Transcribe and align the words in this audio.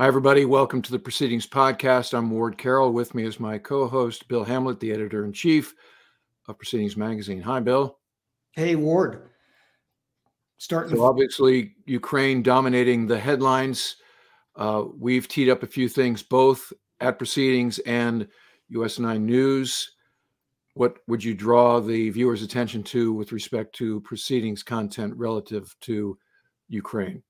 Hi, 0.00 0.06
everybody. 0.06 0.46
Welcome 0.46 0.80
to 0.80 0.92
the 0.92 0.98
Proceedings 0.98 1.46
Podcast. 1.46 2.16
I'm 2.16 2.30
Ward 2.30 2.56
Carroll. 2.56 2.90
With 2.90 3.14
me 3.14 3.24
is 3.24 3.38
my 3.38 3.58
co 3.58 3.86
host, 3.86 4.26
Bill 4.28 4.44
Hamblet, 4.44 4.80
the 4.80 4.92
editor 4.92 5.26
in 5.26 5.32
chief 5.34 5.74
of 6.48 6.56
Proceedings 6.56 6.96
Magazine. 6.96 7.42
Hi, 7.42 7.60
Bill. 7.60 7.98
Hey, 8.52 8.76
Ward. 8.76 9.28
Starting. 10.56 10.96
So, 10.96 11.04
obviously, 11.04 11.74
Ukraine 11.84 12.42
dominating 12.42 13.06
the 13.06 13.20
headlines. 13.20 13.96
Uh, 14.56 14.84
we've 14.98 15.28
teed 15.28 15.50
up 15.50 15.64
a 15.64 15.66
few 15.66 15.86
things 15.86 16.22
both 16.22 16.72
at 17.00 17.18
Proceedings 17.18 17.78
and 17.80 18.26
USNI 18.72 19.20
News. 19.20 19.90
What 20.72 20.96
would 21.08 21.22
you 21.22 21.34
draw 21.34 21.78
the 21.78 22.08
viewers' 22.08 22.42
attention 22.42 22.82
to 22.84 23.12
with 23.12 23.32
respect 23.32 23.74
to 23.74 24.00
Proceedings 24.00 24.62
content 24.62 25.14
relative 25.18 25.76
to 25.82 26.16
Ukraine? 26.70 27.22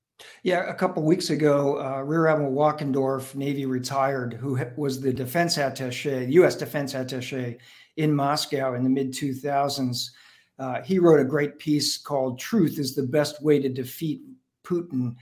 Yeah, 0.42 0.68
a 0.68 0.74
couple 0.74 1.02
weeks 1.02 1.30
ago, 1.30 1.78
uh, 1.78 2.02
Rear 2.02 2.26
Admiral 2.26 2.52
Walkendorf, 2.52 3.34
Navy 3.34 3.66
retired, 3.66 4.34
who 4.34 4.58
was 4.76 5.00
the 5.00 5.12
defense 5.12 5.56
attaché, 5.56 6.30
U.S. 6.32 6.56
defense 6.56 6.94
attaché 6.94 7.58
in 7.96 8.14
Moscow 8.14 8.74
in 8.74 8.82
the 8.82 8.88
mid 8.88 9.12
2000s, 9.12 10.10
uh, 10.58 10.82
he 10.82 10.98
wrote 10.98 11.20
a 11.20 11.24
great 11.24 11.58
piece 11.58 11.98
called 11.98 12.38
"Truth 12.38 12.78
is 12.78 12.94
the 12.94 13.02
Best 13.02 13.42
Way 13.42 13.60
to 13.60 13.68
Defeat 13.68 14.22
Putin," 14.64 15.16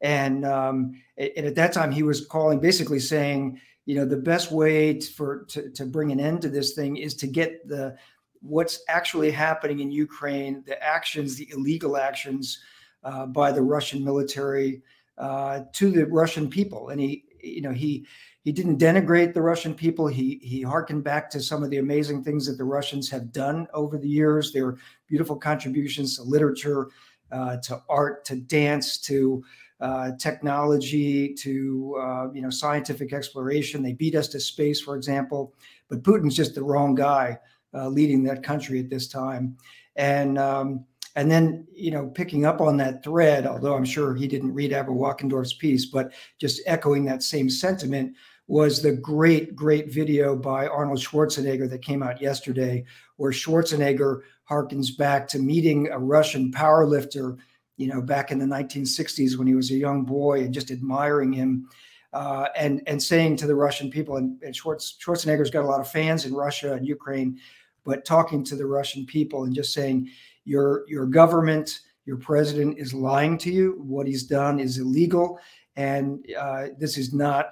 and, 0.00 0.44
um, 0.44 1.00
and 1.16 1.46
at 1.46 1.54
that 1.56 1.72
time 1.72 1.90
he 1.90 2.02
was 2.02 2.26
calling, 2.26 2.60
basically 2.60 3.00
saying, 3.00 3.60
you 3.86 3.94
know, 3.94 4.04
the 4.04 4.16
best 4.16 4.52
way 4.52 4.94
to, 4.94 5.12
for 5.12 5.44
to, 5.46 5.70
to 5.70 5.84
bring 5.84 6.12
an 6.12 6.20
end 6.20 6.42
to 6.42 6.48
this 6.48 6.74
thing 6.74 6.96
is 6.96 7.14
to 7.16 7.26
get 7.26 7.66
the 7.66 7.96
what's 8.40 8.82
actually 8.88 9.30
happening 9.30 9.80
in 9.80 9.90
Ukraine, 9.90 10.62
the 10.66 10.82
actions, 10.82 11.36
the 11.36 11.48
illegal 11.52 11.96
actions 11.96 12.60
uh, 13.02 13.26
by 13.26 13.52
the 13.52 13.62
Russian 13.62 14.04
military 14.04 14.82
uh, 15.18 15.60
to 15.72 15.90
the 15.90 16.06
Russian 16.06 16.48
people. 16.48 16.88
And 16.90 17.00
he, 17.00 17.24
you 17.42 17.62
know, 17.62 17.72
he 17.72 18.06
he 18.42 18.52
didn't 18.52 18.78
denigrate 18.78 19.34
the 19.34 19.42
Russian 19.42 19.74
people. 19.74 20.06
He 20.06 20.40
he 20.42 20.62
harkened 20.62 21.04
back 21.04 21.30
to 21.30 21.40
some 21.40 21.62
of 21.62 21.70
the 21.70 21.78
amazing 21.78 22.24
things 22.24 22.46
that 22.46 22.56
the 22.56 22.64
Russians 22.64 23.10
have 23.10 23.32
done 23.32 23.66
over 23.74 23.98
the 23.98 24.08
years. 24.08 24.52
Their 24.52 24.76
beautiful 25.06 25.36
contributions 25.36 26.16
to 26.16 26.22
literature, 26.22 26.88
uh, 27.32 27.58
to 27.58 27.82
art, 27.88 28.24
to 28.26 28.36
dance, 28.36 28.98
to 28.98 29.44
uh, 29.80 30.12
technology, 30.18 31.34
to 31.34 31.96
uh, 32.00 32.32
you 32.32 32.42
know 32.42 32.50
scientific 32.50 33.12
exploration. 33.12 33.82
They 33.82 33.92
beat 33.92 34.14
us 34.14 34.28
to 34.28 34.40
space, 34.40 34.80
for 34.80 34.96
example. 34.96 35.54
But 35.88 36.02
Putin's 36.02 36.36
just 36.36 36.54
the 36.54 36.62
wrong 36.62 36.94
guy 36.94 37.38
leading 37.72 38.24
that 38.24 38.42
country 38.42 38.80
at 38.80 38.90
this 38.90 39.06
time. 39.06 39.56
And 39.96 40.38
um, 40.38 40.84
and 41.16 41.30
then, 41.30 41.66
you 41.74 41.90
know, 41.90 42.06
picking 42.06 42.44
up 42.44 42.60
on 42.60 42.76
that 42.76 43.02
thread, 43.02 43.46
although 43.46 43.74
I'm 43.74 43.84
sure 43.84 44.14
he 44.14 44.28
didn't 44.28 44.54
read 44.54 44.72
Admiral 44.72 44.98
Walkendorf's 44.98 45.54
piece, 45.54 45.86
but 45.86 46.12
just 46.38 46.62
echoing 46.66 47.04
that 47.06 47.22
same 47.22 47.50
sentiment 47.50 48.14
was 48.46 48.82
the 48.82 48.92
great, 48.92 49.54
great 49.54 49.92
video 49.92 50.34
by 50.34 50.66
Arnold 50.66 50.98
Schwarzenegger 50.98 51.68
that 51.70 51.82
came 51.82 52.02
out 52.02 52.20
yesterday, 52.20 52.84
where 53.16 53.32
Schwarzenegger 53.32 54.22
harkens 54.48 54.96
back 54.96 55.28
to 55.28 55.38
meeting 55.38 55.88
a 55.88 55.98
Russian 55.98 56.52
powerlifter, 56.52 57.38
you 57.76 57.86
know, 57.86 58.02
back 58.02 58.32
in 58.32 58.38
the 58.38 58.46
1960s 58.46 59.36
when 59.36 59.46
he 59.46 59.54
was 59.54 59.70
a 59.70 59.76
young 59.76 60.04
boy 60.04 60.40
and 60.40 60.52
just 60.52 60.70
admiring 60.70 61.32
him. 61.32 61.68
Uh, 62.12 62.48
and 62.56 62.82
and 62.88 63.00
saying 63.00 63.36
to 63.36 63.46
the 63.46 63.54
Russian 63.54 63.88
people, 63.88 64.16
and, 64.16 64.42
and 64.42 64.54
Schwarz, 64.54 64.96
Schwarzenegger's 65.00 65.50
got 65.50 65.62
a 65.62 65.68
lot 65.68 65.80
of 65.80 65.88
fans 65.88 66.24
in 66.24 66.34
Russia 66.34 66.72
and 66.72 66.84
Ukraine, 66.84 67.38
but 67.84 68.04
talking 68.04 68.42
to 68.46 68.56
the 68.56 68.66
Russian 68.66 69.06
people 69.06 69.44
and 69.44 69.54
just 69.54 69.72
saying, 69.72 70.10
your 70.50 70.84
your 70.88 71.06
government, 71.06 71.82
your 72.06 72.16
president 72.16 72.76
is 72.76 72.92
lying 72.92 73.38
to 73.38 73.52
you. 73.52 73.80
What 73.86 74.08
he's 74.08 74.24
done 74.24 74.58
is 74.58 74.78
illegal, 74.78 75.38
and 75.76 76.26
uh, 76.36 76.68
this 76.76 76.98
is 76.98 77.14
not 77.14 77.50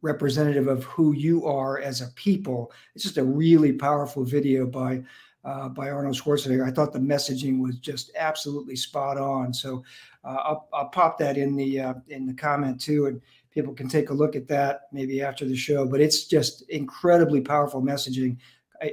representative 0.00 0.68
of 0.68 0.84
who 0.84 1.12
you 1.12 1.44
are 1.44 1.80
as 1.80 2.00
a 2.00 2.12
people. 2.14 2.72
It's 2.94 3.02
just 3.02 3.18
a 3.18 3.24
really 3.24 3.72
powerful 3.72 4.24
video 4.24 4.64
by 4.64 5.02
uh, 5.44 5.68
by 5.70 5.90
Arnold 5.90 6.14
Schwarzenegger. 6.14 6.64
I 6.64 6.70
thought 6.70 6.92
the 6.92 7.00
messaging 7.00 7.60
was 7.60 7.78
just 7.78 8.12
absolutely 8.16 8.76
spot 8.76 9.18
on. 9.18 9.52
So 9.52 9.82
uh, 10.22 10.38
I'll, 10.44 10.68
I'll, 10.72 10.88
pop 10.88 11.18
that 11.18 11.36
in 11.36 11.56
the 11.56 11.80
uh, 11.80 11.94
in 12.08 12.26
the 12.26 12.34
comment 12.34 12.80
too, 12.80 13.06
and 13.06 13.20
people 13.50 13.74
can 13.74 13.88
take 13.88 14.10
a 14.10 14.14
look 14.14 14.36
at 14.36 14.46
that 14.46 14.82
maybe 14.92 15.20
after 15.20 15.44
the 15.44 15.56
show. 15.56 15.84
But 15.84 16.00
it's 16.00 16.26
just 16.26 16.62
incredibly 16.68 17.40
powerful 17.40 17.82
messaging, 17.82 18.36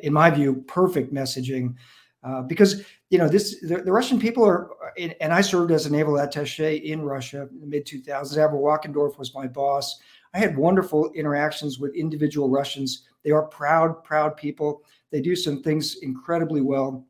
in 0.01 0.11
my 0.11 0.31
view, 0.31 0.63
perfect 0.67 1.13
messaging 1.13 1.75
uh, 2.23 2.41
because 2.41 2.83
you 3.13 3.19
know 3.19 3.29
this 3.29 3.59
the, 3.59 3.77
the, 3.77 3.91
Russian 3.91 4.19
people 4.19 4.43
are, 4.43 4.71
and 4.97 5.31
I 5.31 5.41
served 5.41 5.71
as 5.71 5.85
a 5.85 5.91
naval 5.91 6.15
attaché 6.15 6.81
in 6.81 7.03
Russia 7.03 7.47
in 7.51 7.61
the 7.61 7.67
mid 7.67 7.85
2000s. 7.85 8.35
Admiral 8.35 8.63
Walkendorf 8.63 9.19
was 9.19 9.35
my 9.35 9.45
boss. 9.45 9.99
I 10.33 10.39
had 10.39 10.57
wonderful 10.57 11.11
interactions 11.11 11.77
with 11.77 11.93
individual 11.93 12.49
Russians. 12.49 13.03
They 13.23 13.29
are 13.29 13.43
proud, 13.43 14.03
proud 14.03 14.35
people. 14.35 14.81
They 15.11 15.21
do 15.21 15.35
some 15.35 15.61
things 15.61 15.97
incredibly 16.01 16.61
well. 16.61 17.05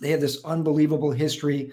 They 0.00 0.10
have 0.10 0.20
this 0.20 0.44
unbelievable 0.44 1.10
history. 1.10 1.72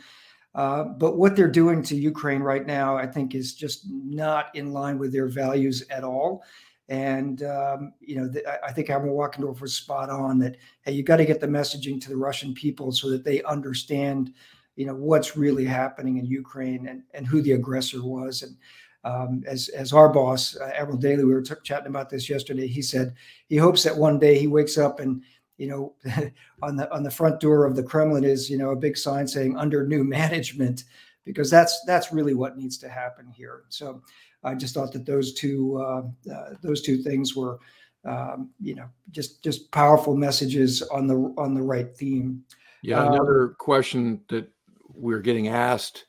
Uh, 0.55 0.85
but 0.85 1.19
what 1.19 1.35
they're 1.35 1.47
doing 1.47 1.83
to 1.83 1.95
Ukraine 1.95 2.41
right 2.41 2.65
now, 2.65 2.97
I 2.97 3.05
think, 3.05 3.35
is 3.35 3.53
just 3.53 3.85
not 3.91 4.47
in 4.55 4.73
line 4.73 4.97
with 4.97 5.13
their 5.13 5.27
values 5.27 5.83
at 5.91 6.03
all. 6.03 6.43
And 6.91 7.43
um, 7.43 7.93
you 8.01 8.17
know, 8.17 8.27
the, 8.27 8.45
I 8.65 8.73
think 8.73 8.89
Admiral 8.89 9.15
Walkendorf 9.15 9.61
was 9.61 9.73
spot 9.73 10.09
on 10.09 10.37
that. 10.39 10.57
Hey, 10.81 10.91
you 10.91 11.03
got 11.03 11.17
to 11.17 11.25
get 11.25 11.39
the 11.39 11.47
messaging 11.47 12.01
to 12.01 12.09
the 12.09 12.17
Russian 12.17 12.53
people 12.53 12.91
so 12.91 13.09
that 13.09 13.23
they 13.23 13.41
understand, 13.43 14.33
you 14.75 14.85
know, 14.85 14.93
what's 14.93 15.37
really 15.37 15.63
happening 15.63 16.17
in 16.17 16.25
Ukraine 16.25 16.87
and 16.89 17.03
and 17.13 17.25
who 17.25 17.41
the 17.41 17.53
aggressor 17.53 18.03
was. 18.03 18.43
And 18.43 18.57
um, 19.05 19.41
as 19.47 19.69
as 19.69 19.93
our 19.93 20.09
boss 20.09 20.57
uh, 20.57 20.69
Admiral 20.75 20.97
Daly, 20.97 21.23
we 21.23 21.33
were 21.33 21.41
t- 21.41 21.53
chatting 21.63 21.87
about 21.87 22.09
this 22.09 22.29
yesterday. 22.29 22.67
He 22.67 22.81
said 22.81 23.15
he 23.47 23.55
hopes 23.55 23.83
that 23.83 23.95
one 23.95 24.19
day 24.19 24.37
he 24.37 24.47
wakes 24.47 24.77
up 24.77 24.99
and 24.99 25.23
you 25.57 25.67
know 25.69 25.93
on 26.61 26.75
the 26.75 26.93
on 26.93 27.03
the 27.03 27.09
front 27.09 27.39
door 27.39 27.65
of 27.65 27.77
the 27.77 27.83
Kremlin 27.83 28.25
is 28.25 28.49
you 28.49 28.57
know 28.57 28.71
a 28.71 28.75
big 28.75 28.97
sign 28.97 29.25
saying 29.25 29.55
under 29.55 29.87
new 29.87 30.03
management 30.19 30.83
because 31.23 31.49
that's 31.49 31.85
that's 31.85 32.11
really 32.11 32.33
what 32.33 32.57
needs 32.57 32.77
to 32.79 32.89
happen 32.89 33.29
here. 33.29 33.63
So 33.69 34.01
I 34.43 34.55
just 34.55 34.73
thought 34.73 34.91
that 34.93 35.05
those 35.05 35.33
two 35.33 35.77
uh, 35.81 36.31
uh, 36.31 36.53
those 36.61 36.81
two 36.81 36.97
things 36.97 37.35
were, 37.35 37.59
um, 38.05 38.49
you 38.59 38.75
know, 38.75 38.89
just 39.11 39.43
just 39.43 39.71
powerful 39.71 40.15
messages 40.15 40.81
on 40.83 41.07
the 41.07 41.33
on 41.37 41.53
the 41.53 41.61
right 41.61 41.95
theme. 41.95 42.43
Yeah, 42.81 42.99
um, 42.99 43.13
another 43.13 43.55
question 43.59 44.21
that 44.29 44.49
we're 44.93 45.19
getting 45.19 45.47
asked 45.47 46.05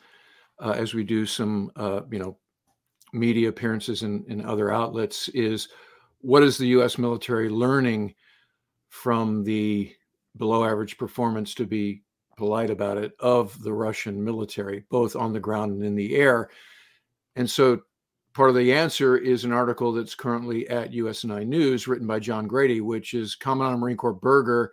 uh, 0.59 0.71
as 0.71 0.95
we 0.95 1.05
do 1.05 1.27
some, 1.27 1.71
uh, 1.77 2.03
you 2.11 2.19
know, 2.19 2.37
media 3.13 3.49
appearances 3.49 4.03
in, 4.03 4.25
in 4.29 4.45
other 4.45 4.73
outlets 4.73 5.29
is, 5.29 5.69
what 6.21 6.43
is 6.43 6.57
the 6.57 6.69
U.S. 6.69 6.99
military 6.99 7.49
learning 7.49 8.15
from 8.89 9.43
the 9.45 9.93
below 10.37 10.65
average 10.65 10.97
performance, 10.97 11.55
to 11.55 11.67
be 11.67 12.03
polite 12.37 12.71
about 12.71 12.97
it, 12.97 13.13
of 13.21 13.61
the 13.63 13.73
Russian 13.73 14.23
military, 14.23 14.85
both 14.89 15.17
on 15.17 15.33
the 15.33 15.41
ground 15.41 15.73
and 15.73 15.85
in 15.85 15.95
the 15.95 16.15
air? 16.15 16.49
And 17.37 17.51
so 17.51 17.81
part 18.35 18.51
of 18.51 18.57
the 18.57 18.73
answer 18.73 19.17
is 19.17 19.45
an 19.45 19.53
article 19.53 19.93
that's 19.93 20.15
currently 20.15 20.69
at 20.69 20.93
USNI 20.93 21.47
News 21.47 21.87
written 21.87 22.07
by 22.07 22.19
John 22.19 22.47
Grady, 22.47 22.81
which 22.81 23.15
is 23.15 23.35
Commandant 23.35 23.81
Marine 23.81 23.97
Corps 23.97 24.13
Berger, 24.13 24.73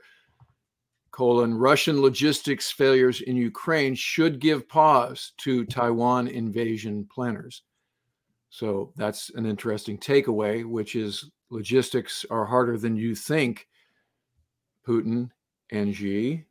colon, 1.11 1.53
Russian 1.53 2.01
logistics 2.01 2.71
failures 2.71 3.21
in 3.21 3.35
Ukraine 3.35 3.95
should 3.95 4.39
give 4.39 4.69
pause 4.69 5.33
to 5.37 5.65
Taiwan 5.65 6.27
invasion 6.27 7.07
planners. 7.13 7.63
So 8.49 8.93
that's 8.95 9.29
an 9.31 9.45
interesting 9.45 9.97
takeaway, 9.97 10.65
which 10.65 10.95
is 10.95 11.29
logistics 11.49 12.25
are 12.29 12.45
harder 12.45 12.77
than 12.77 12.95
you 12.95 13.15
think, 13.15 13.67
Putin 14.87 15.29
and 15.71 15.93
Xi. 15.93 16.45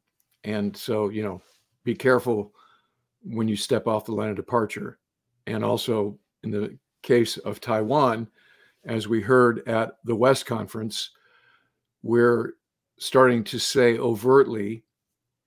And 0.45 0.77
so, 0.77 1.09
you 1.09 1.23
know, 1.23 1.41
be 1.85 1.95
careful 1.95 2.53
when 3.23 3.49
you 3.49 3.57
step 3.57 3.87
off 3.87 4.05
the 4.05 4.13
line 4.13 4.31
of 4.31 4.37
departure. 4.37 4.99
And 5.47 5.65
also, 5.65 6.19
in 6.43 6.51
the 6.51 6.79
case 7.03 7.37
of 7.39 7.61
Taiwan, 7.61 8.29
as 8.85 9.09
we 9.09 9.21
heard 9.21 9.67
at 9.69 9.97
the 10.05 10.17
West 10.17 10.47
Conference, 10.47 11.11
we're 12.03 12.55
starting 12.99 13.45
to 13.45 13.59
say 13.59 13.99
overtly 13.99 14.85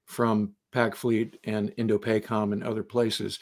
from 0.05 0.53
PAC 0.71 0.95
Fleet 0.95 1.37
and 1.43 1.73
Indo-PACOM 1.77 2.53
and 2.53 2.63
other 2.63 2.83
places 2.83 3.39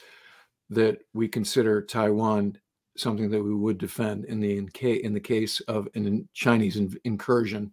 that 0.69 1.00
we 1.13 1.27
consider 1.27 1.81
Taiwan 1.81 2.57
something 2.97 3.29
that 3.29 3.44
we 3.44 3.56
would 3.56 3.77
defend 3.77 4.25
in 4.25 4.39
the 4.39 4.57
in 4.57 5.13
the 5.13 5.19
case 5.19 5.59
of 5.61 5.88
a 5.95 6.19
Chinese 6.33 6.77
incursion, 7.03 7.71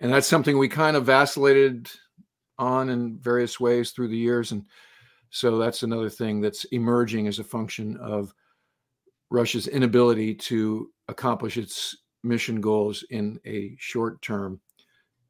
and 0.00 0.12
that's 0.12 0.26
something 0.26 0.58
we 0.58 0.68
kind 0.68 0.96
of 0.96 1.06
vacillated 1.06 1.90
on 2.58 2.88
in 2.88 3.18
various 3.18 3.60
ways 3.60 3.92
through 3.92 4.08
the 4.08 4.16
years, 4.16 4.52
and 4.52 4.64
so 5.30 5.58
that's 5.58 5.82
another 5.82 6.10
thing 6.10 6.40
that's 6.40 6.64
emerging 6.66 7.28
as 7.28 7.38
a 7.38 7.44
function 7.44 7.96
of 7.98 8.34
Russia's 9.30 9.68
inability 9.68 10.34
to 10.34 10.90
accomplish 11.08 11.56
its 11.56 11.96
mission 12.22 12.60
goals 12.60 13.04
in 13.10 13.38
a 13.46 13.74
short 13.78 14.20
term 14.22 14.60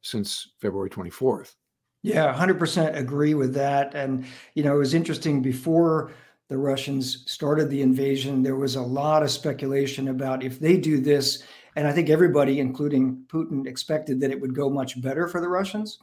since 0.01 0.51
February 0.61 0.89
24th. 0.89 1.55
Yeah, 2.01 2.33
100% 2.33 2.95
agree 2.95 3.33
with 3.33 3.53
that. 3.55 3.93
And, 3.93 4.25
you 4.53 4.63
know, 4.63 4.75
it 4.75 4.79
was 4.79 4.93
interesting 4.93 5.41
before 5.41 6.11
the 6.47 6.57
Russians 6.57 7.29
started 7.31 7.69
the 7.69 7.81
invasion, 7.81 8.41
there 8.41 8.55
was 8.55 8.75
a 8.75 8.81
lot 8.81 9.21
of 9.21 9.29
speculation 9.29 10.07
about 10.07 10.43
if 10.43 10.59
they 10.59 10.77
do 10.77 10.99
this, 10.99 11.43
and 11.75 11.87
I 11.87 11.91
think 11.91 12.09
everybody, 12.09 12.59
including 12.59 13.23
Putin, 13.27 13.67
expected 13.67 14.19
that 14.19 14.31
it 14.31 14.41
would 14.41 14.55
go 14.55 14.67
much 14.67 14.99
better 14.99 15.27
for 15.27 15.41
the 15.41 15.47
Russians, 15.47 15.99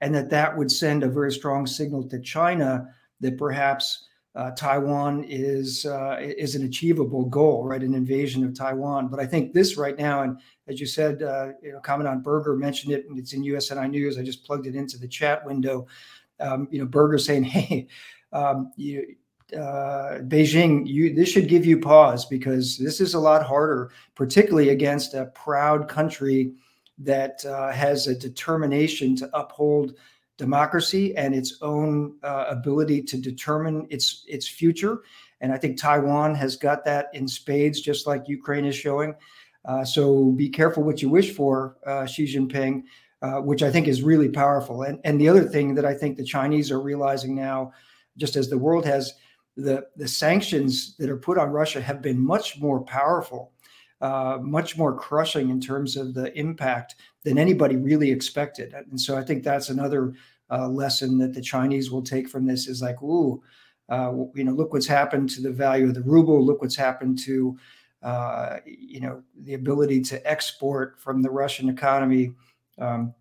and 0.00 0.14
that 0.14 0.30
that 0.30 0.56
would 0.56 0.70
send 0.70 1.02
a 1.02 1.08
very 1.08 1.32
strong 1.32 1.66
signal 1.66 2.08
to 2.08 2.20
China 2.20 2.94
that 3.20 3.36
perhaps 3.36 4.06
uh, 4.34 4.50
Taiwan 4.52 5.24
is 5.28 5.84
uh, 5.84 6.16
is 6.20 6.54
an 6.54 6.64
achievable 6.64 7.26
goal, 7.26 7.64
right? 7.64 7.82
An 7.82 7.94
invasion 7.94 8.44
of 8.44 8.54
Taiwan. 8.54 9.08
But 9.08 9.20
I 9.20 9.26
think 9.26 9.52
this 9.52 9.76
right 9.76 9.98
now, 9.98 10.22
and 10.22 10.38
as 10.68 10.80
you 10.80 10.86
said, 10.86 11.22
uh, 11.22 11.48
you 11.62 11.72
know, 11.72 11.80
Commandant 11.80 12.22
Berger 12.22 12.56
mentioned 12.56 12.94
it, 12.94 13.06
and 13.08 13.18
it's 13.18 13.34
in 13.34 13.42
USNI 13.42 13.90
News. 13.90 14.18
I 14.18 14.22
just 14.22 14.44
plugged 14.44 14.66
it 14.66 14.74
into 14.74 14.98
the 14.98 15.08
chat 15.08 15.44
window. 15.44 15.86
Um, 16.40 16.66
you 16.70 16.78
know, 16.78 16.86
Berger 16.86 17.18
saying, 17.18 17.44
"Hey, 17.44 17.88
um, 18.32 18.72
you, 18.76 19.16
uh, 19.54 20.20
Beijing, 20.22 20.86
you 20.86 21.14
this 21.14 21.28
should 21.28 21.48
give 21.48 21.66
you 21.66 21.78
pause 21.78 22.24
because 22.24 22.78
this 22.78 23.02
is 23.02 23.12
a 23.12 23.20
lot 23.20 23.44
harder, 23.44 23.90
particularly 24.14 24.70
against 24.70 25.12
a 25.12 25.26
proud 25.26 25.88
country 25.88 26.54
that 26.98 27.44
uh, 27.44 27.70
has 27.70 28.06
a 28.06 28.14
determination 28.14 29.14
to 29.16 29.28
uphold 29.36 29.94
democracy 30.46 31.04
and 31.16 31.34
its 31.34 31.50
own 31.62 32.16
uh, 32.30 32.44
ability 32.48 33.00
to 33.10 33.16
determine 33.30 33.76
its 33.90 34.06
its 34.36 34.46
future. 34.60 34.94
And 35.40 35.52
I 35.52 35.58
think 35.58 35.72
Taiwan 35.76 36.34
has 36.34 36.56
got 36.56 36.84
that 36.84 37.04
in 37.12 37.26
spades, 37.28 37.80
just 37.80 38.06
like 38.06 38.34
Ukraine 38.38 38.66
is 38.72 38.76
showing. 38.76 39.14
Uh, 39.64 39.84
so 39.84 40.02
be 40.42 40.48
careful 40.48 40.82
what 40.82 41.02
you 41.02 41.08
wish 41.18 41.30
for, 41.38 41.76
uh, 41.86 42.06
Xi 42.06 42.24
Jinping, 42.32 42.74
uh, 43.26 43.40
which 43.48 43.62
I 43.62 43.70
think 43.72 43.86
is 43.86 44.02
really 44.12 44.28
powerful. 44.28 44.82
And 44.82 44.98
and 45.04 45.20
the 45.20 45.30
other 45.32 45.46
thing 45.54 45.74
that 45.76 45.86
I 45.92 45.94
think 45.94 46.12
the 46.16 46.32
Chinese 46.36 46.68
are 46.74 46.88
realizing 46.90 47.32
now, 47.34 47.72
just 48.16 48.34
as 48.36 48.48
the 48.48 48.62
world 48.66 48.84
has 48.84 49.14
the, 49.56 49.86
the 49.96 50.08
sanctions 50.08 50.96
that 50.98 51.10
are 51.10 51.16
put 51.28 51.38
on 51.38 51.50
Russia 51.50 51.80
have 51.80 52.00
been 52.00 52.18
much 52.34 52.58
more 52.58 52.80
powerful, 52.80 53.52
uh, 54.00 54.38
much 54.40 54.76
more 54.76 54.94
crushing 54.96 55.50
in 55.50 55.60
terms 55.60 55.96
of 55.96 56.14
the 56.14 56.36
impact 56.38 56.96
than 57.24 57.38
anybody 57.38 57.76
really 57.76 58.10
expected. 58.10 58.74
And 58.74 59.00
so 59.00 59.16
I 59.16 59.22
think 59.22 59.42
that's 59.42 59.68
another 59.68 60.14
uh, 60.52 60.68
lesson 60.68 61.18
that 61.18 61.32
the 61.32 61.40
Chinese 61.40 61.90
will 61.90 62.02
take 62.02 62.28
from 62.28 62.46
this 62.46 62.68
is 62.68 62.82
like, 62.82 63.02
ooh, 63.02 63.42
uh, 63.88 64.12
you 64.34 64.44
know, 64.44 64.52
look 64.52 64.72
what's 64.72 64.86
happened 64.86 65.30
to 65.30 65.40
the 65.40 65.50
value 65.50 65.88
of 65.88 65.94
the 65.94 66.02
ruble. 66.02 66.44
Look 66.44 66.60
what's 66.60 66.76
happened 66.76 67.18
to, 67.20 67.58
uh, 68.02 68.58
you 68.64 69.00
know, 69.00 69.22
the 69.42 69.54
ability 69.54 70.02
to 70.02 70.30
export 70.30 71.00
from 71.00 71.22
the 71.22 71.30
Russian 71.30 71.68
economy. 71.68 72.32
Um, 72.78 73.14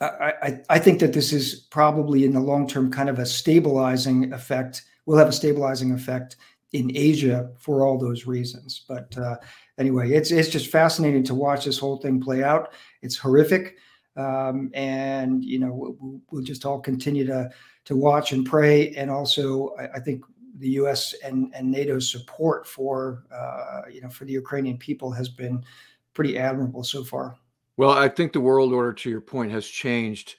I, 0.00 0.32
I, 0.42 0.60
I 0.70 0.78
think 0.78 1.00
that 1.00 1.12
this 1.12 1.32
is 1.32 1.54
probably 1.70 2.24
in 2.24 2.32
the 2.32 2.40
long 2.40 2.66
term 2.66 2.90
kind 2.90 3.08
of 3.08 3.18
a 3.18 3.26
stabilizing 3.26 4.32
effect 4.32 4.82
will 5.06 5.18
have 5.18 5.28
a 5.28 5.32
stabilizing 5.32 5.92
effect 5.92 6.36
in 6.72 6.90
Asia 6.94 7.50
for 7.58 7.84
all 7.84 7.98
those 7.98 8.26
reasons. 8.26 8.84
But 8.88 9.16
uh, 9.16 9.36
anyway, 9.78 10.12
it's 10.12 10.30
it's 10.30 10.48
just 10.48 10.70
fascinating 10.70 11.22
to 11.24 11.34
watch 11.34 11.64
this 11.64 11.78
whole 11.78 11.98
thing 11.98 12.20
play 12.20 12.42
out. 12.42 12.72
It's 13.02 13.16
horrific, 13.16 13.76
um, 14.16 14.70
and 14.74 15.44
you 15.44 15.58
know 15.58 15.72
we'll, 15.72 16.20
we'll, 16.30 16.42
just 16.42 16.64
all 16.64 16.80
continue 16.80 17.26
to 17.26 17.50
to 17.84 17.96
watch 17.96 18.32
and 18.32 18.46
pray. 18.46 18.94
And 18.94 19.10
also, 19.10 19.74
I, 19.78 19.96
I 19.96 20.00
think 20.00 20.24
the 20.58 20.70
U.S. 20.70 21.14
and 21.24 21.52
and 21.54 21.70
NATO's 21.70 22.10
support 22.10 22.66
for 22.66 23.24
uh, 23.34 23.82
you 23.90 24.00
know 24.00 24.08
for 24.08 24.24
the 24.24 24.32
Ukrainian 24.32 24.78
people 24.78 25.10
has 25.10 25.28
been 25.28 25.64
pretty 26.12 26.38
admirable 26.38 26.84
so 26.84 27.02
far. 27.02 27.36
Well, 27.76 27.90
I 27.90 28.08
think 28.08 28.32
the 28.32 28.40
world 28.40 28.72
order, 28.72 28.92
to 28.92 29.10
your 29.10 29.20
point, 29.20 29.50
has 29.50 29.66
changed 29.66 30.36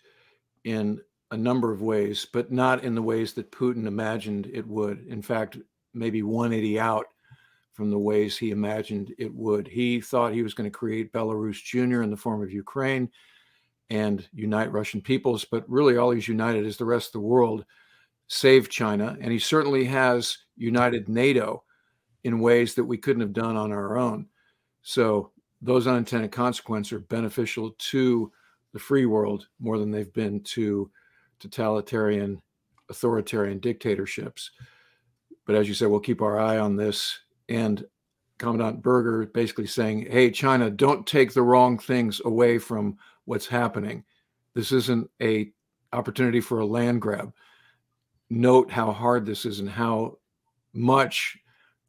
in 0.63 1.01
a 1.31 1.37
number 1.37 1.71
of 1.71 1.81
ways, 1.81 2.25
but 2.31 2.51
not 2.51 2.83
in 2.83 2.95
the 2.95 3.01
ways 3.01 3.33
that 3.33 3.51
Putin 3.51 3.87
imagined 3.87 4.49
it 4.53 4.65
would. 4.65 5.05
In 5.07 5.21
fact, 5.21 5.57
maybe 5.93 6.23
180 6.23 6.79
out 6.79 7.07
from 7.73 7.89
the 7.89 7.99
ways 7.99 8.37
he 8.37 8.51
imagined 8.51 9.13
it 9.17 9.33
would. 9.33 9.67
He 9.67 9.99
thought 9.99 10.33
he 10.33 10.43
was 10.43 10.53
going 10.53 10.69
to 10.69 10.77
create 10.77 11.11
Belarus 11.11 11.61
Jr. 11.61 12.03
in 12.03 12.09
the 12.09 12.15
form 12.15 12.41
of 12.41 12.51
Ukraine 12.51 13.11
and 13.89 14.27
unite 14.33 14.71
Russian 14.71 15.01
peoples, 15.01 15.45
but 15.45 15.69
really 15.69 15.97
all 15.97 16.11
he's 16.11 16.27
united 16.27 16.65
is 16.65 16.77
the 16.77 16.85
rest 16.85 17.09
of 17.09 17.13
the 17.13 17.27
world, 17.27 17.65
save 18.27 18.69
China. 18.69 19.15
And 19.21 19.31
he 19.31 19.39
certainly 19.39 19.85
has 19.85 20.37
united 20.57 21.07
NATO 21.07 21.63
in 22.23 22.39
ways 22.39 22.73
that 22.73 22.83
we 22.83 22.97
couldn't 22.97 23.21
have 23.21 23.33
done 23.33 23.55
on 23.55 23.71
our 23.71 23.97
own. 23.97 24.27
So 24.81 25.31
those 25.61 25.87
unintended 25.87 26.31
consequences 26.31 26.93
are 26.93 26.99
beneficial 26.99 27.75
to 27.77 28.31
the 28.73 28.79
free 28.79 29.05
world 29.05 29.47
more 29.59 29.77
than 29.77 29.91
they've 29.91 30.13
been 30.13 30.41
to 30.41 30.89
totalitarian, 31.39 32.41
authoritarian 32.89 33.59
dictatorships. 33.59 34.51
But 35.45 35.55
as 35.55 35.67
you 35.67 35.75
said, 35.75 35.89
we'll 35.89 35.99
keep 35.99 36.21
our 36.21 36.39
eye 36.39 36.57
on 36.57 36.75
this. 36.75 37.19
And 37.49 37.85
Commandant 38.37 38.81
Berger 38.81 39.27
basically 39.27 39.67
saying, 39.67 40.07
hey, 40.09 40.31
China, 40.31 40.69
don't 40.69 41.05
take 41.05 41.33
the 41.33 41.43
wrong 41.43 41.77
things 41.77 42.21
away 42.25 42.57
from 42.57 42.97
what's 43.25 43.47
happening. 43.47 44.03
This 44.53 44.71
isn't 44.71 45.09
a 45.21 45.51
opportunity 45.93 46.41
for 46.41 46.59
a 46.59 46.65
land 46.65 47.01
grab. 47.01 47.33
Note 48.29 48.71
how 48.71 48.91
hard 48.91 49.25
this 49.25 49.45
is 49.45 49.59
and 49.59 49.69
how 49.69 50.17
much 50.73 51.37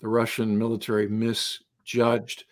the 0.01 0.09
Russian 0.09 0.57
military 0.57 1.09
misjudged 1.09 2.45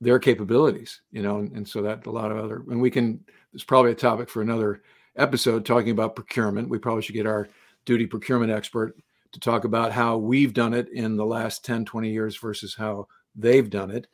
their 0.00 0.18
capabilities, 0.18 1.00
you 1.10 1.22
know, 1.22 1.38
and, 1.38 1.52
and 1.52 1.68
so 1.68 1.80
that 1.82 2.06
a 2.06 2.10
lot 2.10 2.30
of 2.30 2.38
other, 2.38 2.64
and 2.70 2.80
we 2.80 2.90
can, 2.90 3.24
it's 3.54 3.64
probably 3.64 3.92
a 3.92 3.94
topic 3.96 4.28
for 4.28 4.42
another 4.42 4.82
episode 5.16 5.64
talking 5.64 5.90
about 5.90 6.16
procurement. 6.16 6.68
We 6.68 6.78
probably 6.78 7.02
should 7.02 7.14
get 7.14 7.26
our 7.26 7.48
duty 7.84 8.06
procurement 8.06 8.52
expert 8.52 8.96
to 9.32 9.40
talk 9.40 9.64
about 9.64 9.92
how 9.92 10.16
we've 10.16 10.52
done 10.52 10.74
it 10.74 10.88
in 10.90 11.16
the 11.16 11.24
last 11.24 11.64
10, 11.64 11.84
20 11.84 12.10
years 12.10 12.36
versus 12.36 12.74
how 12.74 13.06
they've 13.34 13.70
done 13.70 13.90
it 13.90 14.06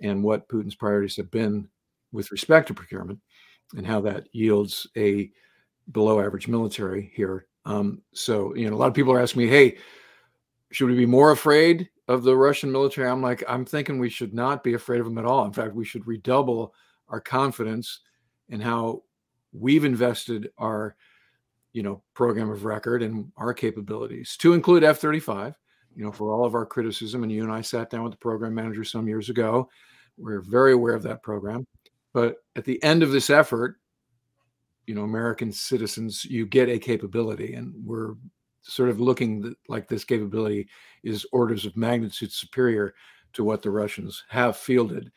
and 0.00 0.22
what 0.22 0.48
Putin's 0.48 0.74
priorities 0.74 1.16
have 1.16 1.30
been 1.30 1.68
with 2.12 2.30
respect 2.30 2.68
to 2.68 2.74
procurement 2.74 3.18
and 3.76 3.86
how 3.86 4.00
that 4.00 4.28
yields 4.32 4.86
a 4.96 5.30
below 5.92 6.20
average 6.20 6.48
military 6.48 7.12
here. 7.14 7.46
Um, 7.64 8.02
so, 8.12 8.54
you 8.54 8.68
know, 8.68 8.76
a 8.76 8.78
lot 8.78 8.88
of 8.88 8.94
people 8.94 9.12
are 9.12 9.20
asking 9.20 9.42
me, 9.42 9.48
hey, 9.48 9.78
should 10.70 10.88
we 10.88 10.96
be 10.96 11.06
more 11.06 11.30
afraid 11.30 11.88
of 12.08 12.22
the 12.22 12.36
Russian 12.36 12.72
military? 12.72 13.08
I'm 13.08 13.22
like, 13.22 13.42
I'm 13.48 13.64
thinking 13.64 13.98
we 13.98 14.10
should 14.10 14.34
not 14.34 14.64
be 14.64 14.74
afraid 14.74 15.00
of 15.00 15.06
them 15.06 15.18
at 15.18 15.24
all. 15.24 15.44
In 15.44 15.52
fact, 15.52 15.74
we 15.74 15.84
should 15.84 16.06
redouble 16.06 16.74
our 17.08 17.20
confidence 17.20 18.00
in 18.48 18.60
how 18.60 19.02
we've 19.52 19.84
invested 19.84 20.50
our 20.58 20.96
you 21.72 21.82
know 21.82 22.02
program 22.14 22.50
of 22.50 22.64
record 22.64 23.02
and 23.02 23.30
our 23.36 23.52
capabilities 23.52 24.36
to 24.38 24.52
include 24.52 24.84
f-35 24.84 25.54
you 25.94 26.04
know 26.04 26.12
for 26.12 26.32
all 26.32 26.44
of 26.44 26.54
our 26.54 26.66
criticism 26.66 27.22
and 27.22 27.32
you 27.32 27.42
and 27.42 27.52
i 27.52 27.60
sat 27.60 27.90
down 27.90 28.02
with 28.02 28.12
the 28.12 28.18
program 28.18 28.54
manager 28.54 28.84
some 28.84 29.08
years 29.08 29.28
ago 29.28 29.68
we're 30.16 30.40
very 30.40 30.72
aware 30.72 30.94
of 30.94 31.02
that 31.02 31.22
program 31.22 31.66
but 32.18 32.36
at 32.56 32.64
the 32.64 32.82
end 32.82 33.02
of 33.02 33.10
this 33.10 33.30
effort 33.30 33.76
you 34.86 34.94
know 34.94 35.02
american 35.02 35.52
citizens 35.52 36.24
you 36.24 36.46
get 36.46 36.68
a 36.68 36.78
capability 36.78 37.54
and 37.54 37.72
we're 37.84 38.14
sort 38.62 38.88
of 38.88 39.00
looking 39.00 39.54
like 39.68 39.88
this 39.88 40.04
capability 40.04 40.68
is 41.04 41.26
orders 41.32 41.64
of 41.64 41.76
magnitude 41.76 42.32
superior 42.32 42.94
to 43.32 43.44
what 43.44 43.62
the 43.62 43.70
russians 43.70 44.24
have 44.28 44.56
fielded 44.56 45.10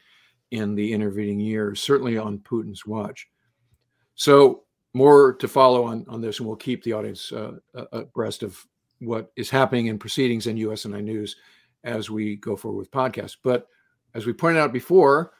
in 0.52 0.76
the 0.76 0.92
intervening 0.92 1.40
years 1.40 1.82
certainly 1.82 2.18
on 2.18 2.40
putin's 2.40 2.86
watch 2.86 3.28
so 4.16 4.64
more 4.94 5.34
to 5.34 5.48
follow 5.48 5.86
on 5.86 6.06
on 6.08 6.22
this, 6.22 6.40
and 6.40 6.48
we'll 6.48 6.58
keep 6.58 6.84
the 6.84 6.94
audience 6.94 7.32
uh, 7.32 7.54
abreast 7.92 8.44
of 8.44 8.60
what 9.00 9.32
is 9.36 9.50
happening 9.50 9.88
in 9.88 9.98
proceedings 9.98 10.48
in 10.48 10.58
USNI 10.58 11.04
News 11.04 11.36
as 11.84 12.10
we 12.10 12.36
go 12.36 12.56
forward 12.56 12.78
with 12.78 12.92
podcasts. 12.92 13.38
But 13.44 13.68
as 14.14 14.26
we 14.26 14.34
pointed 14.34 14.60
out 14.60 14.74
before, 14.74 15.32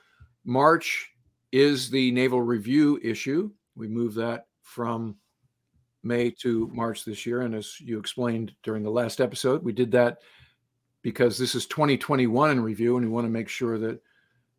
March 0.46 1.11
is 1.52 1.90
the 1.90 2.12
naval 2.12 2.42
review 2.42 3.00
issue. 3.04 3.52
We 3.76 3.88
moved 3.88 4.16
that 4.18 4.48
from 4.62 5.16
May 6.04 6.32
to 6.42 6.70
March 6.74 7.06
this 7.06 7.26
year, 7.26 7.42
and 7.42 7.54
as 7.54 7.80
you 7.80 8.00
explained 8.00 8.54
during 8.64 8.84
the 8.84 8.90
last 8.90 9.22
episode, 9.22 9.64
we 9.64 9.74
did 9.74 9.92
that 9.92 10.20
because 11.02 11.38
this 11.38 11.56
is 11.56 11.66
2021 11.68 12.52
in 12.52 12.60
review, 12.62 12.98
and 12.98 13.06
we 13.06 13.12
want 13.12 13.26
to 13.26 13.32
make 13.32 13.50
sure 13.50 13.78
that 13.78 14.02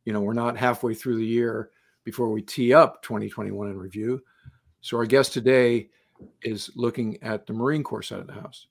you 0.05 0.13
know 0.13 0.21
we're 0.21 0.33
not 0.33 0.57
halfway 0.57 0.95
through 0.95 1.17
the 1.17 1.27
year 1.27 1.71
before 2.05 2.31
we 2.31 2.43
tee 2.43 2.75
up 2.75 3.03
2021 3.03 3.71
in 3.71 3.79
review. 3.79 4.23
So 4.81 4.97
our 4.97 5.07
guest 5.07 5.33
today 5.33 5.89
is 6.43 6.71
looking 6.75 7.23
at 7.23 7.47
the 7.47 7.53
Marine 7.53 7.83
Corps 7.83 8.03
side 8.03 8.21
of 8.21 8.27
the 8.27 8.33
house. 8.33 8.67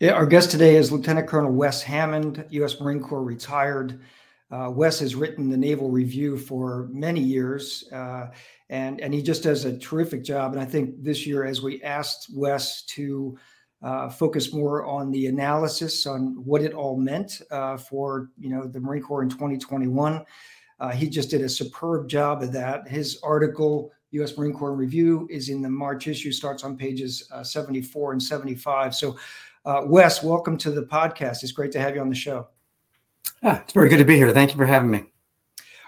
Yeah, 0.00 0.12
our 0.12 0.26
guest 0.26 0.50
today 0.50 0.76
is 0.76 0.92
Lieutenant 0.92 1.26
Colonel 1.26 1.52
Wes 1.52 1.82
Hammond, 1.82 2.44
U.S. 2.50 2.80
Marine 2.80 3.00
Corps 3.00 3.22
retired. 3.22 4.00
Uh, 4.50 4.70
Wes 4.70 5.00
has 5.00 5.14
written 5.16 5.50
the 5.50 5.56
Naval 5.56 5.90
Review 5.90 6.38
for 6.38 6.88
many 6.92 7.20
years, 7.20 7.84
uh, 7.92 8.28
and 8.68 9.00
and 9.00 9.12
he 9.12 9.20
just 9.20 9.42
does 9.42 9.64
a 9.64 9.76
terrific 9.76 10.22
job. 10.22 10.52
And 10.52 10.60
I 10.60 10.64
think 10.64 11.02
this 11.02 11.26
year, 11.26 11.44
as 11.44 11.62
we 11.62 11.82
asked 11.82 12.28
Wes 12.32 12.82
to 12.82 13.36
uh, 13.82 14.08
focus 14.08 14.52
more 14.52 14.86
on 14.86 15.10
the 15.10 15.26
analysis 15.26 16.06
on 16.06 16.44
what 16.44 16.62
it 16.62 16.74
all 16.74 16.96
meant 16.96 17.42
uh, 17.50 17.76
for 17.76 18.30
you 18.38 18.48
know 18.48 18.68
the 18.68 18.78
Marine 18.78 19.02
Corps 19.02 19.24
in 19.24 19.28
2021, 19.28 20.24
uh, 20.78 20.90
he 20.90 21.08
just 21.08 21.28
did 21.28 21.40
a 21.40 21.48
superb 21.48 22.08
job 22.08 22.40
of 22.42 22.52
that. 22.52 22.86
His 22.86 23.18
article, 23.24 23.90
U.S. 24.12 24.38
Marine 24.38 24.54
Corps 24.54 24.74
Review, 24.74 25.26
is 25.28 25.48
in 25.48 25.60
the 25.60 25.68
March 25.68 26.06
issue, 26.06 26.30
starts 26.30 26.62
on 26.62 26.76
pages 26.76 27.28
uh, 27.32 27.42
74 27.42 28.12
and 28.12 28.22
75. 28.22 28.94
So 28.94 29.16
Wes, 29.86 30.22
welcome 30.22 30.56
to 30.58 30.70
the 30.70 30.84
podcast. 30.84 31.42
It's 31.42 31.50
great 31.50 31.72
to 31.72 31.80
have 31.80 31.96
you 31.96 32.00
on 32.00 32.08
the 32.08 32.14
show. 32.14 32.46
Ah, 33.42 33.60
it's 33.62 33.72
very 33.72 33.88
good 33.88 33.98
to 33.98 34.04
be 34.04 34.16
here. 34.16 34.32
Thank 34.32 34.50
you 34.50 34.56
for 34.56 34.66
having 34.66 34.90
me. 34.90 35.04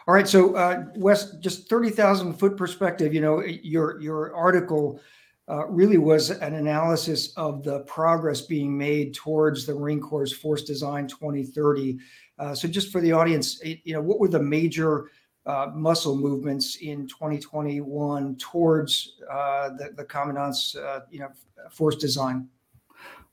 All 0.07 0.15
right, 0.15 0.29
so 0.29 0.55
uh, 0.55 0.85
Wes, 0.97 1.33
just 1.37 1.69
thirty 1.69 1.91
thousand 1.91 2.35
foot 2.35 2.57
perspective. 2.57 3.13
You 3.13 3.21
know, 3.21 3.43
your 3.45 4.01
your 4.01 4.35
article 4.35 5.01
uh, 5.49 5.67
really 5.67 5.99
was 5.99 6.31
an 6.31 6.55
analysis 6.55 7.33
of 7.37 7.63
the 7.65 7.81
progress 7.81 8.43
being 8.43 8.77
made 8.77 9.15
towards 9.15 9.65
the 9.65 9.75
Marine 9.75 10.01
Corps 10.01 10.33
Force 10.33 10.63
Design 10.63 11.09
2030. 11.09 11.99
Uh, 12.39 12.55
so, 12.55 12.69
just 12.69 12.93
for 12.93 13.01
the 13.01 13.13
audience, 13.13 13.61
you 13.65 13.95
know, 13.95 14.01
what 14.01 14.21
were 14.21 14.29
the 14.29 14.43
major 14.43 15.11
uh, 15.47 15.71
muscle 15.75 16.17
movements 16.17 16.77
in 16.77 17.09
2021 17.09 18.37
towards 18.37 19.15
uh, 19.31 19.71
the, 19.71 19.91
the 19.97 20.05
commandant's, 20.05 20.77
uh, 20.77 21.01
you 21.11 21.21
know, 21.21 21.31
force 21.71 21.97
design? 21.97 22.49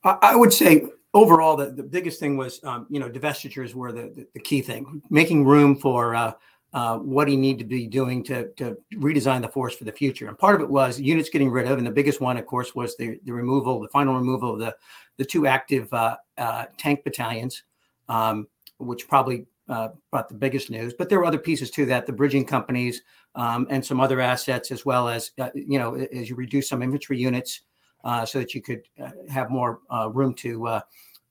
I 0.03 0.35
would 0.35 0.53
say 0.53 0.87
overall, 1.15 1.55
the, 1.55 1.71
the 1.71 1.81
biggest 1.81 2.19
thing 2.19 2.37
was, 2.37 2.59
um, 2.63 2.85
you 2.89 2.99
know, 2.99 3.09
divestitures 3.09 3.73
were 3.73 3.91
the, 3.91 4.11
the, 4.15 4.27
the, 4.33 4.39
key 4.39 4.61
thing, 4.61 5.01
making 5.09 5.45
room 5.45 5.75
for 5.75 6.13
uh, 6.13 6.33
uh, 6.73 6.97
what 6.97 7.27
he 7.27 7.37
needed 7.37 7.59
to 7.59 7.65
be 7.65 7.87
doing 7.87 8.21
to, 8.21 8.49
to 8.57 8.77
redesign 8.95 9.41
the 9.41 9.47
force 9.47 9.73
for 9.73 9.85
the 9.85 9.91
future. 9.91 10.27
And 10.27 10.37
part 10.37 10.55
of 10.55 10.61
it 10.61 10.69
was 10.69 10.99
units 10.99 11.29
getting 11.29 11.49
rid 11.49 11.71
of, 11.71 11.77
and 11.77 11.87
the 11.87 11.91
biggest 11.91 12.19
one, 12.19 12.37
of 12.37 12.45
course, 12.45 12.75
was 12.75 12.97
the, 12.97 13.17
the 13.23 13.31
removal, 13.31 13.79
the 13.79 13.87
final 13.87 14.13
removal 14.13 14.53
of 14.53 14.59
the, 14.59 14.75
the 15.17 15.25
two 15.25 15.47
active 15.47 15.91
uh, 15.93 16.17
uh, 16.37 16.65
tank 16.77 17.05
battalions, 17.05 17.63
um, 18.09 18.45
which 18.77 19.07
probably 19.07 19.47
uh, 19.69 19.89
brought 20.11 20.27
the 20.27 20.35
biggest 20.35 20.69
news. 20.69 20.93
But 20.93 21.07
there 21.07 21.17
were 21.17 21.25
other 21.25 21.39
pieces 21.39 21.71
to 21.71 21.85
that, 21.85 22.05
the 22.05 22.13
bridging 22.13 22.45
companies 22.45 23.01
um, 23.35 23.65
and 23.69 23.83
some 23.83 24.01
other 24.01 24.19
assets, 24.19 24.69
as 24.69 24.85
well 24.85 25.07
as, 25.07 25.31
uh, 25.39 25.49
you 25.55 25.79
know, 25.79 25.95
as 25.95 26.29
you 26.29 26.35
reduce 26.35 26.67
some 26.67 26.83
infantry 26.83 27.17
units 27.17 27.61
uh, 28.05 28.25
so 28.25 28.39
that 28.39 28.53
you 28.55 28.61
could 28.61 28.83
have 29.29 29.49
more 29.49 29.81
room 30.11 30.33
to 30.35 30.81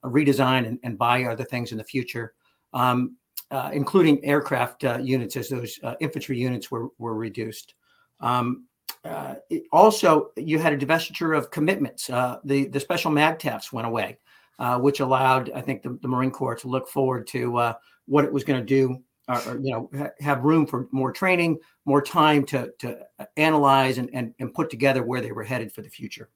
redesign 0.04 0.66
and, 0.66 0.78
and, 0.82 0.98
buy 0.98 1.24
other 1.24 1.44
things 1.44 1.72
in 1.72 1.78
the 1.78 1.84
future. 1.84 2.34
Um, 2.74 3.16
uh, 3.50 3.70
including 3.72 4.24
aircraft 4.24 4.84
uh, 4.84 4.98
units 5.00 5.36
as 5.36 5.48
those 5.48 5.78
uh, 5.82 5.94
infantry 6.00 6.36
units 6.36 6.70
were, 6.70 6.88
were 6.98 7.14
reduced. 7.14 7.74
Um, 8.20 8.66
uh, 9.04 9.34
also, 9.70 10.30
you 10.36 10.58
had 10.58 10.72
a 10.72 10.76
divestiture 10.76 11.36
of 11.36 11.50
commitments. 11.50 12.08
Uh, 12.10 12.38
the, 12.44 12.66
the 12.66 12.80
special 12.80 13.12
MAGTFs 13.12 13.70
went 13.72 13.86
away, 13.86 14.18
uh, 14.58 14.78
which 14.78 15.00
allowed, 15.00 15.50
I 15.52 15.60
think, 15.60 15.82
the, 15.82 15.98
the, 16.02 16.08
Marine 16.08 16.30
Corps 16.30 16.56
to 16.56 16.68
look 16.68 16.88
forward 16.88 17.26
to 17.28 17.74
what 18.06 18.24
it 18.24 18.32
was 18.32 18.44
going 18.44 18.58
to 18.58 18.66
do, 18.66 19.02
or, 19.28 19.36
or, 19.46 19.60
you 19.60 19.70
know, 19.70 19.90
ha- 19.96 20.10
have 20.20 20.42
room 20.42 20.66
for 20.66 20.88
more 20.90 21.12
training, 21.12 21.58
more 21.84 22.02
time 22.02 22.44
to, 22.46 22.72
to 22.78 22.98
analyze 23.36 23.98
and, 23.98 24.10
and, 24.14 24.34
and 24.40 24.54
put 24.54 24.70
together 24.70 25.02
where 25.02 25.20
they 25.20 25.32
were 25.32 25.44
headed 25.44 25.70
for 25.70 25.82
the 25.82 25.90
future. 25.90 26.30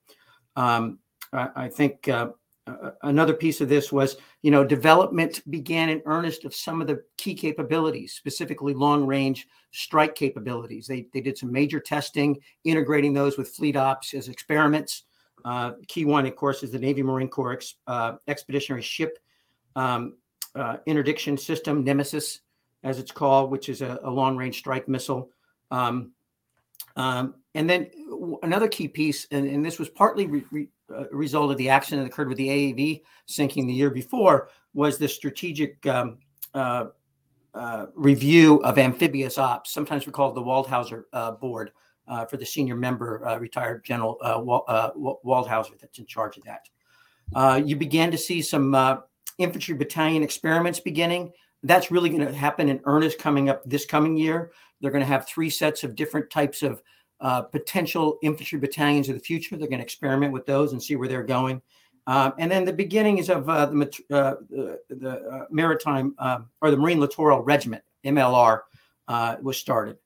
Um, 0.59 0.99
I, 1.33 1.49
I, 1.57 1.69
think 1.69 2.09
another 3.03 3.35
piece 3.35 3.61
of 3.61 3.69
this 3.69 3.93
was, 3.93 4.17
you 4.43 4.51
know, 4.51 4.65
development 4.65 5.43
began 5.51 5.89
in 5.89 6.03
earnest 6.07 6.45
of 6.45 6.55
some 6.55 6.81
of 6.81 6.87
the 6.87 7.03
key 7.17 7.35
capabilities, 7.35 8.15
specifically 8.15 8.75
long 8.75 9.07
range 9.07 9.47
strike 9.73 10.15
capabilities. 10.15 10.87
They, 10.87 11.07
they 11.13 11.21
did 11.21 11.39
some 11.39 11.53
major 11.53 11.81
testing, 11.81 12.39
integrating 12.65 13.13
those 13.13 13.37
with 13.37 13.51
fleet 13.51 13.77
ops 13.77 14.15
as 14.15 14.29
experiments. 14.29 15.05
Uh, 15.45 15.73
key 15.87 16.05
one, 16.05 16.27
of 16.27 16.37
course, 16.37 16.63
is 16.63 16.71
the 16.71 16.79
Navy 16.79 17.03
Marine 17.03 17.29
Corps 17.29 17.53
ex, 17.53 17.75
uh, 17.87 18.15
Expeditionary 18.27 18.83
Ship 18.83 19.17
um, 19.77 20.17
uh, 20.55 20.79
Interdiction 20.87 21.37
System, 21.37 21.85
NMESIS, 21.85 22.41
as 22.83 22.99
it's 22.99 23.13
called, 23.13 23.51
which 23.51 23.69
is 23.69 23.83
a, 23.83 24.01
a 24.03 24.11
long 24.11 24.37
range 24.37 24.59
strike 24.59 24.89
missile. 24.89 25.31
Um, 25.71 26.13
um, 26.99 27.35
and 27.55 27.71
then 27.71 27.89
another 28.43 28.69
key 28.69 28.89
piece, 28.89 29.27
and, 29.31 29.47
and 29.47 29.65
this 29.65 29.79
was 29.79 29.89
partly 29.89 30.27
re, 30.27 30.45
re, 30.51 30.69
uh, 30.95 31.05
result 31.11 31.51
of 31.51 31.57
the 31.57 31.69
accident 31.69 32.05
that 32.05 32.13
occurred 32.13 32.29
with 32.29 32.39
the 32.39 32.49
AAV 32.49 33.03
sinking 33.27 33.67
the 33.67 33.73
year 33.73 33.91
before 33.91 34.51
was 34.75 34.99
the 34.99 35.09
strategic 35.09 35.87
um, 35.87 36.19
uh, 36.55 36.87
uh, 37.55 37.87
review 37.95 38.57
of 38.63 38.79
amphibious 38.79 39.39
ops. 39.39 39.73
Sometimes 39.73 40.07
we 40.07 40.13
call 40.13 40.31
it 40.31 40.35
the 40.35 40.43
Waldhauser 40.43 41.05
uh, 41.13 41.33
board 41.33 41.73
uh, 42.09 42.25
for 42.27 42.37
the 42.37 42.45
senior 42.45 42.77
member, 42.77 43.27
uh, 43.27 43.39
retired 43.39 43.85
General 43.85 44.19
Waldhauser, 44.23 45.79
that's 45.81 45.99
in 45.99 46.07
charge 46.07 46.37
of 46.37 46.43
that. 46.45 47.67
you 47.67 47.77
began 47.77 48.11
to 48.11 48.19
see 48.19 48.43
some 48.43 49.03
infantry 49.39 49.75
battalion 49.75 50.23
experiments 50.23 50.81
beginning. 50.81 51.33
That's 51.63 51.91
really 51.91 52.09
going 52.11 52.27
to 52.27 52.33
happen 52.33 52.69
in 52.69 52.81
earnest 52.85 53.19
coming 53.19 53.49
up 53.49 53.63
this 53.65 53.87
coming 53.87 54.17
year. 54.17 54.53
They're 54.81 54.91
going 54.91 55.03
to 55.03 55.07
have 55.07 55.27
three 55.27 55.51
sets 55.51 55.85
of 55.85 55.95
different 55.95 56.31
types 56.31 56.63
of 56.63 56.83
uh, 57.21 57.43
potential 57.43 58.19
infantry 58.23 58.59
battalions 58.59 59.09
of 59.09 59.15
the 59.15 59.21
future. 59.21 59.57
They're 59.57 59.69
going 59.69 59.81
to 59.81 59.85
experiment 59.85 60.33
with 60.33 60.47
those 60.47 60.73
and 60.73 60.83
see 60.83 60.97
where 60.97 61.09
they're 61.09 61.25
going. 61.25 61.61
Um, 62.09 62.33
and 62.39 62.51
then 62.51 62.65
the 62.65 62.73
beginnings 62.73 63.29
of 63.29 63.49
uh, 63.51 63.67
the, 63.67 63.91
uh, 64.11 64.35
the, 64.49 64.81
the 64.89 65.11
uh, 65.11 65.45
maritime 65.51 66.15
um, 66.19 66.49
or 66.63 66.71
the 66.71 66.77
Marine 66.77 67.01
Littoral 67.01 67.43
Regiment 67.43 67.83
(MLR) 68.05 68.61
uh, 69.09 69.37
was 69.43 69.59
started. 69.59 69.99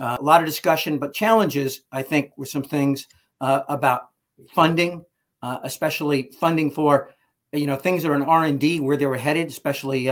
Uh, 0.00 0.16
a 0.18 0.22
lot 0.22 0.40
of 0.40 0.46
discussion, 0.46 0.98
but 0.98 1.12
challenges. 1.12 1.82
I 1.92 2.02
think 2.02 2.32
were 2.38 2.46
some 2.46 2.62
things 2.62 3.06
about 3.40 4.08
funding, 4.54 5.04
especially 5.42 6.30
funding 6.40 6.70
for 6.70 7.10
you 7.52 7.66
know 7.66 7.76
things 7.76 8.02
that 8.02 8.10
are 8.10 8.14
in 8.14 8.22
R 8.22 8.46
and 8.46 8.58
D 8.58 8.80
where 8.80 8.96
they 8.96 9.04
were 9.04 9.18
headed, 9.18 9.48
especially 9.48 10.06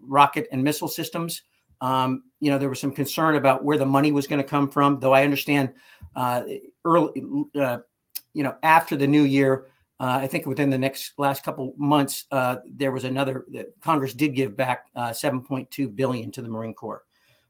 rocket 0.00 0.48
and 0.50 0.64
missile 0.64 0.88
systems. 0.88 1.42
Um, 1.82 2.24
you 2.44 2.50
know, 2.50 2.58
there 2.58 2.68
was 2.68 2.78
some 2.78 2.92
concern 2.92 3.36
about 3.36 3.64
where 3.64 3.78
the 3.78 3.86
money 3.86 4.12
was 4.12 4.26
going 4.26 4.42
to 4.42 4.46
come 4.46 4.68
from, 4.68 5.00
though 5.00 5.14
I 5.14 5.24
understand 5.24 5.72
uh, 6.14 6.42
early, 6.84 7.22
uh, 7.58 7.78
you 8.34 8.42
know, 8.42 8.54
after 8.62 8.96
the 8.96 9.06
new 9.06 9.22
year, 9.22 9.68
uh, 9.98 10.18
I 10.20 10.26
think 10.26 10.44
within 10.44 10.68
the 10.68 10.76
next 10.76 11.14
last 11.16 11.42
couple 11.42 11.72
months, 11.78 12.26
uh, 12.30 12.56
there 12.70 12.92
was 12.92 13.04
another, 13.04 13.46
Congress 13.80 14.12
did 14.12 14.34
give 14.34 14.58
back 14.58 14.88
uh, 14.94 15.08
7.2 15.08 15.96
billion 15.96 16.30
to 16.32 16.42
the 16.42 16.48
Marine 16.50 16.74
Corps. 16.74 17.04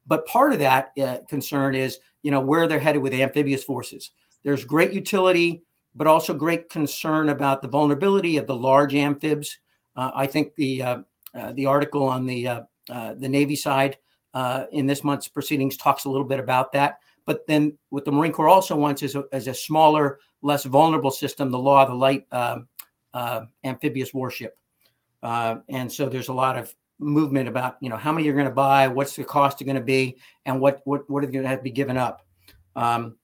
But 0.07 0.27
part 0.27 0.53
of 0.53 0.61
that 0.61 0.93
uh, 1.03 1.19
concern 1.29 1.75
is, 1.75 1.99
you 2.23 2.31
know, 2.31 2.41
where 2.41 2.69
they're 2.69 2.79
headed 2.79 3.03
with 3.03 3.15
amphibious 3.15 3.65
forces. 3.65 4.13
There's 4.45 4.65
great 4.65 4.93
utility, 4.93 5.65
but 5.97 6.07
also 6.07 6.35
great 6.35 6.71
concern 6.71 7.31
about 7.31 7.63
the 7.63 7.69
vulnerability 7.69 8.37
of 8.37 8.47
the 8.47 8.55
large 8.55 8.95
amphibs. 8.95 9.59
I 9.97 10.29
think 10.29 10.55
the 10.55 11.05
the 11.55 11.67
article 11.67 12.05
on 12.05 12.27
the 12.27 12.65
the 12.87 13.29
Navy 13.29 13.57
side 13.57 13.97
uh, 14.35 14.67
in 14.73 14.87
this 14.87 15.05
month's 15.05 15.29
proceedings 15.29 15.77
talks 15.77 16.05
a 16.05 16.11
little 16.11 16.27
bit 16.27 16.41
about 16.41 16.73
that. 16.73 16.99
But 17.25 17.47
then 17.47 17.79
what 17.89 18.05
the 18.05 18.13
Marine 18.13 18.33
Corps 18.33 18.49
also 18.49 18.77
wants 18.77 19.03
is 19.03 19.15
a, 19.15 19.25
is 19.33 19.49
a 19.49 19.55
smaller, 19.55 20.19
less 20.43 20.65
vulnerable 20.65 21.11
system, 21.11 21.51
the 21.51 21.59
Law 21.59 21.83
of 21.83 21.89
the 21.89 21.95
Light 21.95 22.27
um, 22.33 22.69
uh, 23.15 23.47
amphibious 23.63 24.13
warship. 24.13 24.59
Uh, 25.23 25.57
and 25.71 25.91
so 25.91 26.09
there's 26.09 26.29
a 26.29 26.35
lot 26.35 26.59
of 26.59 26.75
movement 26.99 27.49
about 27.49 27.77
you 27.81 27.89
know 27.89 27.97
how 27.97 28.13
many 28.13 28.25
you're 28.25 28.35
going 28.35 28.47
to 28.47 28.53
buy, 28.53 28.87
what's 28.89 29.17
the 29.17 29.25
cost 29.25 29.65
going 29.65 29.75
to 29.75 29.83
be, 29.83 30.19
and 30.45 30.61
what 30.61 30.81
what 30.85 31.09
what 31.09 31.25
are 31.25 31.29
going 31.29 31.43
to 31.43 31.49
have 31.49 31.61
to 31.61 31.65
be 31.65 31.71
given 31.71 31.97
up. 31.97 32.27
Um, 32.77 33.17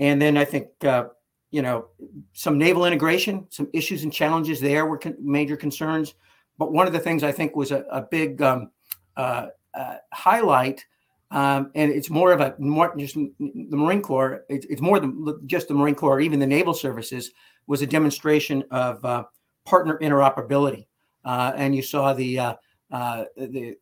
and 0.00 0.20
then 0.20 0.36
I 0.36 0.44
think 0.44 0.68
uh, 0.84 1.08
you 1.50 1.62
know 1.62 1.88
some 2.32 2.58
naval 2.58 2.86
integration, 2.86 3.46
some 3.50 3.68
issues 3.72 4.02
and 4.02 4.12
challenges 4.12 4.60
there 4.60 4.86
were 4.86 4.98
con- 4.98 5.16
major 5.20 5.56
concerns. 5.56 6.14
But 6.58 6.72
one 6.72 6.88
of 6.88 6.92
the 6.92 6.98
things 6.98 7.22
I 7.22 7.30
think 7.30 7.54
was 7.54 7.70
a, 7.70 7.84
a 7.90 8.02
big 8.02 8.42
um, 8.42 8.72
uh, 9.16 9.46
uh, 9.78 9.96
highlight, 10.12 10.84
um, 11.30 11.70
and 11.74 11.90
it's 11.90 12.10
more 12.10 12.32
of 12.32 12.40
a 12.40 12.54
more 12.58 12.94
just 12.96 13.14
the 13.14 13.76
Marine 13.76 14.02
Corps. 14.02 14.44
It's, 14.48 14.66
it's 14.66 14.80
more 14.80 14.98
than 14.98 15.40
just 15.46 15.68
the 15.68 15.74
Marine 15.74 15.94
Corps, 15.94 16.16
or 16.16 16.20
even 16.20 16.40
the 16.40 16.46
naval 16.46 16.74
services, 16.74 17.30
was 17.66 17.82
a 17.82 17.86
demonstration 17.86 18.64
of 18.70 19.04
uh, 19.04 19.24
partner 19.64 19.98
interoperability. 20.02 20.86
Uh, 21.24 21.52
and 21.56 21.76
you 21.76 21.82
saw 21.82 22.12
the 22.12 22.38
uh, 22.38 22.54
uh, 22.90 23.24
the 23.36 23.76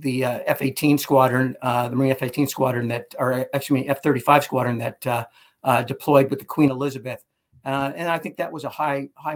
the 0.00 0.24
uh, 0.24 0.40
F-18 0.46 1.00
squadron, 1.00 1.56
the 1.62 1.90
Marine 1.92 2.12
F-18 2.12 2.48
squadron 2.48 2.88
that, 2.88 3.14
or 3.18 3.48
actually 3.54 3.88
F-35 3.88 4.44
squadron 4.44 4.78
that 4.78 5.00
deployed 5.88 6.30
with 6.30 6.38
the 6.38 6.44
Queen 6.44 6.70
Elizabeth. 6.70 7.24
and 7.64 8.08
I 8.08 8.18
think 8.18 8.36
that 8.36 8.52
was 8.52 8.62
a 8.62 8.68
high, 8.68 9.08
high, 9.16 9.34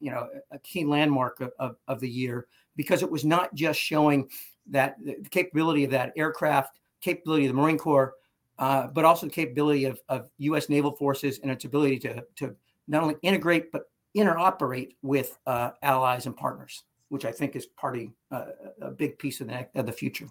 you 0.00 0.10
know, 0.10 0.28
a 0.50 0.58
key 0.58 0.84
landmark 0.84 1.40
of, 1.40 1.52
of, 1.58 1.76
of 1.88 2.00
the 2.00 2.10
year 2.10 2.46
because 2.74 3.02
it 3.02 3.10
was 3.10 3.24
not 3.24 3.54
just 3.54 3.80
showing 3.80 4.28
that 4.70 4.96
the 5.04 5.28
capability 5.30 5.84
of 5.84 5.90
that 5.90 6.12
aircraft, 6.16 6.78
capability 7.00 7.46
of 7.46 7.54
the 7.54 7.60
Marine 7.60 7.78
Corps, 7.78 8.14
uh, 8.58 8.88
but 8.88 9.04
also 9.04 9.26
the 9.26 9.32
capability 9.32 9.84
of, 9.84 10.00
of 10.08 10.30
U.S. 10.38 10.68
naval 10.68 10.92
forces 10.92 11.40
and 11.42 11.50
its 11.50 11.64
ability 11.64 11.98
to, 12.00 12.24
to 12.36 12.56
not 12.88 13.02
only 13.02 13.16
integrate 13.22 13.70
but 13.70 13.82
interoperate 14.16 14.96
with 15.02 15.38
uh, 15.46 15.70
allies 15.82 16.26
and 16.26 16.36
partners, 16.36 16.84
which 17.08 17.24
I 17.24 17.32
think 17.32 17.54
is 17.54 17.66
part 17.66 17.98
of 17.98 18.04
uh, 18.30 18.44
a 18.80 18.90
big 18.90 19.18
piece 19.18 19.40
of 19.40 19.48
the, 19.48 19.68
of 19.74 19.86
the 19.86 19.92
future. 19.92 20.26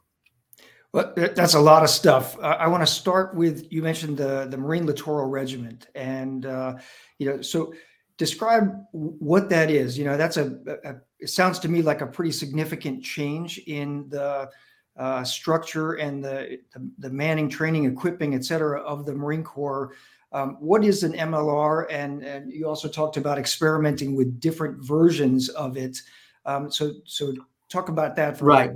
Well, 0.91 1.13
that's 1.15 1.55
a 1.55 1.59
lot 1.59 1.83
of 1.83 1.89
stuff. 1.89 2.39
Uh, 2.39 2.55
I 2.57 2.67
want 2.67 2.81
to 2.81 2.87
start 2.87 3.35
with 3.35 3.67
you 3.69 3.81
mentioned 3.81 4.15
the 4.15 4.47
the 4.49 4.57
Marine 4.57 4.85
Littoral 4.85 5.27
Regiment, 5.27 5.87
and 5.93 6.45
uh, 6.45 6.75
you 7.19 7.29
know, 7.29 7.41
so 7.41 7.73
describe 8.17 8.85
what 8.91 9.49
that 9.49 9.69
is. 9.69 9.97
You 9.97 10.05
know, 10.05 10.17
that's 10.17 10.37
a, 10.37 10.57
a, 10.83 10.95
it 11.19 11.29
sounds 11.29 11.59
to 11.59 11.69
me 11.69 11.81
like 11.81 12.01
a 12.01 12.07
pretty 12.07 12.31
significant 12.31 13.03
change 13.03 13.59
in 13.59 14.07
the 14.09 14.49
uh, 14.97 15.23
structure 15.23 15.93
and 15.93 16.23
the, 16.23 16.59
the, 16.73 16.89
the 16.99 17.09
manning, 17.09 17.49
training, 17.49 17.85
equipping, 17.85 18.33
et 18.35 18.45
cetera, 18.45 18.81
of 18.81 19.05
the 19.05 19.13
Marine 19.13 19.43
Corps. 19.43 19.91
Um, 20.31 20.57
what 20.59 20.83
is 20.83 21.03
an 21.03 21.13
MLR? 21.13 21.85
And, 21.89 22.23
and 22.23 22.51
you 22.51 22.67
also 22.67 22.87
talked 22.87 23.17
about 23.17 23.37
experimenting 23.37 24.15
with 24.15 24.39
different 24.39 24.83
versions 24.83 25.49
of 25.49 25.77
it. 25.77 25.97
Um, 26.45 26.71
so, 26.71 26.93
so 27.05 27.33
talk 27.69 27.89
about 27.89 28.15
that 28.15 28.37
for 28.37 28.45
right. 28.45 28.71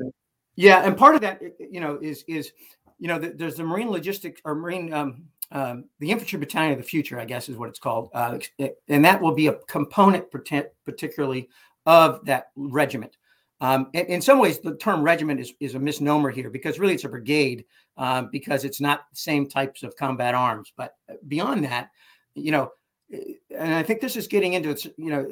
Yeah, 0.55 0.81
and 0.86 0.98
part 0.98 1.15
of 1.15 1.22
that, 1.22 1.41
you 1.58 1.79
know, 1.79 1.98
is 2.01 2.25
is 2.27 2.51
you 3.00 3.08
know, 3.08 3.17
there's 3.17 3.55
the 3.55 3.63
Marine 3.63 3.89
Logistics 3.89 4.41
or 4.43 4.55
Marine 4.55 4.93
um, 4.93 5.24
um, 5.51 5.86
the 6.00 6.12
Infantry 6.12 6.39
Battalion 6.39 6.74
of 6.74 6.77
the 6.77 6.84
Future, 6.84 7.20
I 7.20 7.25
guess 7.25 7.50
is 7.50 7.58
what 7.58 7.70
it's 7.70 7.79
called, 7.79 8.10
uh, 8.13 8.39
and 8.88 9.03
that 9.06 9.22
will 9.22 9.34
be 9.34 9.48
a 9.48 9.53
component, 9.68 10.25
particularly 10.32 11.50
of 11.86 12.24
that 12.25 12.50
regiment. 12.56 13.18
Um, 13.62 13.89
in, 13.94 14.22
some 14.22 14.39
ways, 14.39 14.60
the 14.60 14.75
term 14.75 15.03
regiment 15.03 15.39
is, 15.39 15.53
is 15.60 15.75
a 15.75 15.79
misnomer 15.79 16.29
here 16.29 16.50
because 16.50 16.79
really 16.79 16.94
it's 16.94 17.03
a 17.03 17.10
brigade 17.10 17.65
um, 17.98 18.29
because 18.32 18.63
it's 18.63 18.79
not 18.79 19.01
the 19.12 19.18
same 19.18 19.50
types 19.50 19.84
of 19.84 19.96
combat 19.98 20.34
arms. 20.34 20.72
But 20.77 20.96
uh, 21.10 21.15
beyond 21.27 21.65
that, 21.65 21.89
you 22.36 22.51
know, 22.51 22.72
eh, 23.12 23.34
and 23.58 23.74
I 23.74 23.84
think 23.84 24.00
this 24.00 24.15
is 24.15 24.27
getting 24.27 24.53
into 24.53 24.70
it's, 24.70 24.86
you 24.98 25.10
know, 25.10 25.29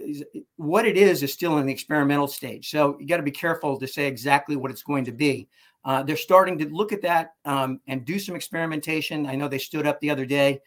what 0.57 0.85
it 0.85 0.97
is 0.97 1.23
is 1.23 1.31
still 1.31 1.57
in 1.59 1.65
the 1.65 1.71
experimental 1.71 2.27
stage. 2.27 2.69
So 2.69 2.97
you 2.99 3.07
got 3.07 3.17
to 3.17 3.23
be 3.23 3.31
careful 3.31 3.79
to 3.79 3.87
say 3.87 4.07
exactly 4.07 4.57
what 4.57 4.71
it's 4.71 4.83
going 4.83 5.05
to 5.05 5.13
be. 5.13 5.47
Uh, 5.87 6.03
they're 6.03 6.17
starting 6.17 6.57
to 6.57 6.67
look 6.67 6.91
at 6.91 7.01
that 7.01 7.35
um, 7.45 7.79
and 7.87 8.03
do 8.03 8.19
some 8.19 8.35
experimentation. 8.35 9.25
I 9.25 9.35
know 9.35 9.47
they 9.47 9.57
stood 9.57 9.87
up 9.87 10.01
the 10.01 10.09
other 10.09 10.25
day, 10.25 10.59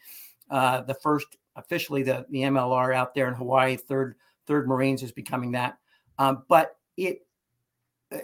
uh, 0.49 0.81
the 0.81 0.95
first 0.95 1.27
officially 1.55 2.01
the, 2.01 2.25
the 2.31 2.39
MLR 2.39 2.95
out 2.95 3.13
there 3.13 3.27
in 3.27 3.35
Hawaii, 3.35 3.77
third 3.77 4.15
third 4.47 4.67
Marines 4.67 5.03
is 5.03 5.11
becoming 5.11 5.51
that. 5.51 5.77
Um, 6.17 6.43
but 6.47 6.75
it 6.97 7.25
uh, 8.11 8.17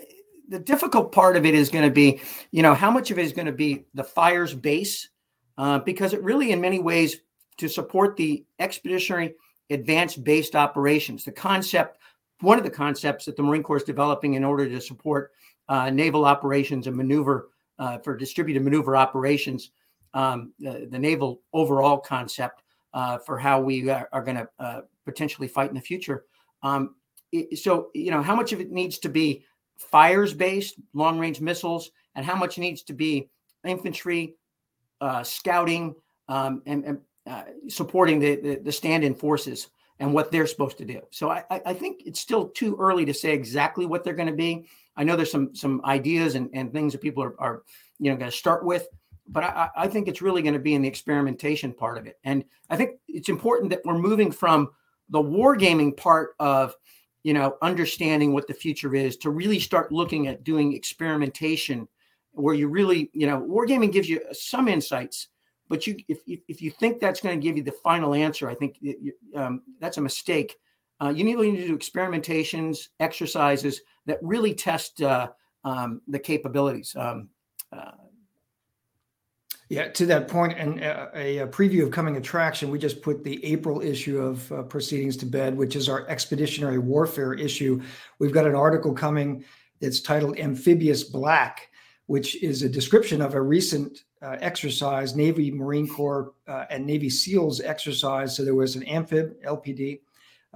the 0.49 0.57
difficult 0.57 1.11
part 1.11 1.37
of 1.37 1.45
it 1.45 1.53
is 1.53 1.69
going 1.69 1.85
to 1.85 1.93
be, 1.93 2.19
you 2.51 2.63
know, 2.63 2.73
how 2.73 2.89
much 2.89 3.11
of 3.11 3.19
it 3.19 3.25
is 3.25 3.33
going 3.33 3.45
to 3.45 3.51
be 3.51 3.85
the 3.93 4.03
fire's 4.03 4.55
base, 4.55 5.09
uh, 5.59 5.77
because 5.79 6.13
it 6.13 6.23
really, 6.23 6.51
in 6.51 6.59
many 6.59 6.79
ways, 6.79 7.17
to 7.57 7.67
support 7.67 8.15
the 8.15 8.43
expeditionary 8.57 9.35
advanced 9.69 10.23
based 10.23 10.55
operations, 10.55 11.25
the 11.25 11.31
concept, 11.31 11.99
one 12.39 12.57
of 12.57 12.63
the 12.63 12.71
concepts 12.71 13.25
that 13.25 13.35
the 13.35 13.43
Marine 13.43 13.61
Corps 13.61 13.77
is 13.77 13.83
developing 13.83 14.33
in 14.33 14.43
order 14.43 14.67
to 14.67 14.81
support 14.81 15.31
uh, 15.69 15.89
naval 15.89 16.25
operations 16.25 16.87
and 16.87 16.95
maneuver 16.95 17.49
uh, 17.79 17.97
for 17.99 18.15
distributed 18.15 18.63
maneuver 18.63 18.95
operations, 18.95 19.71
um, 20.13 20.53
the, 20.59 20.87
the, 20.89 20.97
naval 20.97 21.41
overall 21.53 21.97
concept 21.97 22.63
uh, 22.93 23.17
for 23.17 23.37
how 23.37 23.59
we 23.59 23.89
are, 23.89 24.09
are 24.11 24.23
going 24.23 24.37
to 24.37 24.49
uh, 24.59 24.81
potentially 25.05 25.47
fight 25.47 25.69
in 25.69 25.75
the 25.75 25.81
future. 25.81 26.25
Um, 26.63 26.95
it, 27.31 27.59
so, 27.59 27.89
you 27.93 28.11
know, 28.11 28.21
how 28.21 28.35
much 28.35 28.53
of 28.53 28.61
it 28.61 28.71
needs 28.71 28.97
to 28.99 29.09
be 29.09 29.43
fires 29.77 30.33
based, 30.33 30.75
long 30.93 31.19
range 31.19 31.39
missiles, 31.41 31.91
and 32.15 32.25
how 32.25 32.35
much 32.35 32.57
needs 32.57 32.81
to 32.83 32.93
be 32.93 33.29
infantry, 33.63 34.35
uh, 35.01 35.23
scouting, 35.23 35.93
um, 36.29 36.63
and, 36.65 36.83
and 36.83 36.99
uh, 37.27 37.43
supporting 37.67 38.19
the, 38.19 38.35
the, 38.37 38.55
the 38.55 38.71
stand 38.71 39.03
in 39.03 39.13
forces 39.13 39.67
and 39.99 40.13
what 40.13 40.31
they're 40.31 40.47
supposed 40.47 40.77
to 40.77 40.85
do. 40.85 41.01
So 41.11 41.29
I, 41.29 41.43
I 41.49 41.73
think 41.73 42.03
it's 42.05 42.19
still 42.19 42.49
too 42.49 42.75
early 42.79 43.05
to 43.05 43.13
say 43.13 43.33
exactly 43.33 43.85
what 43.85 44.03
they're 44.03 44.13
going 44.13 44.29
to 44.29 44.33
be. 44.33 44.67
I 44.97 45.03
know 45.03 45.15
there's 45.15 45.31
some 45.31 45.55
some 45.55 45.81
ideas 45.85 46.35
and, 46.35 46.49
and 46.53 46.73
things 46.73 46.91
that 46.93 47.01
people 47.01 47.23
are, 47.23 47.39
are 47.39 47.63
you 47.99 48.11
know 48.11 48.17
going 48.17 48.31
to 48.31 48.37
start 48.37 48.65
with, 48.65 48.87
but 49.27 49.43
I, 49.43 49.69
I 49.75 49.87
think 49.87 50.07
it's 50.07 50.21
really 50.21 50.41
going 50.41 50.53
to 50.53 50.59
be 50.59 50.73
in 50.73 50.81
the 50.81 50.87
experimentation 50.87 51.73
part 51.73 51.97
of 51.97 52.07
it. 52.07 52.19
And 52.23 52.43
I 52.69 52.75
think 52.75 52.99
it's 53.07 53.29
important 53.29 53.69
that 53.69 53.81
we're 53.85 53.97
moving 53.97 54.31
from 54.31 54.69
the 55.09 55.21
wargaming 55.21 55.95
part 55.95 56.31
of 56.39 56.75
you 57.23 57.33
know 57.33 57.57
understanding 57.61 58.33
what 58.33 58.47
the 58.47 58.53
future 58.53 58.95
is 58.95 59.17
to 59.17 59.29
really 59.29 59.59
start 59.59 59.91
looking 59.91 60.27
at 60.27 60.43
doing 60.43 60.73
experimentation 60.73 61.87
where 62.31 62.55
you 62.55 62.67
really 62.67 63.09
you 63.13 63.27
know 63.27 63.41
wargaming 63.41 63.91
gives 63.91 64.09
you 64.09 64.21
some 64.31 64.67
insights 64.67 65.27
but 65.67 65.87
you 65.87 65.97
if, 66.07 66.19
if 66.25 66.61
you 66.61 66.71
think 66.71 66.99
that's 66.99 67.19
going 67.19 67.37
to 67.37 67.43
give 67.45 67.57
you 67.57 67.63
the 67.63 67.71
final 67.71 68.13
answer 68.13 68.49
i 68.49 68.55
think 68.55 68.77
um, 69.35 69.61
that's 69.79 69.97
a 69.97 70.01
mistake 70.01 70.55
uh, 71.01 71.09
you 71.09 71.23
need, 71.23 71.35
to 71.35 71.67
do 71.67 71.77
experimentations 71.77 72.89
exercises 72.99 73.81
that 74.05 74.19
really 74.21 74.53
test 74.53 75.01
uh, 75.01 75.29
um, 75.63 76.01
the 76.07 76.19
capabilities. 76.19 76.95
Um, 76.97 77.29
uh, 77.71 77.91
yeah, 79.69 79.89
to 79.89 80.05
that 80.05 80.29
point, 80.29 80.57
and 80.57 80.81
uh, 80.81 81.07
a, 81.13 81.39
a, 81.39 81.47
preview 81.47 81.83
of 81.83 81.91
coming 81.91 82.15
attraction, 82.15 82.71
we 82.71 82.79
just 82.79 83.01
put 83.01 83.23
the 83.25 83.43
April 83.45 83.81
issue 83.81 84.17
of 84.17 84.49
uh, 84.51 84.63
Proceedings 84.63 85.17
to 85.17 85.25
bed, 85.25 85.57
which 85.57 85.75
is 85.75 85.89
our 85.89 86.07
expeditionary 86.07 86.77
warfare 86.77 87.33
issue. 87.33 87.81
We've 88.19 88.31
got 88.31 88.47
an 88.47 88.55
article 88.55 88.93
coming 88.93 89.43
that's 89.81 89.99
titled 89.99 90.39
Amphibious 90.39 91.03
Black, 91.03 91.69
which 92.05 92.41
is 92.41 92.63
a 92.63 92.69
description 92.69 93.21
of 93.21 93.33
a 93.33 93.41
recent 93.41 94.05
uh, 94.21 94.37
exercise, 94.39 95.17
Navy, 95.17 95.51
Marine 95.51 95.87
Corps, 95.87 96.31
uh, 96.47 96.63
and 96.69 96.85
Navy 96.85 97.09
SEALs 97.09 97.59
exercise. 97.59 98.37
So 98.37 98.45
there 98.45 98.55
was 98.55 98.77
an 98.77 98.83
amphib, 98.83 99.35
LPD, 99.43 99.99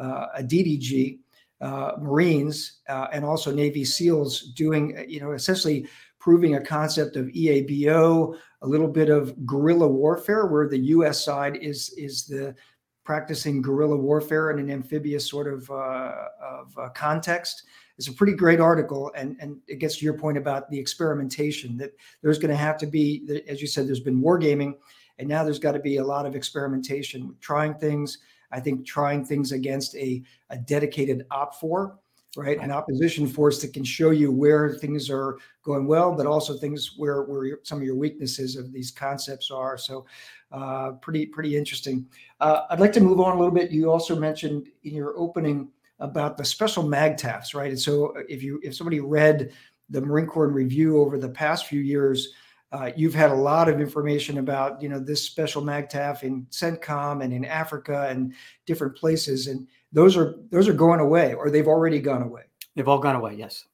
a 0.01 0.43
DDG, 0.43 1.19
uh, 1.61 1.93
Marines 1.99 2.79
uh, 2.89 3.07
and 3.13 3.23
also 3.23 3.51
Navy 3.51 3.85
SEALs 3.85 4.51
doing, 4.55 4.97
uh, 4.97 5.03
you 5.07 5.19
know, 5.19 5.33
essentially 5.33 5.87
proving 6.19 6.55
a 6.55 6.61
concept 6.61 7.15
of 7.15 7.27
EABO, 7.27 8.35
a 8.63 8.67
little 8.67 8.87
bit 8.87 9.09
of 9.09 9.45
guerrilla 9.45 9.87
warfare, 9.87 10.47
where 10.47 10.67
the 10.67 10.77
U.S. 10.77 11.23
side 11.23 11.57
is 11.57 11.89
is 11.97 12.25
the 12.25 12.55
practicing 13.03 13.61
guerrilla 13.61 13.97
warfare 13.97 14.51
in 14.51 14.59
an 14.59 14.71
amphibious 14.71 15.27
sort 15.27 15.51
of, 15.51 15.69
uh, 15.71 16.13
of 16.41 16.77
uh, 16.77 16.89
context. 16.89 17.63
It's 17.97 18.07
a 18.07 18.13
pretty 18.13 18.33
great 18.33 18.59
article, 18.59 19.11
and 19.15 19.37
and 19.39 19.57
it 19.67 19.75
gets 19.75 19.97
to 19.97 20.05
your 20.05 20.17
point 20.17 20.37
about 20.37 20.69
the 20.71 20.79
experimentation 20.79 21.77
that 21.77 21.91
there's 22.23 22.39
going 22.39 22.51
to 22.51 22.57
have 22.57 22.77
to 22.79 22.87
be, 22.87 23.43
as 23.47 23.61
you 23.61 23.67
said, 23.67 23.87
there's 23.87 23.99
been 23.99 24.21
wargaming, 24.21 24.73
and 25.19 25.27
now 25.29 25.43
there's 25.43 25.59
got 25.59 25.73
to 25.73 25.79
be 25.79 25.97
a 25.97 26.03
lot 26.03 26.25
of 26.25 26.35
experimentation, 26.35 27.35
trying 27.39 27.75
things 27.75 28.17
I 28.51 28.59
think 28.59 28.85
trying 28.85 29.25
things 29.25 29.51
against 29.51 29.95
a, 29.95 30.23
a 30.49 30.57
dedicated 30.57 31.25
OPFOR, 31.31 31.97
right? 32.37 32.59
An 32.59 32.71
opposition 32.71 33.27
force 33.27 33.61
that 33.61 33.73
can 33.73 33.83
show 33.83 34.11
you 34.11 34.31
where 34.31 34.75
things 34.75 35.09
are 35.09 35.37
going 35.63 35.85
well, 35.85 36.15
but 36.15 36.25
also 36.25 36.57
things 36.57 36.93
where, 36.97 37.23
where 37.23 37.59
some 37.63 37.77
of 37.77 37.83
your 37.83 37.95
weaknesses 37.95 38.55
of 38.55 38.71
these 38.71 38.91
concepts 38.91 39.51
are. 39.51 39.77
So 39.77 40.05
uh, 40.51 40.91
pretty, 41.01 41.25
pretty 41.25 41.57
interesting. 41.57 42.05
Uh, 42.39 42.61
I'd 42.69 42.79
like 42.79 42.93
to 42.93 43.01
move 43.01 43.19
on 43.19 43.35
a 43.35 43.39
little 43.39 43.53
bit. 43.53 43.71
You 43.71 43.91
also 43.91 44.15
mentioned 44.17 44.67
in 44.83 44.93
your 44.93 45.17
opening 45.17 45.69
about 45.99 46.37
the 46.37 46.45
special 46.45 46.83
MAGTFs, 46.83 47.53
right? 47.53 47.69
And 47.69 47.79
so 47.79 48.13
if 48.27 48.41
you, 48.41 48.59
if 48.63 48.75
somebody 48.75 48.99
read 48.99 49.51
the 49.89 50.01
Marine 50.01 50.25
Corps 50.25 50.47
review 50.47 50.99
over 50.99 51.17
the 51.17 51.29
past 51.29 51.67
few 51.67 51.81
years, 51.81 52.33
uh, 52.71 52.91
you've 52.95 53.13
had 53.13 53.31
a 53.31 53.35
lot 53.35 53.67
of 53.67 53.81
information 53.81 54.37
about 54.37 54.81
you 54.81 54.87
know 54.87 54.99
this 54.99 55.23
special 55.23 55.61
MAGTF 55.61 56.23
in 56.23 56.45
CENTCOM 56.51 57.23
and 57.23 57.33
in 57.33 57.43
Africa 57.43 58.07
and 58.09 58.33
different 58.65 58.95
places, 58.95 59.47
and 59.47 59.67
those 59.91 60.15
are 60.15 60.35
those 60.51 60.67
are 60.67 60.73
going 60.73 60.99
away, 60.99 61.33
or 61.33 61.49
they've 61.49 61.67
already 61.67 61.99
gone 61.99 62.21
away. 62.21 62.43
They've 62.75 62.87
all 62.87 62.99
gone 62.99 63.15
away. 63.15 63.35
Yes. 63.35 63.65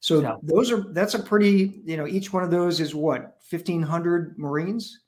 So 0.00 0.20
yeah. 0.20 0.36
those 0.42 0.70
are 0.70 0.92
that's 0.92 1.14
a 1.14 1.18
pretty 1.18 1.80
you 1.84 1.96
know 1.96 2.06
each 2.06 2.32
one 2.32 2.44
of 2.44 2.50
those 2.50 2.78
is 2.80 2.94
what 2.94 3.36
fifteen 3.40 3.82
hundred 3.82 4.38
Marines. 4.38 5.00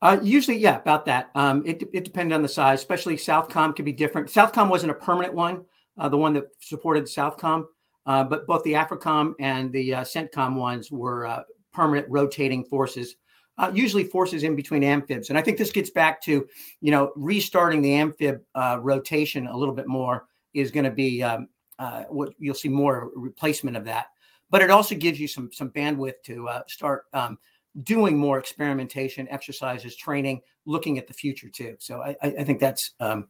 Uh, 0.00 0.18
usually, 0.22 0.56
yeah, 0.56 0.76
about 0.76 1.04
that. 1.06 1.30
Um, 1.34 1.62
it 1.64 1.82
it 1.92 2.04
depended 2.04 2.34
on 2.34 2.42
the 2.42 2.48
size. 2.48 2.80
Especially 2.80 3.16
Southcom 3.16 3.74
could 3.74 3.84
be 3.84 3.92
different. 3.92 4.28
Southcom 4.28 4.68
wasn't 4.68 4.90
a 4.90 4.94
permanent 4.94 5.34
one, 5.34 5.64
uh, 5.96 6.08
the 6.08 6.16
one 6.16 6.32
that 6.34 6.44
supported 6.60 7.04
Southcom, 7.04 7.66
uh, 8.06 8.24
but 8.24 8.46
both 8.46 8.64
the 8.64 8.72
AFRICOM 8.72 9.34
and 9.38 9.72
the 9.72 9.94
uh, 9.94 10.00
CENTCOM 10.02 10.56
ones 10.56 10.90
were 10.90 11.26
uh, 11.26 11.42
permanent 11.72 12.06
rotating 12.08 12.64
forces, 12.64 13.16
uh, 13.58 13.70
usually 13.74 14.04
forces 14.04 14.42
in 14.42 14.54
between 14.54 14.82
amphibs. 14.82 15.30
And 15.30 15.38
I 15.38 15.42
think 15.42 15.58
this 15.58 15.72
gets 15.72 15.90
back 15.90 16.22
to, 16.22 16.46
you 16.80 16.90
know, 16.90 17.12
restarting 17.16 17.82
the 17.82 17.94
amphib 17.94 18.40
uh, 18.54 18.78
rotation 18.80 19.46
a 19.46 19.56
little 19.56 19.74
bit 19.74 19.86
more 19.86 20.26
is 20.54 20.70
going 20.70 20.84
to 20.84 20.90
be 20.90 21.22
um, 21.22 21.48
uh, 21.78 22.04
what 22.04 22.32
you'll 22.38 22.54
see 22.54 22.68
more 22.68 23.10
replacement 23.14 23.76
of 23.76 23.84
that. 23.84 24.06
But 24.50 24.62
it 24.62 24.70
also 24.70 24.94
gives 24.94 25.20
you 25.20 25.28
some 25.28 25.50
some 25.52 25.70
bandwidth 25.70 26.22
to 26.24 26.48
uh, 26.48 26.62
start 26.68 27.04
um, 27.12 27.38
doing 27.82 28.16
more 28.16 28.38
experimentation, 28.38 29.28
exercises, 29.28 29.94
training, 29.94 30.40
looking 30.64 30.98
at 30.98 31.06
the 31.06 31.14
future 31.14 31.48
too. 31.48 31.76
So 31.78 32.02
I, 32.02 32.16
I 32.22 32.44
think 32.44 32.60
that's 32.60 32.92
um, 33.00 33.28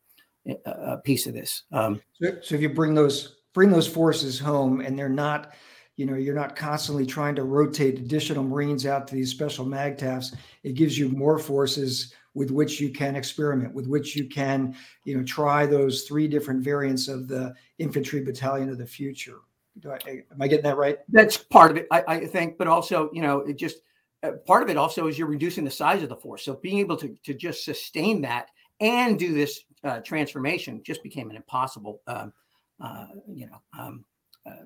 a 0.64 0.98
piece 0.98 1.26
of 1.26 1.34
this. 1.34 1.64
Um, 1.72 2.00
so, 2.14 2.38
so 2.42 2.54
if 2.54 2.60
you 2.60 2.68
bring 2.68 2.94
those 2.94 3.36
bring 3.52 3.70
those 3.70 3.88
forces 3.88 4.38
home 4.38 4.80
and 4.80 4.98
they're 4.98 5.08
not 5.08 5.54
you 5.98 6.06
know 6.06 6.14
you're 6.14 6.34
not 6.34 6.56
constantly 6.56 7.04
trying 7.04 7.34
to 7.34 7.42
rotate 7.42 7.98
additional 7.98 8.44
marines 8.44 8.86
out 8.86 9.06
to 9.08 9.14
these 9.14 9.30
special 9.30 9.66
MAGTFs 9.66 10.34
it 10.62 10.74
gives 10.74 10.96
you 10.96 11.08
more 11.10 11.38
forces 11.38 12.14
with 12.34 12.50
which 12.52 12.80
you 12.80 12.90
can 12.90 13.16
experiment 13.16 13.74
with 13.74 13.88
which 13.88 14.14
you 14.14 14.28
can 14.28 14.74
you 15.04 15.16
know 15.16 15.24
try 15.24 15.66
those 15.66 16.04
three 16.04 16.28
different 16.28 16.62
variants 16.62 17.08
of 17.08 17.26
the 17.28 17.52
infantry 17.78 18.22
battalion 18.22 18.70
of 18.70 18.78
the 18.78 18.86
future. 18.86 19.40
Do 19.80 19.90
I, 19.92 19.98
am 20.08 20.40
i 20.40 20.48
getting 20.48 20.64
that 20.64 20.76
right? 20.76 20.98
That's 21.08 21.36
part 21.36 21.72
of 21.72 21.76
it 21.76 21.88
I, 21.90 22.04
I 22.06 22.26
think 22.26 22.56
but 22.56 22.68
also 22.68 23.10
you 23.12 23.20
know 23.20 23.40
it 23.40 23.58
just 23.58 23.78
uh, 24.22 24.32
part 24.46 24.62
of 24.62 24.70
it 24.70 24.76
also 24.76 25.08
is 25.08 25.18
you're 25.18 25.28
reducing 25.28 25.64
the 25.64 25.70
size 25.70 26.02
of 26.02 26.08
the 26.08 26.16
force. 26.16 26.44
So 26.44 26.54
being 26.54 26.78
able 26.78 26.96
to, 26.96 27.14
to 27.24 27.34
just 27.34 27.64
sustain 27.64 28.20
that 28.22 28.48
and 28.80 29.18
do 29.18 29.32
this 29.32 29.60
uh, 29.84 30.00
transformation 30.00 30.80
just 30.84 31.02
became 31.02 31.30
an 31.30 31.36
impossible 31.36 32.00
um, 32.06 32.32
uh, 32.80 33.06
you 33.32 33.46
know 33.46 33.60
um, 33.76 34.04
uh, 34.46 34.64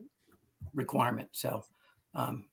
requirement. 0.74 1.28
So 1.32 1.64
um, 2.14 2.44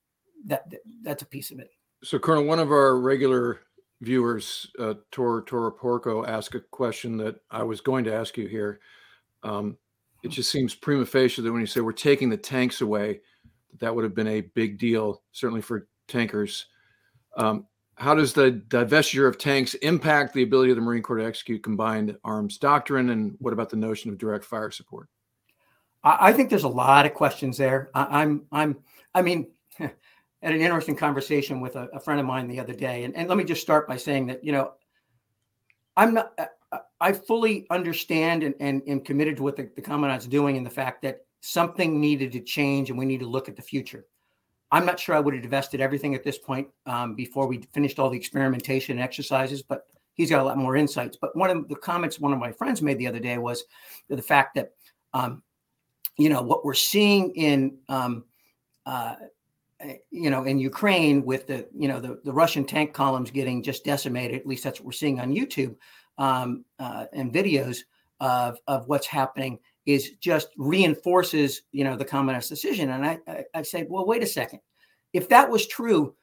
that, 0.45 0.69
that, 0.69 0.79
that's 1.03 1.23
a 1.23 1.25
piece 1.25 1.51
of 1.51 1.59
it. 1.59 1.71
So, 2.03 2.17
Colonel, 2.17 2.45
one 2.45 2.59
of 2.59 2.71
our 2.71 2.97
regular 2.97 3.61
viewers, 4.01 4.71
uh, 4.79 4.93
Tor 5.11 5.41
Tora 5.41 5.71
Porco, 5.71 6.25
ask 6.25 6.55
a 6.55 6.61
question 6.61 7.17
that 7.17 7.35
I 7.51 7.63
was 7.63 7.81
going 7.81 8.05
to 8.05 8.13
ask 8.13 8.37
you 8.37 8.47
here. 8.47 8.79
Um, 9.43 9.77
it 10.23 10.29
just 10.29 10.51
seems 10.51 10.75
prima 10.75 11.05
facie 11.05 11.41
that 11.41 11.51
when 11.51 11.61
you 11.61 11.67
say 11.67 11.81
we're 11.81 11.91
taking 11.91 12.29
the 12.29 12.37
tanks 12.37 12.81
away, 12.81 13.21
that 13.79 13.93
would 13.93 14.03
have 14.03 14.15
been 14.15 14.27
a 14.27 14.41
big 14.41 14.77
deal, 14.77 15.21
certainly 15.31 15.61
for 15.61 15.87
tankers. 16.07 16.67
Um, 17.37 17.67
how 17.95 18.15
does 18.15 18.33
the 18.33 18.63
divestiture 18.69 19.27
of 19.27 19.37
tanks 19.37 19.73
impact 19.75 20.33
the 20.33 20.43
ability 20.43 20.71
of 20.71 20.77
the 20.77 20.81
Marine 20.81 21.03
Corps 21.03 21.17
to 21.17 21.25
execute 21.25 21.63
combined 21.63 22.17
arms 22.23 22.57
doctrine? 22.57 23.09
And 23.09 23.35
what 23.39 23.53
about 23.53 23.69
the 23.69 23.75
notion 23.75 24.09
of 24.09 24.17
direct 24.17 24.45
fire 24.45 24.71
support? 24.71 25.09
I, 26.03 26.29
I 26.29 26.33
think 26.33 26.49
there's 26.49 26.63
a 26.63 26.69
lot 26.69 27.05
of 27.05 27.13
questions 27.13 27.57
there. 27.57 27.89
I, 27.93 28.21
I'm, 28.21 28.43
I'm, 28.51 28.77
I 29.13 29.21
mean, 29.21 29.47
had 29.79 29.91
an 30.41 30.61
interesting 30.61 30.95
conversation 30.95 31.61
with 31.61 31.75
a, 31.75 31.89
a, 31.93 31.99
friend 31.99 32.19
of 32.19 32.25
mine 32.25 32.47
the 32.47 32.59
other 32.59 32.73
day, 32.73 33.03
and, 33.03 33.15
and 33.15 33.27
let 33.27 33.37
me 33.37 33.43
just 33.43 33.61
start 33.61 33.87
by 33.87 33.97
saying 33.97 34.27
that 34.27 34.43
you 34.43 34.51
know, 34.51 34.73
I'm 35.97 36.13
not. 36.13 36.33
I 37.01 37.13
fully 37.13 37.65
understand 37.69 38.43
and, 38.43 38.53
and, 38.59 38.81
and 38.87 39.03
committed 39.03 39.37
to 39.37 39.43
what 39.43 39.55
the, 39.55 39.69
the 39.75 39.81
commandant's 39.81 40.27
doing 40.27 40.57
and 40.57 40.65
the 40.65 40.69
fact 40.69 41.01
that 41.03 41.21
something 41.41 41.99
needed 41.99 42.31
to 42.33 42.41
change 42.41 42.89
and 42.89 42.99
we 42.99 43.05
need 43.05 43.21
to 43.21 43.25
look 43.25 43.47
at 43.47 43.55
the 43.55 43.61
future. 43.61 44.05
I'm 44.71 44.85
not 44.85 44.99
sure 44.99 45.15
I 45.15 45.19
would 45.19 45.33
have 45.33 45.41
divested 45.41 45.81
everything 45.81 46.13
at 46.13 46.23
this 46.23 46.37
point 46.37 46.67
um, 46.85 47.15
before 47.15 47.47
we 47.47 47.61
finished 47.73 47.97
all 47.99 48.09
the 48.09 48.17
experimentation 48.17 48.97
and 48.97 49.03
exercises, 49.03 49.63
but 49.63 49.87
he's 50.13 50.29
got 50.29 50.41
a 50.41 50.43
lot 50.43 50.57
more 50.57 50.75
insights. 50.75 51.17
But 51.19 51.35
one 51.35 51.49
of 51.49 51.67
the 51.69 51.75
comments 51.75 52.19
one 52.19 52.33
of 52.33 52.39
my 52.39 52.51
friends 52.51 52.81
made 52.81 52.99
the 52.99 53.07
other 53.07 53.19
day 53.19 53.37
was 53.37 53.63
the 54.09 54.21
fact 54.21 54.55
that, 54.55 54.73
um, 55.13 55.41
you 56.19 56.27
know, 56.27 56.41
what 56.41 56.65
we're 56.65 56.73
seeing 56.73 57.31
in, 57.35 57.77
um, 57.87 58.25
uh, 58.85 59.15
you 60.11 60.29
know, 60.29 60.43
in 60.43 60.59
Ukraine 60.59 61.23
with 61.23 61.47
the, 61.47 61.65
you 61.73 61.87
know, 61.87 62.01
the, 62.01 62.19
the 62.25 62.33
Russian 62.33 62.65
tank 62.65 62.93
columns 62.93 63.31
getting 63.31 63.63
just 63.63 63.85
decimated, 63.85 64.37
at 64.37 64.45
least 64.45 64.65
that's 64.65 64.81
what 64.81 64.85
we're 64.85 64.91
seeing 64.91 65.21
on 65.21 65.33
YouTube 65.33 65.75
um, 66.17 66.65
uh, 66.77 67.05
and 67.13 67.31
videos 67.31 67.79
of, 68.19 68.59
of 68.67 68.87
what's 68.89 69.07
happening 69.07 69.57
is 69.85 70.11
just 70.19 70.49
reinforces, 70.57 71.61
you 71.71 71.85
know, 71.85 71.95
the 71.95 72.03
communist 72.03 72.49
decision. 72.49 72.89
And 72.89 73.05
I, 73.05 73.19
I, 73.25 73.45
I 73.55 73.61
say, 73.61 73.87
well, 73.89 74.05
wait 74.05 74.21
a 74.21 74.27
second. 74.27 74.59
If 75.13 75.29
that 75.29 75.49
was 75.49 75.67
true, 75.67 76.13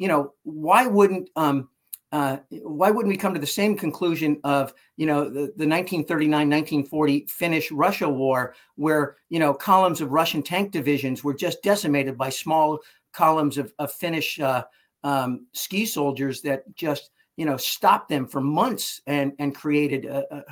you 0.00 0.08
know, 0.08 0.34
why 0.42 0.86
wouldn't 0.86 1.30
um, 1.36 1.68
uh, 2.10 2.38
why 2.50 2.90
wouldn't 2.90 3.12
we 3.12 3.18
come 3.18 3.34
to 3.34 3.40
the 3.40 3.46
same 3.46 3.76
conclusion 3.76 4.40
of 4.44 4.72
you 4.96 5.06
know 5.06 5.28
the, 5.28 5.52
the 5.56 5.66
1939-1940 5.66 7.30
Finnish-Russia 7.30 8.08
war, 8.08 8.54
where 8.76 9.16
you 9.28 9.38
know 9.38 9.52
columns 9.52 10.00
of 10.00 10.12
Russian 10.12 10.42
tank 10.42 10.70
divisions 10.70 11.22
were 11.22 11.34
just 11.34 11.62
decimated 11.62 12.16
by 12.16 12.30
small 12.30 12.78
columns 13.12 13.58
of, 13.58 13.72
of 13.78 13.92
Finnish 13.92 14.40
uh, 14.40 14.64
um, 15.04 15.46
ski 15.52 15.84
soldiers 15.84 16.40
that 16.42 16.62
just 16.74 17.10
you 17.38 17.44
know, 17.44 17.56
stopped 17.56 18.08
them 18.08 18.26
for 18.26 18.40
months 18.40 19.00
and 19.06 19.32
and 19.38 19.54
created 19.54 20.06
a, 20.06 20.24
a 20.34 20.44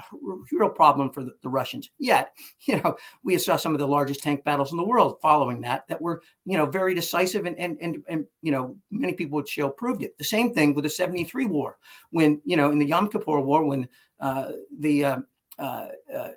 real 0.52 0.68
problem 0.68 1.10
for 1.10 1.24
the, 1.24 1.32
the, 1.42 1.48
Russians. 1.48 1.90
Yet, 1.98 2.32
you 2.60 2.80
know, 2.80 2.96
we 3.24 3.36
saw 3.38 3.56
some 3.56 3.74
of 3.74 3.80
the 3.80 3.88
largest 3.88 4.22
tank 4.22 4.44
battles 4.44 4.70
in 4.70 4.76
the 4.76 4.84
world 4.84 5.18
following 5.20 5.60
that 5.62 5.88
that 5.88 6.00
were, 6.00 6.22
you 6.44 6.56
know, 6.56 6.64
very 6.64 6.94
decisive 6.94 7.44
and 7.44 7.58
and 7.58 7.76
and, 7.80 8.04
and 8.08 8.24
you 8.40 8.52
know, 8.52 8.76
many 8.92 9.14
people 9.14 9.34
would 9.34 9.48
show 9.48 9.68
proved 9.68 10.04
it. 10.04 10.16
The 10.16 10.22
same 10.22 10.54
thing 10.54 10.74
with 10.74 10.84
the 10.84 10.88
73 10.90 11.46
war 11.46 11.76
when, 12.10 12.40
you 12.44 12.56
know, 12.56 12.70
in 12.70 12.78
the 12.78 12.86
Yom 12.86 13.08
Kippur 13.08 13.40
war 13.40 13.64
when 13.64 13.88
uh, 14.20 14.52
the 14.78 15.04
uh, 15.04 15.18
uh, 15.58 15.88
uh, 16.16 16.28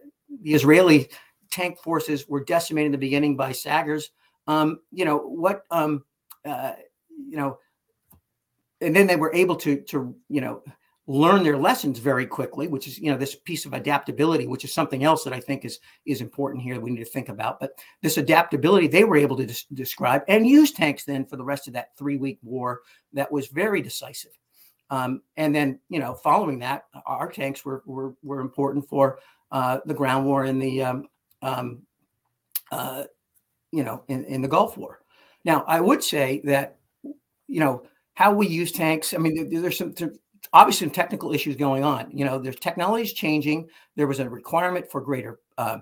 the 0.42 0.54
Israeli 0.56 1.10
tank 1.52 1.78
forces 1.78 2.28
were 2.28 2.44
decimated 2.44 2.88
in 2.88 2.92
the 2.94 2.98
beginning 2.98 3.38
by 3.38 3.52
Saggers. 3.52 4.10
Um, 4.48 4.80
you 4.92 5.06
know, 5.06 5.18
what 5.20 5.62
um, 5.70 6.06
uh, 6.44 6.74
you 7.08 7.38
know, 7.38 7.60
and 8.82 8.96
then 8.96 9.08
they 9.08 9.16
were 9.16 9.34
able 9.34 9.56
to 9.56 9.82
to 9.82 10.16
you 10.30 10.42
know 10.42 10.64
learn 11.08 11.42
their 11.42 11.58
lessons 11.58 11.98
very 11.98 12.26
quickly 12.26 12.68
which 12.68 12.88
is 12.88 13.00
you 13.00 13.12
know 13.12 13.18
this 13.18 13.34
piece 13.34 13.66
of 13.66 13.74
adaptability 13.74 14.46
which 14.46 14.64
is 14.64 14.72
something 14.72 15.04
else 15.04 15.24
that 15.24 15.34
i 15.34 15.40
think 15.40 15.66
is 15.66 15.80
is 16.06 16.22
important 16.22 16.62
here 16.62 16.80
we 16.80 16.92
need 16.92 17.04
to 17.04 17.06
think 17.06 17.30
about. 17.30 17.60
But 17.60 17.72
this 18.02 18.18
adaptability 18.18 18.88
they 18.88 19.04
were 19.04 19.18
able 19.18 19.38
to 19.38 19.46
des- 19.46 19.74
describe 19.74 20.24
and 20.28 20.46
use 20.48 20.72
tanks 20.72 21.04
then 21.04 21.26
for 21.26 21.36
the 21.36 21.44
rest 21.44 21.68
of 21.68 21.74
that 21.74 21.96
three 21.98 22.18
week 22.18 22.40
war 22.42 22.82
that 23.14 23.32
was 23.32 23.48
very 23.48 23.82
decisive. 23.82 24.32
Um, 24.90 25.22
and 25.38 25.54
then 25.54 25.80
you 25.90 26.00
know 26.00 26.14
following 26.14 26.60
that 26.60 26.86
our 27.06 27.32
tanks 27.32 27.64
were 27.64 27.84
were, 27.86 28.16
were 28.24 28.42
important 28.42 28.88
for 28.88 29.20
uh, 29.52 29.80
the 29.86 29.94
ground 29.94 30.26
war 30.26 30.46
in 30.46 30.60
the 30.60 30.84
um, 30.84 31.08
um, 31.42 31.82
uh, 32.72 33.04
you 33.72 33.84
know 33.84 34.04
in, 34.08 34.26
in 34.26 34.42
the 34.42 34.48
gulf 34.48 34.78
war. 34.78 35.00
Now 35.46 35.64
i 35.68 35.80
would 35.80 36.04
say 36.04 36.42
that 36.44 36.78
you 37.48 37.60
know 37.60 37.84
how 38.20 38.34
we 38.34 38.46
use 38.46 38.74
tanks. 38.74 39.14
I 39.14 39.18
mean, 39.18 39.50
there's 39.50 39.78
some 39.78 39.94
obviously 40.52 40.88
some 40.88 40.94
technical 40.94 41.32
issues 41.32 41.56
going 41.56 41.86
on. 41.86 42.12
You 42.12 42.26
know, 42.26 42.38
there's 42.38 42.58
technology 42.58 43.04
is 43.04 43.14
changing. 43.14 43.70
There 43.96 44.08
was 44.08 44.20
a 44.20 44.30
requirement 44.30 44.92
for 44.92 45.00
greater 45.00 45.40
uh, 45.58 45.78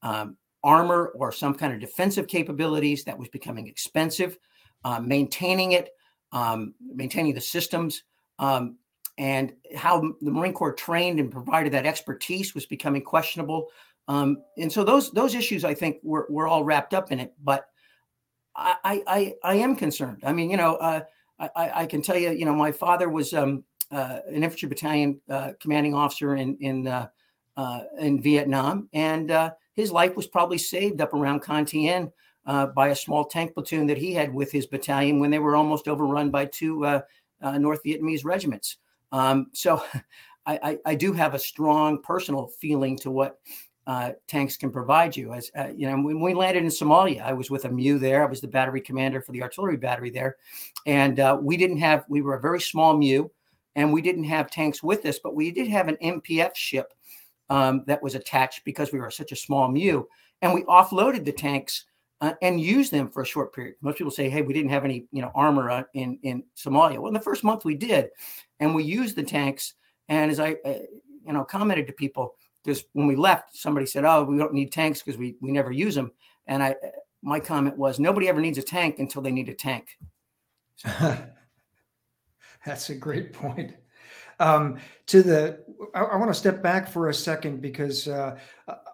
um, 0.00 0.38
armor 0.64 1.12
or 1.14 1.32
some 1.32 1.54
kind 1.54 1.74
of 1.74 1.80
defensive 1.80 2.28
capabilities 2.28 3.04
that 3.04 3.18
was 3.18 3.28
becoming 3.28 3.66
expensive. 3.68 4.38
Uh, 4.84 5.00
maintaining 5.00 5.72
it, 5.72 5.90
um, 6.32 6.74
maintaining 6.80 7.34
the 7.34 7.40
systems, 7.42 8.04
um, 8.38 8.78
and 9.18 9.52
how 9.76 10.00
the 10.22 10.30
Marine 10.30 10.54
Corps 10.54 10.72
trained 10.72 11.20
and 11.20 11.30
provided 11.30 11.74
that 11.74 11.84
expertise 11.84 12.54
was 12.54 12.64
becoming 12.64 13.02
questionable. 13.02 13.68
Um, 14.08 14.38
and 14.56 14.72
so 14.72 14.82
those 14.82 15.10
those 15.10 15.34
issues, 15.34 15.62
I 15.62 15.74
think, 15.74 15.98
were, 16.02 16.26
were 16.30 16.48
all 16.48 16.64
wrapped 16.64 16.94
up 16.94 17.12
in 17.12 17.20
it. 17.20 17.34
But 17.44 17.66
I 18.56 19.02
I, 19.06 19.34
I 19.44 19.54
am 19.56 19.76
concerned. 19.76 20.22
I 20.24 20.32
mean, 20.32 20.48
you 20.48 20.56
know. 20.56 20.76
Uh, 20.76 21.02
I, 21.56 21.82
I, 21.82 21.86
can 21.86 22.02
tell 22.02 22.16
you, 22.16 22.30
you 22.30 22.44
know, 22.44 22.54
my 22.54 22.72
father 22.72 23.08
was 23.08 23.34
um, 23.34 23.64
uh, 23.90 24.20
an 24.28 24.42
infantry 24.42 24.68
battalion 24.68 25.20
uh, 25.28 25.52
commanding 25.60 25.94
officer 25.94 26.36
in 26.36 26.56
in 26.60 26.86
uh, 26.86 27.08
uh 27.56 27.80
in 27.98 28.22
Vietnam, 28.22 28.88
and 28.92 29.30
uh, 29.30 29.50
his 29.74 29.90
life 29.90 30.16
was 30.16 30.26
probably 30.26 30.58
saved 30.58 31.00
up 31.00 31.12
around 31.14 31.40
Con 31.40 31.66
Thien 31.66 32.12
uh, 32.46 32.66
by 32.66 32.88
a 32.88 32.96
small 32.96 33.24
tank 33.24 33.54
platoon 33.54 33.86
that 33.86 33.98
he 33.98 34.12
had 34.12 34.32
with 34.32 34.52
his 34.52 34.66
battalion 34.66 35.20
when 35.20 35.30
they 35.30 35.38
were 35.38 35.56
almost 35.56 35.88
overrun 35.88 36.30
by 36.30 36.46
two 36.46 36.80
North 37.42 37.82
Vietnamese 37.84 38.24
regiments. 38.24 38.78
Um, 39.10 39.48
so, 39.52 39.82
I, 40.46 40.58
I, 40.62 40.78
I, 40.86 40.94
do 40.96 41.12
have 41.12 41.34
a 41.34 41.38
strong 41.38 42.02
personal 42.02 42.48
feeling 42.48 42.98
to 42.98 43.12
what 43.12 43.38
uh, 43.86 44.12
tanks 44.28 44.56
can 44.56 44.70
provide 44.70 45.16
you. 45.16 45.32
As 45.32 45.50
uh, 45.58 45.68
you 45.76 45.88
know, 45.88 46.00
when 46.00 46.20
we 46.20 46.34
landed 46.34 46.62
in 46.62 46.68
Somalia, 46.68 47.22
I 47.22 47.32
was 47.32 47.50
with 47.50 47.64
a 47.64 47.70
MEU 47.70 47.98
there. 47.98 48.22
I 48.22 48.28
was 48.28 48.40
the 48.40 48.48
battery 48.48 48.80
commander 48.80 49.20
for 49.20 49.32
the 49.32 49.42
artillery 49.42 49.76
battery 49.76 50.10
there, 50.10 50.36
and 50.86 51.18
uh, 51.18 51.38
we 51.40 51.56
didn't 51.56 51.78
have. 51.78 52.04
We 52.08 52.22
were 52.22 52.34
a 52.34 52.40
very 52.40 52.60
small 52.60 52.96
MEU, 52.96 53.28
and 53.74 53.92
we 53.92 54.00
didn't 54.00 54.24
have 54.24 54.50
tanks 54.50 54.82
with 54.82 55.04
us, 55.04 55.18
but 55.18 55.34
we 55.34 55.50
did 55.50 55.68
have 55.68 55.88
an 55.88 55.96
MPF 56.02 56.54
ship 56.54 56.92
um, 57.50 57.82
that 57.86 58.02
was 58.02 58.14
attached 58.14 58.64
because 58.64 58.92
we 58.92 59.00
were 59.00 59.10
such 59.10 59.32
a 59.32 59.36
small 59.36 59.68
MEU, 59.68 60.06
and 60.42 60.54
we 60.54 60.62
offloaded 60.64 61.24
the 61.24 61.32
tanks. 61.32 61.86
Uh, 62.20 62.34
and 62.40 62.60
used 62.60 62.92
them 62.92 63.10
for 63.10 63.22
a 63.22 63.26
short 63.26 63.52
period. 63.52 63.74
Most 63.80 63.98
people 63.98 64.12
say, 64.12 64.30
"Hey, 64.30 64.42
we 64.42 64.54
didn't 64.54 64.70
have 64.70 64.84
any, 64.84 65.06
you 65.10 65.20
know, 65.20 65.32
armor 65.34 65.68
uh, 65.68 65.82
in 65.94 66.20
in 66.22 66.44
Somalia." 66.56 66.98
Well, 66.98 67.08
in 67.08 67.14
the 67.14 67.18
first 67.20 67.42
month 67.42 67.64
we 67.64 67.74
did, 67.74 68.10
and 68.60 68.76
we 68.76 68.84
used 68.84 69.16
the 69.16 69.24
tanks. 69.24 69.74
And 70.08 70.30
as 70.30 70.38
I, 70.38 70.54
you 71.26 71.32
know, 71.32 71.42
commented 71.44 71.88
to 71.88 71.92
people, 71.92 72.36
because 72.62 72.84
when 72.92 73.06
we 73.06 73.16
left, 73.16 73.56
somebody 73.56 73.86
said, 73.86 74.04
"Oh, 74.04 74.24
we 74.24 74.38
don't 74.38 74.54
need 74.54 74.72
tanks 74.72 75.02
because 75.02 75.18
we 75.18 75.36
we 75.40 75.50
never 75.50 75.72
use 75.72 75.94
them." 75.94 76.12
And 76.46 76.62
I, 76.62 76.74
my 77.22 77.40
comment 77.40 77.76
was, 77.76 78.00
nobody 78.00 78.28
ever 78.28 78.40
needs 78.40 78.58
a 78.58 78.62
tank 78.62 78.98
until 78.98 79.22
they 79.22 79.30
need 79.30 79.48
a 79.48 79.54
tank. 79.54 79.96
That's 82.66 82.90
a 82.90 82.94
great 82.94 83.32
point. 83.32 83.74
Um, 84.40 84.78
to 85.06 85.22
the, 85.22 85.64
I, 85.94 86.00
I 86.00 86.16
want 86.16 86.30
to 86.30 86.34
step 86.34 86.62
back 86.62 86.88
for 86.88 87.08
a 87.08 87.14
second 87.14 87.62
because 87.62 88.08
uh, 88.08 88.38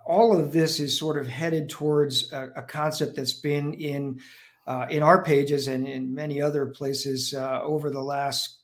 all 0.05 0.39
of 0.39 0.53
this 0.53 0.79
is 0.79 0.99
sort 0.99 1.19
of 1.19 1.27
headed 1.27 1.71
towards 1.71 2.33
a, 2.33 2.51
a 2.57 2.63
concept 2.63 3.17
that's 3.17 3.33
been 3.33 3.75
in 3.75 4.21
uh, 4.67 4.87
in 4.91 5.03
our 5.03 5.25
pages 5.25 5.69
and 5.69 5.89
in 5.89 6.15
many 6.15 6.43
other 6.43 6.67
places 6.67 7.33
uh, 7.33 7.63
over 7.63 7.89
the 7.89 8.03
last 8.03 8.58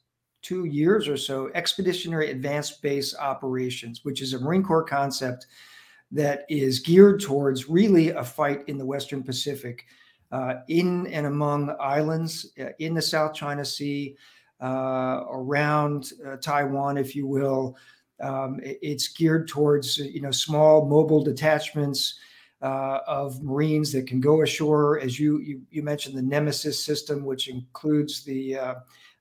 two 0.44 0.66
years 0.66 1.08
or 1.08 1.16
so 1.16 1.50
expeditionary 1.54 2.30
advanced 2.30 2.82
base 2.82 3.16
operations, 3.16 4.04
which 4.04 4.20
is 4.20 4.34
a 4.34 4.38
Marine 4.38 4.62
Corps 4.62 4.84
concept 4.84 5.46
that 6.12 6.44
is 6.48 6.78
geared 6.78 7.20
towards 7.20 7.68
really 7.68 8.10
a 8.10 8.22
fight 8.22 8.62
in 8.68 8.78
the 8.78 8.84
Western 8.84 9.22
Pacific, 9.22 9.86
uh, 10.30 10.56
in 10.68 11.06
and 11.08 11.26
among 11.26 11.74
islands 11.80 12.52
uh, 12.60 12.68
in 12.78 12.94
the 12.94 13.02
South 13.02 13.34
China 13.34 13.64
Sea, 13.64 14.16
uh, 14.60 15.24
around 15.30 16.12
uh, 16.26 16.36
Taiwan, 16.36 16.98
if 16.98 17.16
you 17.16 17.26
will. 17.26 17.76
Um, 18.20 18.60
it's 18.62 19.08
geared 19.08 19.48
towards 19.48 19.98
you 19.98 20.20
know 20.20 20.30
small 20.30 20.86
mobile 20.86 21.24
detachments. 21.24 22.18
Uh, 22.62 23.00
of 23.06 23.42
Marines 23.42 23.92
that 23.92 24.06
can 24.06 24.20
go 24.20 24.40
ashore, 24.40 24.98
as 24.98 25.20
you, 25.20 25.38
you, 25.40 25.60
you 25.70 25.82
mentioned, 25.82 26.16
the 26.16 26.22
NMESIS 26.22 26.76
system, 26.82 27.22
which 27.22 27.48
includes 27.48 28.24
the 28.24 28.56
uh, 28.56 28.74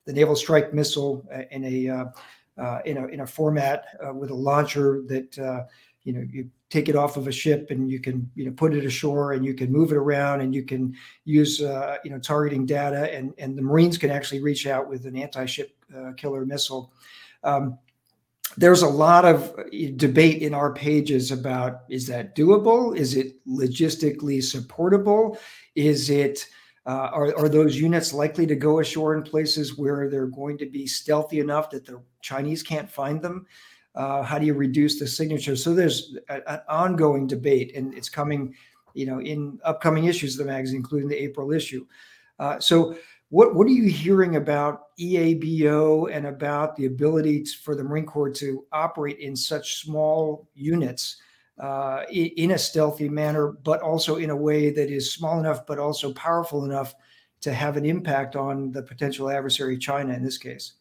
the 0.05 0.13
Naval 0.13 0.35
Strike 0.35 0.73
Missile 0.73 1.25
uh, 1.33 1.43
in 1.51 1.63
a 1.63 1.89
uh, 1.89 2.05
uh, 2.57 2.79
in 2.85 2.97
a 2.97 3.07
in 3.07 3.19
a 3.21 3.27
format 3.27 3.85
with 4.13 4.29
a 4.29 4.35
launcher 4.35 5.03
that 5.07 5.67
you 6.03 6.13
know 6.13 6.25
you 6.31 6.49
take 6.69 6.89
it 6.89 6.95
off 6.95 7.17
of 7.17 7.27
a 7.27 7.31
ship 7.31 7.67
and 7.69 7.89
you 7.89 7.99
can 7.99 8.29
you 8.35 8.45
know 8.45 8.51
put 8.51 8.73
it 8.73 8.85
ashore 8.85 9.33
and 9.33 9.45
you 9.45 9.53
can 9.53 9.71
move 9.71 9.91
it 9.91 9.95
around 9.95 10.41
and 10.41 10.53
you 10.53 10.63
can 10.63 10.93
use 11.23 11.61
uh, 11.61 11.97
you 12.03 12.11
know 12.11 12.19
targeting 12.19 12.65
data 12.65 13.13
and 13.15 13.33
and 13.37 13.57
the 13.57 13.61
Marines 13.61 13.97
can 13.97 14.09
actually 14.09 14.41
reach 14.41 14.67
out 14.67 14.89
with 14.89 15.05
an 15.05 15.15
anti-ship 15.15 15.75
uh, 15.95 16.11
killer 16.17 16.45
missile. 16.45 16.91
Um, 17.43 17.77
there's 18.57 18.81
a 18.81 18.87
lot 18.87 19.25
of 19.25 19.53
uh, 19.57 19.63
debate 19.95 20.41
in 20.41 20.53
our 20.53 20.73
pages 20.73 21.31
about 21.31 21.81
is 21.89 22.07
that 22.07 22.35
doable? 22.35 22.95
Is 22.95 23.15
it 23.15 23.43
logistically 23.47 24.43
supportable? 24.43 25.37
Is 25.75 26.09
it 26.09 26.47
uh, 26.85 27.09
are, 27.13 27.37
are 27.37 27.49
those 27.49 27.77
units 27.77 28.13
likely 28.13 28.45
to 28.45 28.55
go 28.55 28.79
ashore 28.79 29.15
in 29.15 29.23
places 29.23 29.77
where 29.77 30.09
they're 30.09 30.27
going 30.27 30.57
to 30.57 30.65
be 30.65 30.85
stealthy 30.85 31.39
enough 31.39 31.69
that 31.69 31.85
the 31.85 32.01
Chinese 32.21 32.61
can't 32.61 32.89
find 32.89 33.21
them? 33.21 33.45
Uh, 33.95 34.21
how 34.21 34.37
do 34.37 34.45
you 34.45 34.53
reduce 34.53 34.99
the 34.99 35.07
signature? 35.07 35.55
So 35.55 35.73
there's 35.73 36.17
a, 36.29 36.51
an 36.51 36.61
ongoing 36.67 37.27
debate, 37.27 37.75
and 37.75 37.93
it's 37.93 38.09
coming, 38.09 38.55
you 38.93 39.05
know, 39.05 39.21
in 39.21 39.59
upcoming 39.63 40.05
issues 40.05 40.37
of 40.37 40.45
the 40.45 40.51
magazine, 40.51 40.77
including 40.77 41.07
the 41.07 41.21
April 41.21 41.51
issue. 41.53 41.85
Uh, 42.39 42.59
so, 42.59 42.97
what 43.29 43.55
what 43.55 43.65
are 43.65 43.71
you 43.71 43.89
hearing 43.89 44.35
about 44.35 44.95
EABO 44.99 46.11
and 46.11 46.27
about 46.27 46.75
the 46.75 46.85
ability 46.85 47.43
to, 47.43 47.51
for 47.63 47.75
the 47.75 47.83
Marine 47.83 48.05
Corps 48.05 48.29
to 48.31 48.65
operate 48.71 49.19
in 49.19 49.35
such 49.35 49.81
small 49.81 50.47
units 50.53 51.17
uh, 51.59 52.03
in, 52.09 52.51
a 52.51 52.57
stealthy 52.57 53.09
manner, 53.09 53.49
but 53.63 53.81
also 53.81 54.15
in 54.15 54.29
a 54.29 54.35
way 54.35 54.71
that 54.71 54.89
is 54.89 55.13
small 55.13 55.39
enough, 55.39 55.65
but 55.65 55.79
also 55.79 56.13
powerful 56.13 56.65
enough 56.65 56.95
to 57.41 57.53
have 57.53 57.77
an 57.77 57.85
impact 57.85 58.35
on 58.35 58.71
the 58.71 58.81
potential 58.81 59.29
adversary, 59.29 59.77
China, 59.77 60.13
in 60.13 60.23
this 60.23 60.37
case? 60.37 60.73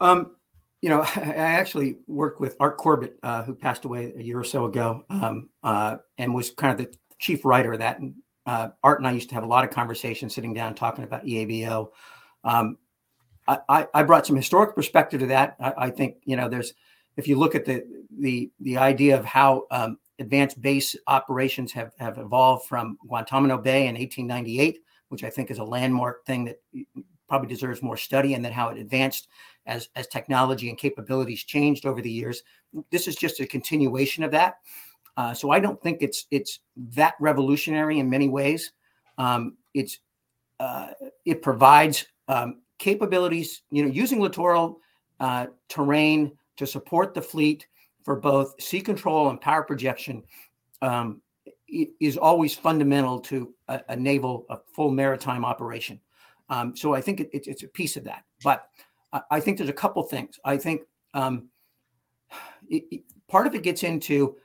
Um, 0.00 0.36
you 0.82 0.90
know, 0.90 1.00
I 1.16 1.32
actually 1.32 1.98
worked 2.06 2.40
with 2.40 2.56
Art 2.60 2.76
Corbett, 2.76 3.18
uh, 3.22 3.42
who 3.44 3.54
passed 3.54 3.84
away 3.84 4.12
a 4.16 4.22
year 4.22 4.38
or 4.38 4.44
so 4.44 4.66
ago, 4.66 5.04
um, 5.10 5.48
uh, 5.62 5.96
and 6.18 6.34
was 6.34 6.50
kind 6.50 6.78
of 6.78 6.86
the 6.86 6.94
chief 7.18 7.44
writer 7.44 7.72
of 7.72 7.78
that. 7.78 8.00
And 8.00 8.14
uh, 8.46 8.68
Art 8.82 9.00
and 9.00 9.08
I 9.08 9.12
used 9.12 9.30
to 9.30 9.34
have 9.34 9.44
a 9.44 9.48
lot 9.48 9.64
of 9.64 9.70
conversations 9.70 10.34
sitting 10.34 10.52
down 10.52 10.74
talking 10.74 11.04
about 11.04 11.24
EABO. 11.24 11.88
Um, 12.44 12.76
I, 13.46 13.86
I, 13.92 14.02
brought 14.04 14.26
some 14.26 14.36
historic 14.36 14.74
perspective 14.74 15.20
to 15.20 15.26
that. 15.26 15.56
I, 15.60 15.72
I, 15.76 15.90
think 15.90 16.16
you 16.24 16.34
know, 16.34 16.48
there's 16.48 16.72
if 17.16 17.28
you 17.28 17.36
look 17.36 17.54
at 17.54 17.64
the 17.64 17.84
the 18.18 18.50
the 18.60 18.76
idea 18.76 19.18
of 19.18 19.24
how 19.24 19.66
um, 19.70 19.98
advanced 20.18 20.60
base 20.60 20.96
operations 21.06 21.72
have 21.72 21.92
have 21.98 22.18
evolved 22.18 22.66
from 22.66 22.98
Guantanamo 23.06 23.58
Bay 23.58 23.86
in 23.86 23.94
1898, 23.94 24.80
which 25.08 25.24
I 25.24 25.30
think 25.30 25.50
is 25.50 25.58
a 25.58 25.64
landmark 25.64 26.24
thing 26.26 26.44
that 26.44 26.60
probably 27.28 27.48
deserves 27.48 27.82
more 27.82 27.96
study, 27.96 28.34
and 28.34 28.44
then 28.44 28.52
how 28.52 28.68
it 28.68 28.78
advanced 28.78 29.28
as 29.66 29.88
as 29.96 30.06
technology 30.06 30.68
and 30.68 30.78
capabilities 30.78 31.44
changed 31.44 31.86
over 31.86 32.00
the 32.00 32.10
years. 32.10 32.42
This 32.90 33.08
is 33.08 33.16
just 33.16 33.40
a 33.40 33.46
continuation 33.46 34.24
of 34.24 34.30
that. 34.32 34.56
Uh, 35.16 35.32
so 35.32 35.50
I 35.50 35.60
don't 35.60 35.80
think 35.82 35.98
it's 36.00 36.26
it's 36.30 36.60
that 36.76 37.14
revolutionary 37.20 37.98
in 37.98 38.10
many 38.10 38.28
ways. 38.28 38.72
Um, 39.18 39.56
it's 39.72 40.00
uh, 40.60 40.88
it 41.24 41.42
provides 41.42 42.06
um, 42.28 42.62
capabilities, 42.78 43.62
you 43.70 43.84
know, 43.84 43.90
using 43.90 44.20
littoral 44.20 44.80
uh, 45.20 45.46
terrain 45.68 46.32
to 46.56 46.66
support 46.66 47.14
the 47.14 47.22
fleet 47.22 47.66
for 48.04 48.16
both 48.16 48.60
sea 48.60 48.80
control 48.80 49.30
and 49.30 49.40
power 49.40 49.62
projection 49.62 50.22
um, 50.82 51.20
is 52.00 52.16
always 52.16 52.54
fundamental 52.54 53.18
to 53.18 53.54
a, 53.68 53.80
a, 53.88 53.96
naval, 53.96 54.46
a 54.50 54.58
full 54.74 54.90
maritime 54.90 55.44
operation. 55.44 56.00
Um, 56.50 56.76
so 56.76 56.94
I 56.94 57.00
think 57.00 57.20
it, 57.20 57.30
it, 57.32 57.46
it's 57.46 57.62
a 57.62 57.68
piece 57.68 57.96
of 57.96 58.04
that. 58.04 58.24
But 58.42 58.68
I 59.30 59.40
think 59.40 59.58
there's 59.58 59.70
a 59.70 59.74
couple 59.74 60.02
things. 60.02 60.38
I 60.44 60.56
think 60.56 60.82
um, 61.14 61.48
it, 62.68 63.02
part 63.28 63.46
of 63.46 63.54
it 63.54 63.62
gets 63.62 63.82
into 63.82 64.36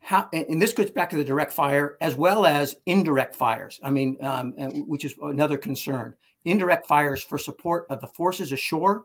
how, 0.00 0.28
and 0.32 0.60
this 0.60 0.72
goes 0.72 0.90
back 0.90 1.10
to 1.10 1.16
the 1.16 1.24
direct 1.24 1.52
fire 1.52 1.96
as 2.00 2.14
well 2.14 2.46
as 2.46 2.76
indirect 2.86 3.34
fires. 3.34 3.80
I 3.82 3.90
mean, 3.90 4.16
um, 4.22 4.52
which 4.86 5.04
is 5.04 5.14
another 5.22 5.58
concern. 5.58 6.14
Indirect 6.44 6.86
fires 6.86 7.22
for 7.22 7.38
support 7.38 7.86
of 7.90 8.00
the 8.00 8.06
forces 8.08 8.52
ashore 8.52 9.04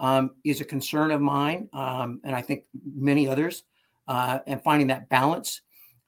um, 0.00 0.32
is 0.44 0.60
a 0.60 0.64
concern 0.64 1.12
of 1.12 1.20
mine, 1.20 1.68
um, 1.72 2.20
and 2.24 2.34
I 2.34 2.42
think 2.42 2.64
many 2.96 3.28
others. 3.28 3.62
Uh, 4.08 4.40
and 4.48 4.60
finding 4.60 4.88
that 4.88 5.08
balance. 5.08 5.60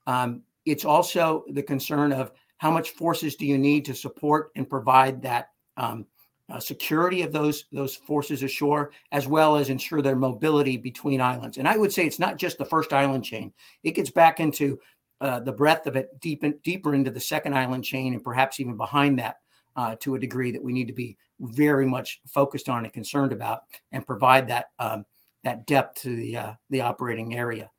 Um, 0.08 0.42
it's 0.66 0.84
also 0.84 1.44
the 1.50 1.62
concern 1.62 2.12
of 2.12 2.32
how 2.56 2.68
much 2.68 2.90
forces 2.90 3.36
do 3.36 3.46
you 3.46 3.56
need 3.56 3.84
to 3.84 3.94
support 3.94 4.50
and 4.56 4.68
provide 4.68 5.22
that 5.22 5.50
um, 5.76 6.06
uh, 6.50 6.58
security 6.58 7.22
of 7.22 7.32
those 7.32 7.66
those 7.70 7.94
forces 7.94 8.42
ashore, 8.42 8.90
as 9.12 9.28
well 9.28 9.54
as 9.54 9.70
ensure 9.70 10.02
their 10.02 10.16
mobility 10.16 10.76
between 10.76 11.20
islands. 11.20 11.58
And 11.58 11.68
I 11.68 11.76
would 11.76 11.92
say 11.92 12.04
it's 12.04 12.18
not 12.18 12.38
just 12.38 12.58
the 12.58 12.64
first 12.64 12.92
island 12.92 13.24
chain; 13.24 13.52
it 13.84 13.92
gets 13.92 14.10
back 14.10 14.40
into 14.40 14.80
uh, 15.20 15.38
the 15.38 15.52
breadth 15.52 15.86
of 15.86 15.94
it, 15.94 16.08
deep 16.20 16.42
in, 16.42 16.58
deeper 16.64 16.96
into 16.96 17.12
the 17.12 17.20
second 17.20 17.54
island 17.54 17.84
chain, 17.84 18.14
and 18.14 18.24
perhaps 18.24 18.58
even 18.58 18.76
behind 18.76 19.20
that 19.20 19.36
uh, 19.76 19.96
to 20.00 20.14
a 20.14 20.18
degree 20.18 20.50
that 20.50 20.62
we 20.62 20.72
need 20.72 20.86
to 20.86 20.92
be 20.92 21.16
very 21.40 21.86
much 21.86 22.20
focused 22.26 22.68
on 22.68 22.84
and 22.84 22.92
concerned 22.92 23.32
about, 23.32 23.62
and 23.92 24.06
provide 24.06 24.48
that 24.48 24.66
um, 24.78 25.04
that 25.44 25.66
depth 25.66 26.02
to 26.02 26.14
the 26.14 26.36
uh, 26.36 26.52
the 26.70 26.80
operating 26.80 27.36
area. 27.36 27.70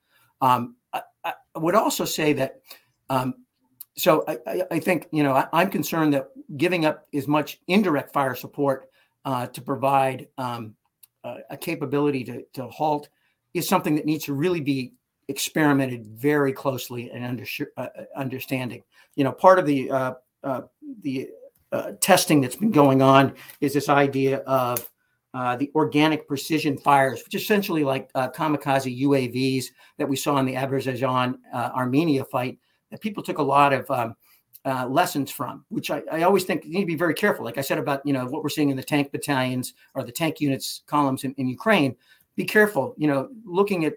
Um, 0.42 0.76
I, 0.92 1.02
I, 1.24 1.34
would 1.56 1.76
also 1.76 2.06
say 2.06 2.34
that 2.34 2.60
um, 3.10 3.36
so 3.98 4.24
I, 4.28 4.64
I, 4.72 4.80
think 4.80 5.08
you 5.12 5.24
know 5.24 5.34
I, 5.34 5.62
am 5.62 5.70
concerned 5.70 6.14
that 6.14 6.30
giving 6.58 6.86
up 6.86 7.06
as 7.14 7.28
much 7.28 7.60
indirect 7.68 8.12
fire 8.12 8.36
support 8.36 8.90
uh, 9.26 9.48
to 9.48 9.62
provide 9.62 10.28
um, 10.38 10.76
a, 11.24 11.38
a, 11.52 11.58
capability 11.58 12.24
to, 12.26 12.44
to 12.54 12.68
halt 12.68 13.10
is 13.54 13.68
something 13.68 13.96
that 13.96 14.06
needs 14.06 14.26
to 14.26 14.34
really 14.34 14.62
be 14.62 14.94
experimented 15.30 16.06
very 16.06 16.52
closely 16.52 17.10
and 17.12 17.24
under, 17.24 17.46
uh, 17.78 17.88
understanding. 18.16 18.84
You 19.16 19.24
know, 19.24 19.32
part 19.32 19.60
of 19.60 19.66
the 19.66 19.92
uh, 19.92 20.14
uh 20.44 20.62
the 21.02 21.30
uh, 21.74 21.92
testing 22.00 22.40
that's 22.40 22.56
been 22.56 22.72
going 22.72 23.02
on 23.02 23.34
is 23.60 23.74
this 23.74 23.90
idea 23.90 24.38
of 24.40 24.88
the 25.34 25.70
organic 25.76 26.28
precision 26.28 26.78
fires, 26.78 27.24
which 27.24 27.36
essentially 27.36 27.84
like 27.84 28.12
kamikaze 28.14 29.02
UAVs 29.02 29.66
that 29.98 30.08
we 30.08 30.16
saw 30.16 30.38
in 30.38 30.46
the 30.46 30.56
Azerbaijan 30.56 31.40
Armenia 31.54 32.24
fight 32.26 32.60
that 32.94 33.02
people 33.02 33.24
took 33.24 33.40
a 33.40 33.44
lot 33.44 33.74
of 33.74 33.90
um, 33.90 34.16
uh, 34.66 34.88
lessons 34.88 35.30
from, 35.30 35.66
which 35.70 35.92
I, 35.92 36.02
I, 36.12 36.22
always 36.22 36.46
think 36.46 36.64
you 36.64 36.72
need 36.72 36.82
to 36.82 36.86
be 36.86 36.96
very 36.96 37.14
careful. 37.14 37.44
Like 37.44 37.58
I 37.58 37.62
said 37.62 37.80
about 37.80 38.02
you 38.06 38.14
know 38.14 38.26
what 38.26 38.44
we're 38.44 38.50
seeing 38.50 38.70
in 38.70 38.78
the 38.78 38.84
tank 38.84 39.12
battalions 39.12 39.74
or 39.94 40.04
the 40.04 40.12
tank 40.12 40.40
units 40.40 40.84
columns 40.86 41.26
in, 41.26 41.34
in 41.34 41.48
Ukraine. 41.48 41.96
Be 42.36 42.46
careful. 42.46 42.94
You 42.98 43.08
know, 43.08 43.30
looking 43.44 43.84
at 43.84 43.96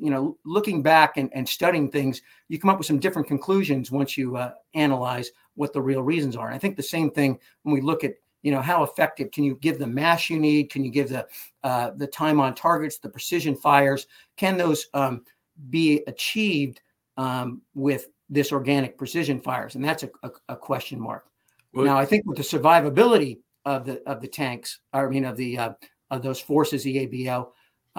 you 0.00 0.10
know 0.10 0.36
looking 0.44 0.82
back 0.82 1.16
and, 1.16 1.30
and 1.34 1.48
studying 1.48 1.90
things, 1.90 2.22
you 2.48 2.58
come 2.58 2.70
up 2.70 2.78
with 2.78 2.86
some 2.86 2.98
different 2.98 3.28
conclusions 3.28 3.90
once 3.90 4.16
you 4.16 4.36
uh, 4.36 4.52
analyze 4.74 5.30
what 5.54 5.72
the 5.72 5.80
real 5.80 6.02
reasons 6.02 6.36
are. 6.36 6.46
And 6.46 6.54
I 6.54 6.58
think 6.58 6.76
the 6.76 6.82
same 6.82 7.10
thing 7.10 7.38
when 7.62 7.74
we 7.74 7.80
look 7.80 8.04
at 8.04 8.14
you 8.42 8.52
know 8.52 8.60
how 8.60 8.82
effective 8.84 9.30
can 9.32 9.44
you 9.44 9.56
give 9.56 9.78
the 9.78 9.86
mass 9.86 10.30
you 10.30 10.38
need? 10.38 10.70
Can 10.70 10.84
you 10.84 10.90
give 10.90 11.08
the 11.08 11.26
uh, 11.64 11.90
the 11.96 12.06
time 12.06 12.40
on 12.40 12.54
targets, 12.54 12.98
the 12.98 13.08
precision 13.08 13.54
fires? 13.54 14.06
Can 14.36 14.56
those 14.56 14.86
um, 14.94 15.24
be 15.70 16.02
achieved 16.06 16.80
um, 17.16 17.62
with 17.74 18.06
this 18.30 18.52
organic 18.52 18.96
precision 18.96 19.40
fires, 19.40 19.74
and 19.74 19.84
that's 19.84 20.02
a, 20.02 20.10
a, 20.22 20.30
a 20.50 20.56
question 20.56 21.00
mark. 21.00 21.24
Well, 21.72 21.84
now, 21.84 21.98
I 21.98 22.04
think 22.04 22.26
with 22.26 22.36
the 22.36 22.42
survivability 22.42 23.38
of 23.64 23.84
the 23.84 24.02
of 24.08 24.20
the 24.20 24.28
tanks, 24.28 24.80
I 24.92 25.04
mean 25.06 25.24
of 25.24 25.36
the 25.36 25.58
uh, 25.58 25.70
of 26.10 26.22
those 26.22 26.40
forces, 26.40 26.84
EABO, 26.84 27.48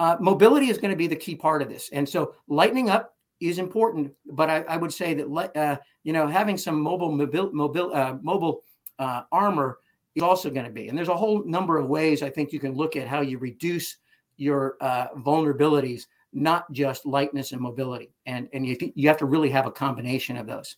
uh, 0.00 0.16
mobility 0.18 0.70
is 0.70 0.78
going 0.78 0.90
to 0.90 0.96
be 0.96 1.06
the 1.06 1.14
key 1.14 1.34
part 1.34 1.60
of 1.60 1.68
this, 1.68 1.90
and 1.92 2.08
so 2.08 2.34
lightening 2.48 2.88
up 2.88 3.16
is 3.38 3.58
important. 3.58 4.10
But 4.32 4.48
I, 4.48 4.62
I 4.62 4.76
would 4.78 4.92
say 4.92 5.12
that 5.12 5.52
uh, 5.54 5.76
you 6.04 6.14
know 6.14 6.26
having 6.26 6.56
some 6.56 6.80
mobile 6.80 7.12
mobile 7.12 7.50
mobile 7.52 7.94
uh, 7.94 8.16
mobile 8.22 8.64
uh, 8.98 9.22
armor 9.30 9.78
is 10.14 10.22
also 10.22 10.48
going 10.48 10.64
to 10.64 10.72
be, 10.72 10.88
and 10.88 10.96
there's 10.96 11.08
a 11.08 11.16
whole 11.16 11.44
number 11.44 11.76
of 11.76 11.86
ways 11.86 12.22
I 12.22 12.30
think 12.30 12.50
you 12.50 12.58
can 12.58 12.74
look 12.74 12.96
at 12.96 13.08
how 13.08 13.20
you 13.20 13.36
reduce 13.36 13.98
your 14.38 14.78
uh, 14.80 15.08
vulnerabilities 15.18 16.06
not 16.32 16.70
just 16.72 17.04
lightness 17.04 17.52
and 17.52 17.60
mobility. 17.60 18.12
And, 18.24 18.48
and 18.52 18.64
you, 18.64 18.76
th- 18.76 18.92
you 18.94 19.08
have 19.08 19.18
to 19.18 19.26
really 19.26 19.50
have 19.50 19.66
a 19.66 19.70
combination 19.70 20.36
of 20.36 20.46
those. 20.46 20.76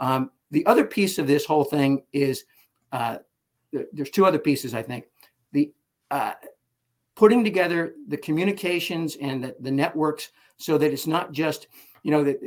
Um, 0.00 0.30
the 0.50 0.66
other 0.66 0.84
piece 0.84 1.18
of 1.18 1.28
this 1.28 1.44
whole 1.44 1.62
thing 1.62 2.02
is 2.12 2.44
th- 2.92 3.20
there's 3.92 4.10
two 4.10 4.26
other 4.26 4.40
pieces, 4.40 4.74
I 4.74 4.82
think. 4.82 5.04
The 5.52 5.72
putting 7.18 7.42
together 7.42 7.94
the 8.06 8.16
communications 8.16 9.16
and 9.16 9.42
the, 9.42 9.56
the 9.58 9.70
networks 9.70 10.30
so 10.56 10.78
that 10.78 10.92
it's 10.92 11.08
not 11.08 11.32
just, 11.32 11.66
you 12.04 12.12
know, 12.12 12.22
that 12.22 12.38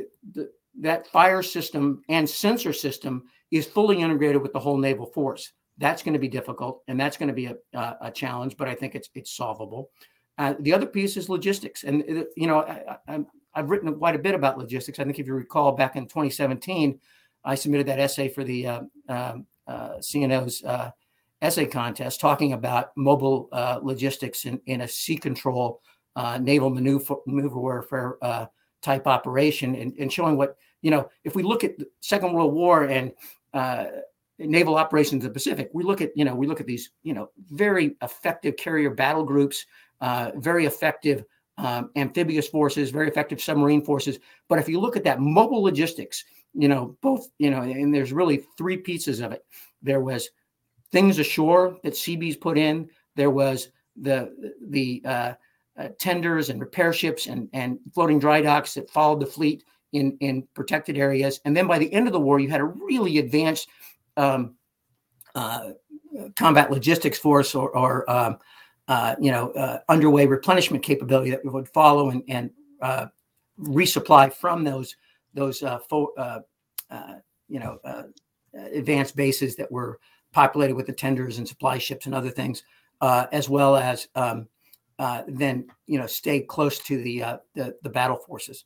that 0.80 1.06
fire 1.08 1.42
system 1.42 2.02
and 2.08 2.28
sensor 2.28 2.72
system 2.72 3.24
is 3.50 3.66
fully 3.66 4.00
integrated 4.00 4.40
with 4.40 4.54
the 4.54 4.58
whole 4.58 4.78
naval 4.78 5.04
force. 5.04 5.52
That's 5.76 6.02
going 6.02 6.14
to 6.14 6.18
be 6.18 6.28
difficult, 6.28 6.82
and 6.88 6.98
that's 6.98 7.18
going 7.18 7.28
to 7.28 7.34
be 7.34 7.46
a, 7.46 7.56
a 8.00 8.10
challenge, 8.10 8.56
but 8.56 8.66
I 8.66 8.74
think 8.74 8.94
it's 8.94 9.10
it's 9.14 9.30
solvable. 9.30 9.90
Uh, 10.38 10.54
the 10.60 10.72
other 10.72 10.86
piece 10.86 11.18
is 11.18 11.28
logistics, 11.28 11.84
and 11.84 12.02
uh, 12.02 12.24
you 12.34 12.46
know 12.46 12.62
I, 12.62 13.24
have 13.54 13.68
written 13.68 13.94
quite 13.96 14.16
a 14.16 14.18
bit 14.18 14.34
about 14.34 14.56
logistics. 14.56 14.98
I 14.98 15.04
think 15.04 15.18
if 15.18 15.26
you 15.26 15.34
recall, 15.34 15.72
back 15.72 15.96
in 15.96 16.04
2017, 16.04 16.98
I 17.44 17.54
submitted 17.54 17.86
that 17.88 17.98
essay 17.98 18.28
for 18.30 18.42
the 18.42 18.66
uh, 18.66 18.80
um, 19.10 19.46
uh, 19.66 19.96
CNO's 19.98 20.64
uh, 20.64 20.90
essay 21.42 21.66
contest, 21.66 22.20
talking 22.20 22.54
about 22.54 22.96
mobile 22.96 23.48
uh, 23.52 23.78
logistics 23.82 24.46
in, 24.46 24.60
in, 24.66 24.80
a 24.82 24.88
sea 24.88 25.16
control 25.16 25.82
naval 26.40 26.70
maneuver, 26.70 27.16
maneuver 27.26 27.58
warfare 27.58 28.16
type 28.82 29.06
operation 29.06 29.74
and, 29.76 29.94
and 29.98 30.12
showing 30.12 30.36
what 30.36 30.56
you 30.82 30.90
know 30.90 31.08
if 31.24 31.34
we 31.34 31.42
look 31.42 31.64
at 31.64 31.78
the 31.78 31.86
second 32.00 32.32
world 32.32 32.52
war 32.52 32.84
and 32.84 33.12
uh, 33.54 33.86
naval 34.38 34.76
operations 34.76 35.24
in 35.24 35.28
the 35.28 35.32
pacific 35.32 35.70
we 35.72 35.84
look 35.84 36.00
at 36.00 36.10
you 36.16 36.24
know 36.24 36.34
we 36.34 36.46
look 36.46 36.60
at 36.60 36.66
these 36.66 36.90
you 37.02 37.14
know 37.14 37.30
very 37.50 37.96
effective 38.02 38.56
carrier 38.56 38.90
battle 38.90 39.24
groups 39.24 39.64
uh, 40.00 40.32
very 40.36 40.66
effective 40.66 41.24
um, 41.58 41.90
amphibious 41.96 42.48
forces 42.48 42.90
very 42.90 43.08
effective 43.08 43.40
submarine 43.40 43.84
forces. 43.84 44.18
But 44.48 44.58
if 44.58 44.68
you 44.68 44.80
look 44.80 44.96
at 44.96 45.04
that 45.04 45.20
mobile 45.20 45.62
logistics 45.62 46.24
you 46.54 46.68
know 46.68 46.96
both 47.00 47.28
you 47.38 47.50
know 47.50 47.62
and 47.62 47.94
there's 47.94 48.12
really 48.12 48.44
three 48.58 48.76
pieces 48.76 49.20
of 49.20 49.32
it. 49.32 49.44
There 49.80 50.00
was 50.00 50.28
things 50.92 51.18
ashore 51.18 51.78
that 51.82 51.96
Seabees 51.96 52.36
put 52.36 52.56
in 52.56 52.88
there 53.16 53.30
was 53.30 53.68
the 53.96 54.54
the 54.68 55.02
uh, 55.04 55.32
uh, 55.78 55.88
tenders 55.98 56.50
and 56.50 56.60
repair 56.60 56.92
ships 56.92 57.26
and, 57.26 57.48
and 57.52 57.78
floating 57.94 58.18
dry 58.18 58.40
docks 58.42 58.74
that 58.74 58.90
followed 58.90 59.20
the 59.20 59.26
fleet 59.26 59.64
in, 59.92 60.16
in 60.20 60.46
protected 60.54 60.96
areas. 60.96 61.40
And 61.44 61.56
then 61.56 61.66
by 61.66 61.78
the 61.78 61.92
end 61.92 62.06
of 62.06 62.12
the 62.12 62.20
war, 62.20 62.40
you 62.40 62.48
had 62.48 62.60
a 62.60 62.64
really 62.64 63.18
advanced 63.18 63.68
um, 64.16 64.54
uh, 65.34 65.70
combat 66.36 66.70
logistics 66.70 67.18
force 67.18 67.54
or, 67.54 67.70
or 67.76 68.10
um, 68.10 68.38
uh, 68.88 69.14
you 69.18 69.30
know, 69.30 69.50
uh, 69.52 69.78
underway 69.88 70.26
replenishment 70.26 70.82
capability 70.82 71.30
that 71.30 71.44
would 71.44 71.68
follow 71.68 72.10
and, 72.10 72.22
and 72.28 72.50
uh, 72.82 73.06
resupply 73.58 74.32
from 74.32 74.64
those 74.64 74.96
those 75.34 75.60
fo- 75.88 76.12
you 77.48 77.58
know 77.58 77.78
advanced 78.74 79.16
bases 79.16 79.56
that 79.56 79.70
were 79.70 79.98
populated 80.32 80.74
with 80.74 80.86
the 80.86 80.92
tenders 80.92 81.38
and 81.38 81.46
supply 81.46 81.78
ships 81.78 82.06
and 82.06 82.14
other 82.14 82.30
things, 82.30 82.64
as 83.00 83.48
well 83.48 83.76
as 83.76 84.08
um, 84.14 84.48
uh, 85.02 85.22
then 85.26 85.66
you 85.86 85.98
know 85.98 86.06
stay 86.06 86.40
close 86.40 86.78
to 86.78 87.02
the 87.02 87.22
uh, 87.22 87.36
the, 87.54 87.74
the, 87.82 87.90
battle 87.90 88.16
forces. 88.16 88.64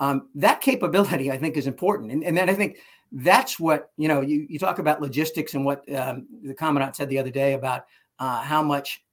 Um, 0.00 0.28
that 0.34 0.60
capability, 0.60 1.30
I 1.30 1.38
think, 1.38 1.56
is 1.56 1.68
important, 1.68 2.10
and, 2.10 2.24
and 2.24 2.36
then 2.36 2.50
I 2.50 2.54
think 2.54 2.78
that's 3.12 3.60
what 3.60 3.90
you 3.96 4.08
know. 4.08 4.20
You, 4.20 4.46
you 4.48 4.58
talk 4.58 4.80
about 4.80 5.00
logistics 5.00 5.54
and 5.54 5.64
what 5.64 5.88
um, 5.94 6.26
the 6.42 6.54
commandant 6.54 6.96
said 6.96 7.08
the 7.08 7.20
other 7.20 7.30
day 7.30 7.52
about 7.52 7.84
uh, 8.18 8.42
how 8.42 8.62
much 8.62 9.04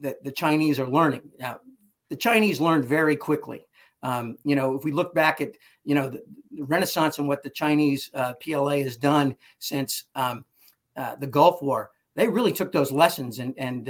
the, 0.00 0.14
the 0.22 0.30
Chinese 0.30 0.78
are 0.78 0.88
learning. 0.88 1.22
Now, 1.38 1.60
the 2.10 2.16
Chinese 2.16 2.60
learned 2.60 2.84
very 2.84 3.16
quickly. 3.16 3.66
Um, 4.02 4.36
you 4.44 4.56
know, 4.56 4.74
if 4.74 4.84
we 4.84 4.92
look 4.92 5.14
back 5.14 5.40
at 5.40 5.52
you 5.84 5.94
know 5.94 6.10
the, 6.10 6.22
the 6.50 6.64
Renaissance 6.64 7.18
and 7.18 7.28
what 7.28 7.42
the 7.42 7.50
Chinese 7.50 8.10
uh, 8.12 8.34
PLA 8.42 8.78
has 8.82 8.98
done 8.98 9.36
since 9.58 10.04
um, 10.16 10.44
uh, 10.96 11.16
the 11.16 11.26
Gulf 11.26 11.62
War, 11.62 11.90
they 12.16 12.28
really 12.28 12.52
took 12.52 12.72
those 12.72 12.92
lessons 12.92 13.38
and 13.38 13.54
and 13.58 13.88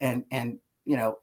and 0.00 0.24
and 0.30 0.58
you 0.84 0.96
know 0.96 1.18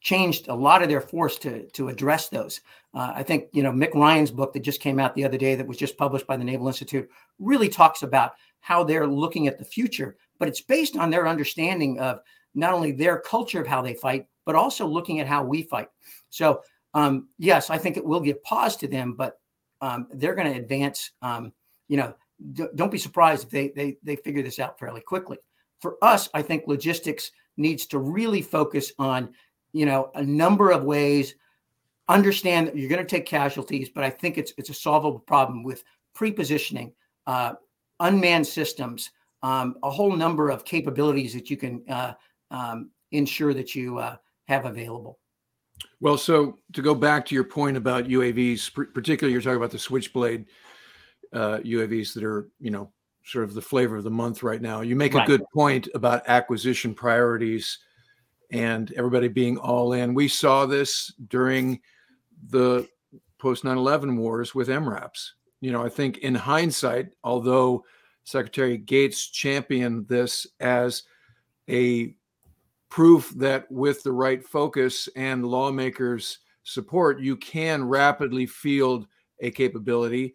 changed 0.00 0.46
a 0.46 0.54
lot 0.54 0.82
of 0.82 0.88
their 0.88 1.00
force 1.00 1.36
to 1.38 1.66
to 1.70 1.88
address 1.88 2.28
those. 2.28 2.60
Uh, 2.94 3.12
I 3.14 3.22
think 3.22 3.48
you 3.52 3.62
know 3.62 3.72
Mick 3.72 3.94
Ryan's 3.94 4.30
book 4.30 4.52
that 4.52 4.60
just 4.60 4.80
came 4.80 5.00
out 5.00 5.14
the 5.14 5.24
other 5.24 5.38
day 5.38 5.54
that 5.54 5.66
was 5.66 5.76
just 5.76 5.98
published 5.98 6.26
by 6.26 6.36
the 6.36 6.44
Naval 6.44 6.68
Institute 6.68 7.08
really 7.38 7.68
talks 7.68 8.02
about 8.02 8.34
how 8.60 8.84
they're 8.84 9.06
looking 9.06 9.46
at 9.46 9.58
the 9.58 9.64
future, 9.64 10.16
but 10.38 10.48
it's 10.48 10.60
based 10.60 10.96
on 10.96 11.10
their 11.10 11.26
understanding 11.26 11.98
of 11.98 12.20
not 12.54 12.72
only 12.72 12.92
their 12.92 13.18
culture 13.18 13.60
of 13.60 13.66
how 13.66 13.82
they 13.82 13.94
fight, 13.94 14.26
but 14.44 14.54
also 14.54 14.86
looking 14.86 15.20
at 15.20 15.26
how 15.26 15.42
we 15.42 15.62
fight. 15.62 15.88
So 16.30 16.62
um, 16.94 17.28
yes, 17.38 17.68
I 17.68 17.76
think 17.76 17.96
it 17.96 18.04
will 18.04 18.20
give 18.20 18.42
pause 18.42 18.76
to 18.76 18.88
them, 18.88 19.14
but 19.14 19.38
um, 19.80 20.06
they're 20.12 20.34
going 20.34 20.52
to 20.52 20.58
advance. 20.58 21.10
Um, 21.20 21.52
you 21.88 21.96
know, 21.96 22.14
don't 22.74 22.92
be 22.92 22.98
surprised 22.98 23.44
if 23.44 23.50
they 23.50 23.68
they 23.68 23.96
they 24.02 24.16
figure 24.16 24.42
this 24.42 24.58
out 24.58 24.78
fairly 24.78 25.00
quickly. 25.00 25.38
For 25.80 25.96
us, 26.02 26.28
I 26.34 26.42
think 26.42 26.64
logistics 26.66 27.30
needs 27.56 27.86
to 27.86 27.98
really 27.98 28.42
focus 28.42 28.92
on, 28.98 29.30
you 29.72 29.86
know, 29.86 30.10
a 30.14 30.22
number 30.22 30.70
of 30.70 30.84
ways. 30.84 31.34
Understand 32.08 32.68
that 32.68 32.76
you're 32.76 32.88
going 32.88 33.04
to 33.04 33.08
take 33.08 33.26
casualties, 33.26 33.88
but 33.88 34.04
I 34.04 34.10
think 34.10 34.38
it's 34.38 34.52
it's 34.58 34.70
a 34.70 34.74
solvable 34.74 35.18
problem 35.18 35.62
with 35.62 35.82
pre-positioning, 36.14 36.92
uh, 37.26 37.54
unmanned 38.00 38.46
systems, 38.46 39.10
um, 39.42 39.76
a 39.82 39.90
whole 39.90 40.14
number 40.14 40.50
of 40.50 40.64
capabilities 40.64 41.34
that 41.34 41.50
you 41.50 41.56
can 41.56 41.82
uh, 41.88 42.12
um, 42.50 42.90
ensure 43.12 43.52
that 43.54 43.74
you 43.74 43.98
uh, 43.98 44.16
have 44.48 44.66
available. 44.66 45.18
Well, 46.00 46.16
so 46.16 46.58
to 46.72 46.82
go 46.82 46.94
back 46.94 47.26
to 47.26 47.34
your 47.34 47.44
point 47.44 47.76
about 47.76 48.04
UAVs, 48.04 48.72
particularly 48.94 49.32
you're 49.32 49.42
talking 49.42 49.56
about 49.56 49.70
the 49.70 49.78
Switchblade 49.78 50.46
uh, 51.32 51.58
UAVs 51.58 52.14
that 52.14 52.24
are, 52.24 52.48
you 52.60 52.70
know, 52.70 52.90
sort 53.24 53.44
of 53.44 53.54
the 53.54 53.62
flavor 53.62 53.96
of 53.96 54.04
the 54.04 54.10
month 54.10 54.42
right 54.42 54.62
now. 54.62 54.80
You 54.80 54.96
make 54.96 55.14
right. 55.14 55.24
a 55.24 55.26
good 55.26 55.42
point 55.52 55.88
about 55.94 56.22
acquisition 56.28 56.94
priorities 56.94 57.78
and 58.52 58.92
everybody 58.92 59.28
being 59.28 59.58
all 59.58 59.92
in. 59.92 60.14
We 60.14 60.28
saw 60.28 60.66
this 60.66 61.12
during 61.28 61.80
the 62.50 62.88
post 63.38 63.64
9 63.64 63.76
11 63.76 64.16
wars 64.16 64.54
with 64.54 64.68
MRAPs. 64.68 65.30
You 65.60 65.72
know, 65.72 65.84
I 65.84 65.88
think 65.88 66.18
in 66.18 66.34
hindsight, 66.34 67.14
although 67.24 67.84
Secretary 68.24 68.76
Gates 68.76 69.28
championed 69.28 70.06
this 70.08 70.46
as 70.60 71.04
a 71.68 72.14
proof 72.88 73.32
that 73.36 73.70
with 73.70 74.02
the 74.02 74.12
right 74.12 74.44
focus 74.44 75.08
and 75.16 75.46
lawmakers' 75.46 76.38
support, 76.62 77.20
you 77.20 77.36
can 77.36 77.84
rapidly 77.84 78.46
field 78.46 79.06
a 79.40 79.50
capability. 79.50 80.34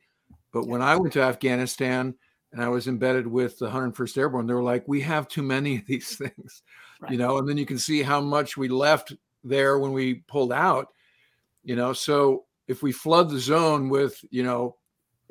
But 0.52 0.68
when 0.68 0.82
I 0.82 0.96
went 0.96 1.14
to 1.14 1.22
Afghanistan, 1.22 2.16
and 2.52 2.62
I 2.62 2.68
was 2.68 2.88
embedded 2.88 3.26
with 3.26 3.58
the 3.60 3.70
101st 3.70 4.18
Airborne. 4.18 4.46
They 4.46 4.54
were 4.54 4.64
like, 4.64 4.88
we 4.88 5.02
have 5.02 5.28
too 5.28 5.44
many 5.44 5.78
of 5.78 5.86
these 5.86 6.16
things, 6.18 6.64
right. 7.00 7.12
you 7.12 7.18
know, 7.18 7.38
and 7.38 7.48
then 7.48 7.58
you 7.58 7.66
can 7.66 7.78
see 7.78 8.02
how 8.02 8.20
much 8.20 8.58
we 8.58 8.68
left 8.68 9.14
there 9.44 9.80
when 9.80 9.92
we 9.92 10.16
pulled 10.28 10.54
out, 10.54 10.88
you 11.64 11.76
know. 11.76 11.94
So 11.94 12.46
if 12.68 12.84
we 12.84 12.92
flood 12.92 13.30
the 13.30 13.40
zone 13.40 13.90
with, 13.90 14.24
you 14.30 14.44
know, 14.44 14.78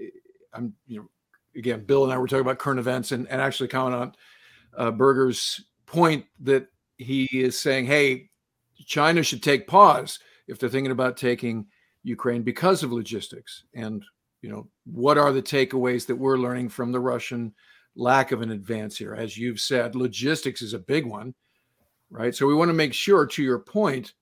eh, 0.01 0.09
I'm, 0.53 0.75
you 0.87 1.01
know, 1.01 1.11
again, 1.55 1.85
Bill 1.85 2.05
and 2.05 2.13
I 2.13 2.19
were 2.19 2.27
talking 2.27 2.41
about 2.41 2.59
current 2.59 2.81
events 2.81 3.13
and, 3.13 3.29
and 3.29 3.41
actually 3.41 3.69
comment 3.69 3.95
on 3.97 4.13
uh, 4.77 4.91
Berger's 4.91 5.65
point 5.87 6.25
that 6.41 6.69
he 6.97 7.29
is 7.33 7.59
saying, 7.59 7.87
hey, 7.87 8.31
China 8.87 9.23
should 9.23 9.43
take 9.43 9.67
pause 9.67 10.19
if 10.49 10.59
they're 10.59 10.69
thinking 10.69 10.93
about 10.93 11.17
taking 11.17 11.67
Ukraine 12.03 12.43
because 12.43 12.83
of 12.83 12.93
logistics. 12.93 13.65
And 13.75 14.03
you 14.43 14.49
know, 14.51 14.69
what 14.85 15.19
are 15.19 15.33
the 15.33 15.43
takeaways 15.43 16.07
that 16.07 16.17
we're 16.17 16.39
learning 16.39 16.69
from 16.69 16.93
the 16.93 17.01
Russian 17.01 17.55
lack 17.95 18.33
of 18.33 18.43
an 18.43 18.51
advance 18.51 18.97
here? 18.97 19.15
As 19.15 19.37
you've 19.37 19.61
said, 19.61 19.95
logistics 19.95 20.63
is 20.63 20.73
a 20.73 20.79
big 20.79 21.07
one, 21.07 21.35
right? 22.11 22.35
So 22.35 22.47
we 22.47 22.55
want 22.55 22.71
to 22.71 22.75
make 22.75 22.95
sure, 22.95 23.27
to 23.27 23.43
your 23.43 23.59
point, 23.59 24.15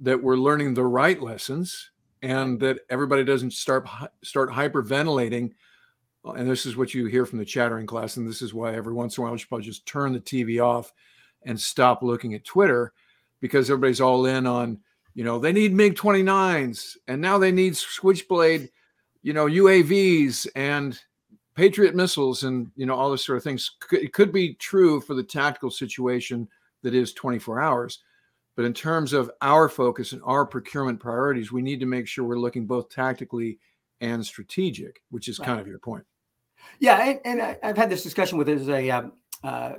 that 0.00 0.22
we're 0.22 0.36
learning 0.36 0.74
the 0.74 0.84
right 0.84 1.20
lessons 1.20 1.90
and 2.22 2.58
that 2.60 2.80
everybody 2.88 3.24
doesn't 3.24 3.52
start 3.52 3.88
start 4.22 4.50
hyperventilating. 4.50 5.52
Uh, 6.24 6.32
and 6.32 6.48
this 6.48 6.66
is 6.66 6.76
what 6.76 6.94
you 6.94 7.06
hear 7.06 7.26
from 7.26 7.38
the 7.38 7.44
chattering 7.44 7.86
class, 7.86 8.16
and 8.16 8.28
this 8.28 8.42
is 8.42 8.54
why 8.54 8.74
every 8.74 8.92
once 8.92 9.16
in 9.16 9.22
a 9.22 9.24
while 9.24 9.32
you 9.32 9.38
should 9.38 9.48
probably 9.48 9.66
just 9.66 9.86
turn 9.86 10.12
the 10.12 10.20
TV 10.20 10.64
off 10.64 10.92
and 11.44 11.60
stop 11.60 12.02
looking 12.02 12.34
at 12.34 12.44
Twitter 12.44 12.92
because 13.40 13.68
everybody's 13.68 14.00
all 14.00 14.26
in 14.26 14.46
on, 14.46 14.78
you 15.14 15.24
know, 15.24 15.40
they 15.40 15.52
need 15.52 15.74
MiG 15.74 15.96
29s 15.96 16.96
and 17.08 17.20
now 17.20 17.38
they 17.38 17.50
need 17.50 17.76
Switchblade 17.76 18.70
you 19.22 19.32
know, 19.32 19.46
UAVs 19.46 20.46
and 20.54 20.98
Patriot 21.54 21.94
missiles 21.94 22.44
and 22.44 22.70
you 22.76 22.86
know 22.86 22.94
all 22.94 23.10
this 23.10 23.24
sort 23.24 23.38
of 23.38 23.44
things. 23.44 23.70
It 23.92 24.12
could 24.12 24.32
be 24.32 24.54
true 24.54 25.00
for 25.00 25.14
the 25.14 25.22
tactical 25.22 25.70
situation 25.70 26.48
that 26.82 26.94
is 26.94 27.12
24 27.12 27.60
hours, 27.60 28.00
but 28.56 28.64
in 28.64 28.74
terms 28.74 29.12
of 29.12 29.30
our 29.40 29.68
focus 29.68 30.12
and 30.12 30.22
our 30.24 30.44
procurement 30.44 30.98
priorities, 30.98 31.52
we 31.52 31.62
need 31.62 31.80
to 31.80 31.86
make 31.86 32.08
sure 32.08 32.24
we're 32.24 32.38
looking 32.38 32.66
both 32.66 32.88
tactically 32.90 33.58
and 34.00 34.24
strategic, 34.24 35.02
which 35.10 35.28
is 35.28 35.38
right. 35.38 35.46
kind 35.46 35.60
of 35.60 35.66
your 35.66 35.78
point. 35.78 36.04
Yeah, 36.78 36.98
and, 37.02 37.20
and 37.24 37.42
I, 37.42 37.58
have 37.62 37.76
had 37.76 37.90
this 37.90 38.02
discussion 38.02 38.38
with 38.38 38.48
as 38.48 38.68
a 38.68 38.90
um, 38.90 39.12
uh, 39.44 39.74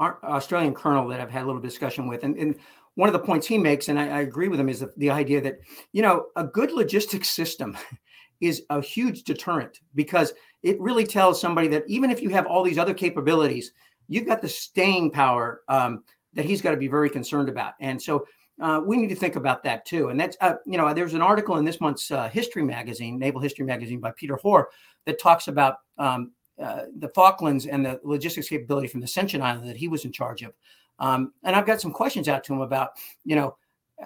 Australian 0.00 0.74
colonel 0.74 1.08
that 1.08 1.20
I've 1.20 1.30
had 1.30 1.42
a 1.42 1.46
little 1.46 1.60
discussion 1.60 2.08
with, 2.08 2.24
and, 2.24 2.36
and 2.36 2.56
one 2.96 3.08
of 3.08 3.12
the 3.12 3.18
points 3.18 3.46
he 3.46 3.58
makes, 3.58 3.88
and 3.88 3.98
I, 3.98 4.08
I 4.08 4.20
agree 4.20 4.48
with 4.48 4.60
him, 4.60 4.68
is 4.68 4.80
the, 4.80 4.92
the 4.96 5.10
idea 5.10 5.40
that 5.40 5.60
you 5.92 6.02
know 6.02 6.26
a 6.36 6.44
good 6.44 6.72
logistics 6.72 7.30
system 7.30 7.76
is 8.40 8.62
a 8.70 8.80
huge 8.80 9.22
deterrent 9.24 9.80
because 9.94 10.32
it 10.62 10.80
really 10.80 11.04
tells 11.04 11.40
somebody 11.40 11.68
that 11.68 11.84
even 11.86 12.10
if 12.10 12.22
you 12.22 12.30
have 12.30 12.46
all 12.46 12.62
these 12.62 12.78
other 12.78 12.94
capabilities, 12.94 13.72
you've 14.08 14.26
got 14.26 14.42
the 14.42 14.48
staying 14.48 15.10
power 15.10 15.62
um, 15.68 16.02
that 16.34 16.44
he's 16.44 16.60
got 16.60 16.72
to 16.72 16.76
be 16.76 16.88
very 16.88 17.08
concerned 17.08 17.48
about. 17.48 17.74
And 17.80 18.00
so 18.00 18.26
uh, 18.60 18.80
we 18.84 18.96
need 18.96 19.08
to 19.08 19.16
think 19.16 19.36
about 19.36 19.62
that 19.64 19.84
too. 19.84 20.08
And 20.08 20.18
that's, 20.18 20.36
uh, 20.40 20.54
you 20.66 20.78
know, 20.78 20.92
there's 20.92 21.14
an 21.14 21.22
article 21.22 21.56
in 21.56 21.64
this 21.64 21.80
month's 21.80 22.10
uh, 22.10 22.28
history 22.28 22.62
magazine, 22.62 23.18
Naval 23.18 23.40
History 23.40 23.64
Magazine 23.64 24.00
by 24.00 24.12
Peter 24.16 24.36
Hoare, 24.36 24.68
that 25.06 25.20
talks 25.20 25.48
about 25.48 25.76
um, 25.98 26.32
uh, 26.62 26.82
the 26.98 27.08
Falklands 27.08 27.66
and 27.66 27.84
the 27.84 28.00
logistics 28.04 28.48
capability 28.48 28.88
from 28.88 29.00
the 29.00 29.06
Ascension 29.06 29.42
Island 29.42 29.68
that 29.68 29.76
he 29.76 29.88
was 29.88 30.04
in 30.04 30.12
charge 30.12 30.42
of. 30.42 30.52
Um, 30.98 31.32
and 31.42 31.56
I've 31.56 31.66
got 31.66 31.80
some 31.80 31.92
questions 31.92 32.28
out 32.28 32.44
to 32.44 32.52
him 32.52 32.60
about, 32.60 32.90
you 33.24 33.34
know, 33.34 33.56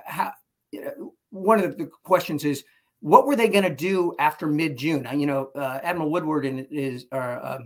how, 0.05 0.33
you 0.71 0.85
know, 0.85 1.15
one 1.31 1.63
of 1.63 1.77
the 1.77 1.87
questions 2.03 2.45
is, 2.45 2.65
what 3.01 3.27
were 3.27 3.37
they 3.37 3.49
going 3.49 3.65
to 3.65 3.75
do 3.75 4.15
after 4.19 4.47
mid 4.47 4.77
June? 4.77 5.07
You 5.15 5.27
know, 5.27 5.51
uh, 5.55 5.81
Admiral 5.83 6.11
Woodward 6.11 6.45
and 6.45 6.67
is, 6.71 7.07
or, 7.13 7.21
uh, 7.23 7.59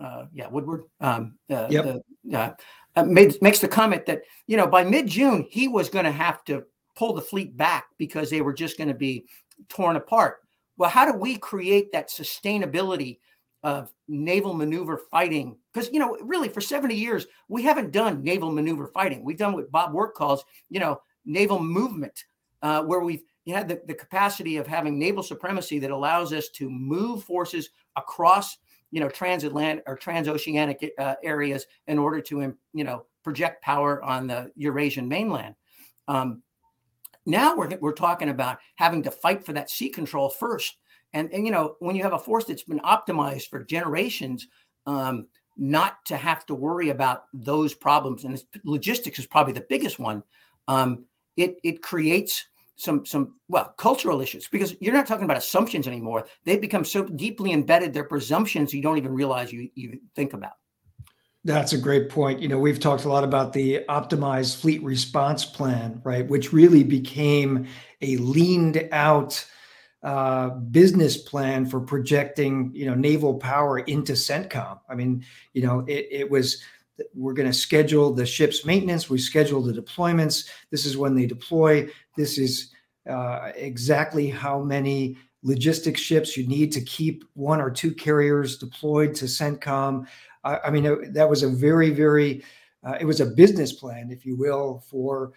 uh, 0.00 0.26
yeah, 0.32 0.48
Woodward, 0.48 0.84
um, 1.00 1.36
uh, 1.50 1.66
yep. 1.70 2.02
uh, 2.32 2.50
uh, 2.96 3.04
made, 3.04 3.40
makes 3.42 3.58
the 3.58 3.68
comment 3.68 4.06
that, 4.06 4.22
you 4.46 4.56
know, 4.56 4.66
by 4.66 4.84
mid 4.84 5.06
June, 5.06 5.46
he 5.50 5.68
was 5.68 5.88
going 5.88 6.04
to 6.04 6.12
have 6.12 6.44
to 6.44 6.64
pull 6.96 7.12
the 7.12 7.22
fleet 7.22 7.56
back 7.56 7.86
because 7.98 8.30
they 8.30 8.40
were 8.40 8.54
just 8.54 8.78
going 8.78 8.88
to 8.88 8.94
be 8.94 9.26
torn 9.68 9.96
apart. 9.96 10.38
Well, 10.78 10.90
how 10.90 11.10
do 11.10 11.18
we 11.18 11.36
create 11.36 11.92
that 11.92 12.10
sustainability 12.10 13.18
of 13.62 13.92
naval 14.08 14.54
maneuver 14.54 15.00
fighting? 15.10 15.56
Because 15.72 15.90
you 15.92 15.98
know, 15.98 16.16
really, 16.22 16.48
for 16.48 16.60
70 16.60 16.94
years, 16.94 17.26
we 17.48 17.62
haven't 17.62 17.92
done 17.92 18.22
naval 18.22 18.50
maneuver 18.50 18.88
fighting. 18.88 19.24
We've 19.24 19.38
done 19.38 19.54
what 19.54 19.70
Bob 19.70 19.92
Work 19.92 20.14
calls, 20.14 20.44
you 20.68 20.80
know, 20.80 21.00
naval 21.24 21.60
movement, 21.60 22.24
uh, 22.62 22.82
where 22.82 23.00
we've 23.00 23.22
had 23.52 23.68
the, 23.68 23.80
the 23.86 23.94
capacity 23.94 24.56
of 24.56 24.66
having 24.66 24.98
naval 24.98 25.22
supremacy 25.22 25.78
that 25.78 25.90
allows 25.90 26.32
us 26.32 26.48
to 26.50 26.68
move 26.68 27.24
forces 27.24 27.70
across 27.96 28.58
you 28.90 29.00
know 29.00 29.08
transatlantic 29.08 29.84
or 29.86 29.96
transoceanic 29.96 30.90
uh, 30.98 31.14
areas 31.22 31.66
in 31.86 31.98
order 31.98 32.20
to 32.20 32.54
you 32.72 32.84
know 32.84 33.06
project 33.22 33.62
power 33.62 34.02
on 34.02 34.26
the 34.26 34.50
Eurasian 34.56 35.08
mainland. 35.08 35.54
Um, 36.08 36.42
now 37.24 37.56
we're 37.56 37.76
we're 37.80 37.92
talking 37.92 38.28
about 38.28 38.58
having 38.76 39.02
to 39.02 39.10
fight 39.10 39.44
for 39.44 39.52
that 39.52 39.70
sea 39.70 39.88
control 39.88 40.28
first, 40.28 40.76
and 41.12 41.32
and 41.32 41.44
you 41.44 41.52
know 41.52 41.76
when 41.80 41.96
you 41.96 42.02
have 42.02 42.12
a 42.12 42.18
force 42.18 42.44
that's 42.44 42.62
been 42.62 42.80
optimized 42.80 43.48
for 43.48 43.64
generations. 43.64 44.46
Um, 44.86 45.26
not 45.58 46.04
to 46.04 46.18
have 46.18 46.44
to 46.44 46.54
worry 46.54 46.90
about 46.90 47.24
those 47.32 47.72
problems, 47.72 48.24
and 48.24 48.42
logistics 48.64 49.18
is 49.18 49.26
probably 49.26 49.54
the 49.54 49.66
biggest 49.70 49.98
one. 49.98 50.22
Um, 50.68 51.06
it 51.36 51.56
it 51.64 51.82
creates 51.82 52.46
some 52.76 53.04
some 53.04 53.34
well 53.48 53.74
cultural 53.76 54.20
issues 54.20 54.48
because 54.48 54.76
you're 54.80 54.94
not 54.94 55.06
talking 55.06 55.24
about 55.24 55.36
assumptions 55.36 55.88
anymore. 55.88 56.26
They've 56.44 56.60
become 56.60 56.84
so 56.84 57.04
deeply 57.04 57.52
embedded; 57.52 57.92
they're 57.92 58.04
presumptions 58.04 58.72
you 58.72 58.82
don't 58.82 58.98
even 58.98 59.12
realize 59.12 59.52
you 59.52 59.70
you 59.74 60.00
think 60.14 60.32
about. 60.34 60.52
That's 61.44 61.72
a 61.72 61.78
great 61.78 62.08
point. 62.08 62.40
You 62.40 62.48
know, 62.48 62.58
we've 62.58 62.80
talked 62.80 63.04
a 63.04 63.08
lot 63.08 63.22
about 63.22 63.52
the 63.52 63.84
optimized 63.88 64.60
fleet 64.60 64.82
response 64.82 65.44
plan, 65.44 66.00
right, 66.04 66.26
which 66.26 66.52
really 66.52 66.82
became 66.82 67.68
a 68.02 68.16
leaned 68.16 68.88
out 68.90 69.46
uh, 70.02 70.50
business 70.50 71.16
plan 71.16 71.64
for 71.64 71.80
projecting, 71.80 72.72
you 72.74 72.84
know, 72.86 72.94
naval 72.94 73.34
power 73.34 73.78
into 73.78 74.12
CENTCOM. 74.12 74.80
I 74.88 74.94
mean, 74.94 75.24
you 75.52 75.62
know, 75.62 75.84
it, 75.86 76.08
it 76.10 76.30
was 76.30 76.62
we're 77.14 77.34
going 77.34 77.48
to 77.48 77.54
schedule 77.54 78.12
the 78.12 78.26
ship's 78.26 78.64
maintenance. 78.64 79.10
We 79.10 79.18
schedule 79.18 79.62
the 79.62 79.72
deployments. 79.72 80.48
This 80.70 80.86
is 80.86 80.96
when 80.96 81.14
they 81.14 81.26
deploy. 81.26 81.88
This 82.16 82.38
is 82.38 82.72
uh, 83.08 83.52
exactly 83.54 84.28
how 84.28 84.60
many 84.60 85.16
logistics 85.42 86.00
ships 86.00 86.36
you 86.36 86.46
need 86.46 86.72
to 86.72 86.80
keep 86.80 87.24
one 87.34 87.60
or 87.60 87.70
two 87.70 87.94
carriers 87.94 88.58
deployed 88.58 89.14
to 89.14 89.26
CENTCOM. 89.26 90.06
I, 90.44 90.58
I 90.64 90.70
mean, 90.70 90.86
it, 90.86 91.14
that 91.14 91.28
was 91.28 91.42
a 91.42 91.48
very, 91.48 91.90
very, 91.90 92.42
uh, 92.82 92.96
it 93.00 93.04
was 93.04 93.20
a 93.20 93.26
business 93.26 93.72
plan, 93.72 94.10
if 94.10 94.26
you 94.26 94.36
will, 94.36 94.82
for 94.88 95.32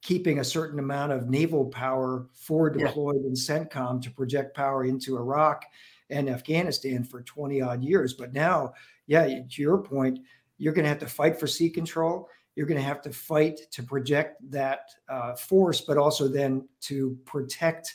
keeping 0.00 0.38
a 0.38 0.44
certain 0.44 0.78
amount 0.78 1.12
of 1.12 1.28
naval 1.28 1.66
power 1.66 2.26
for 2.34 2.70
deployed 2.70 3.22
yeah. 3.22 3.28
in 3.28 3.34
CENTCOM 3.34 4.00
to 4.02 4.10
project 4.10 4.56
power 4.56 4.84
into 4.84 5.16
Iraq 5.16 5.64
and 6.10 6.28
Afghanistan 6.28 7.04
for 7.04 7.22
20 7.22 7.60
odd 7.60 7.82
years. 7.82 8.14
But 8.14 8.32
now, 8.32 8.74
yeah, 9.06 9.26
to 9.26 9.62
your 9.62 9.78
point, 9.78 10.20
you're 10.58 10.72
going 10.72 10.84
to 10.84 10.88
have 10.88 10.98
to 10.98 11.06
fight 11.06 11.38
for 11.38 11.46
sea 11.46 11.70
control. 11.70 12.28
You're 12.56 12.66
going 12.66 12.80
to 12.80 12.86
have 12.86 13.00
to 13.02 13.10
fight 13.10 13.60
to 13.70 13.82
project 13.82 14.38
that 14.50 14.80
uh, 15.08 15.34
force, 15.34 15.80
but 15.80 15.96
also 15.96 16.26
then 16.28 16.68
to 16.82 17.16
protect 17.24 17.94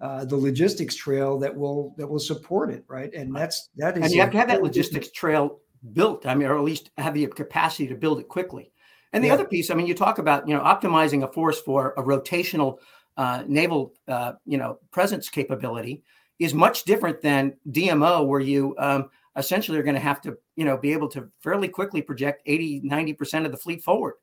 uh, 0.00 0.24
the 0.24 0.36
logistics 0.36 0.94
trail 0.94 1.38
that 1.38 1.54
will 1.54 1.94
that 1.98 2.06
will 2.06 2.20
support 2.20 2.70
it, 2.70 2.84
right? 2.88 3.12
And 3.12 3.34
that's 3.34 3.68
that 3.76 3.98
is. 3.98 4.04
And 4.04 4.14
you 4.14 4.20
have 4.20 4.30
to 4.30 4.38
have 4.38 4.48
that 4.48 4.62
logistics 4.62 5.10
trail 5.10 5.60
built. 5.92 6.24
I 6.24 6.34
mean, 6.34 6.48
or 6.48 6.56
at 6.56 6.64
least 6.64 6.90
have 6.98 7.14
the 7.14 7.26
capacity 7.26 7.86
to 7.88 7.94
build 7.94 8.20
it 8.20 8.28
quickly. 8.28 8.72
And 9.12 9.24
the 9.24 9.28
yeah. 9.28 9.34
other 9.34 9.44
piece, 9.44 9.70
I 9.70 9.74
mean, 9.74 9.86
you 9.86 9.94
talk 9.94 10.18
about 10.18 10.48
you 10.48 10.54
know 10.54 10.62
optimizing 10.62 11.24
a 11.24 11.32
force 11.32 11.60
for 11.60 11.94
a 11.96 12.02
rotational 12.02 12.78
uh, 13.16 13.42
naval 13.46 13.92
uh, 14.06 14.32
you 14.46 14.56
know 14.56 14.78
presence 14.90 15.28
capability 15.28 16.02
is 16.38 16.54
much 16.54 16.84
different 16.84 17.20
than 17.20 17.56
DMO, 17.70 18.26
where 18.26 18.40
you 18.40 18.76
um, 18.78 19.10
essentially 19.38 19.78
are 19.78 19.82
going 19.82 19.94
to 19.94 20.00
have 20.00 20.20
to, 20.22 20.36
you 20.56 20.64
know, 20.64 20.76
be 20.76 20.92
able 20.92 21.08
to 21.08 21.28
fairly 21.40 21.68
quickly 21.68 22.02
project 22.02 22.42
80, 22.46 22.82
90% 22.82 23.46
of 23.46 23.52
the 23.52 23.56
fleet 23.56 23.82
forward. 23.82 24.14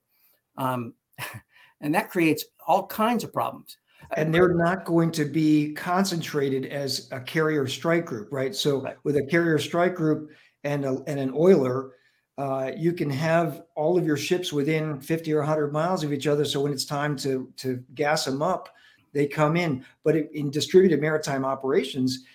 Um, 0.58 0.94
and 1.82 1.96
that 1.96 2.12
creates 2.12 2.46
all 2.68 2.86
kinds 2.88 3.24
of 3.24 3.34
problems. 3.34 3.78
And 4.16 4.34
they're 4.34 4.54
not 4.54 4.86
going 4.86 5.12
to 5.14 5.26
be 5.26 5.74
concentrated 5.74 6.68
as 6.68 7.08
a 7.12 7.20
carrier 7.20 7.66
strike 7.68 8.06
group, 8.06 8.28
right? 8.32 8.54
So 8.54 8.82
right. 8.82 8.98
with 9.04 9.18
a 9.18 9.24
carrier 9.24 9.58
strike 9.58 9.96
group 9.96 10.30
and, 10.64 10.86
a, 10.86 11.02
and 11.08 11.20
an 11.20 11.34
oiler, 11.36 11.94
uh, 12.38 12.72
you 12.78 12.94
can 12.94 13.10
have 13.10 13.64
all 13.76 13.98
of 13.98 14.06
your 14.06 14.18
ships 14.18 14.54
within 14.54 15.00
50 15.00 15.34
or 15.34 15.40
100 15.40 15.72
miles 15.72 16.04
of 16.04 16.14
each 16.14 16.28
other. 16.28 16.46
So 16.46 16.62
when 16.62 16.72
it's 16.72 16.86
time 16.86 17.16
to, 17.18 17.52
to 17.58 17.84
gas 17.96 18.26
them 18.26 18.42
up, 18.42 18.70
they 19.14 19.26
come 19.26 19.56
in. 19.56 19.86
But 20.04 20.18
in 20.18 20.52
distributed 20.52 21.02
maritime 21.02 21.46
operations, 21.46 22.26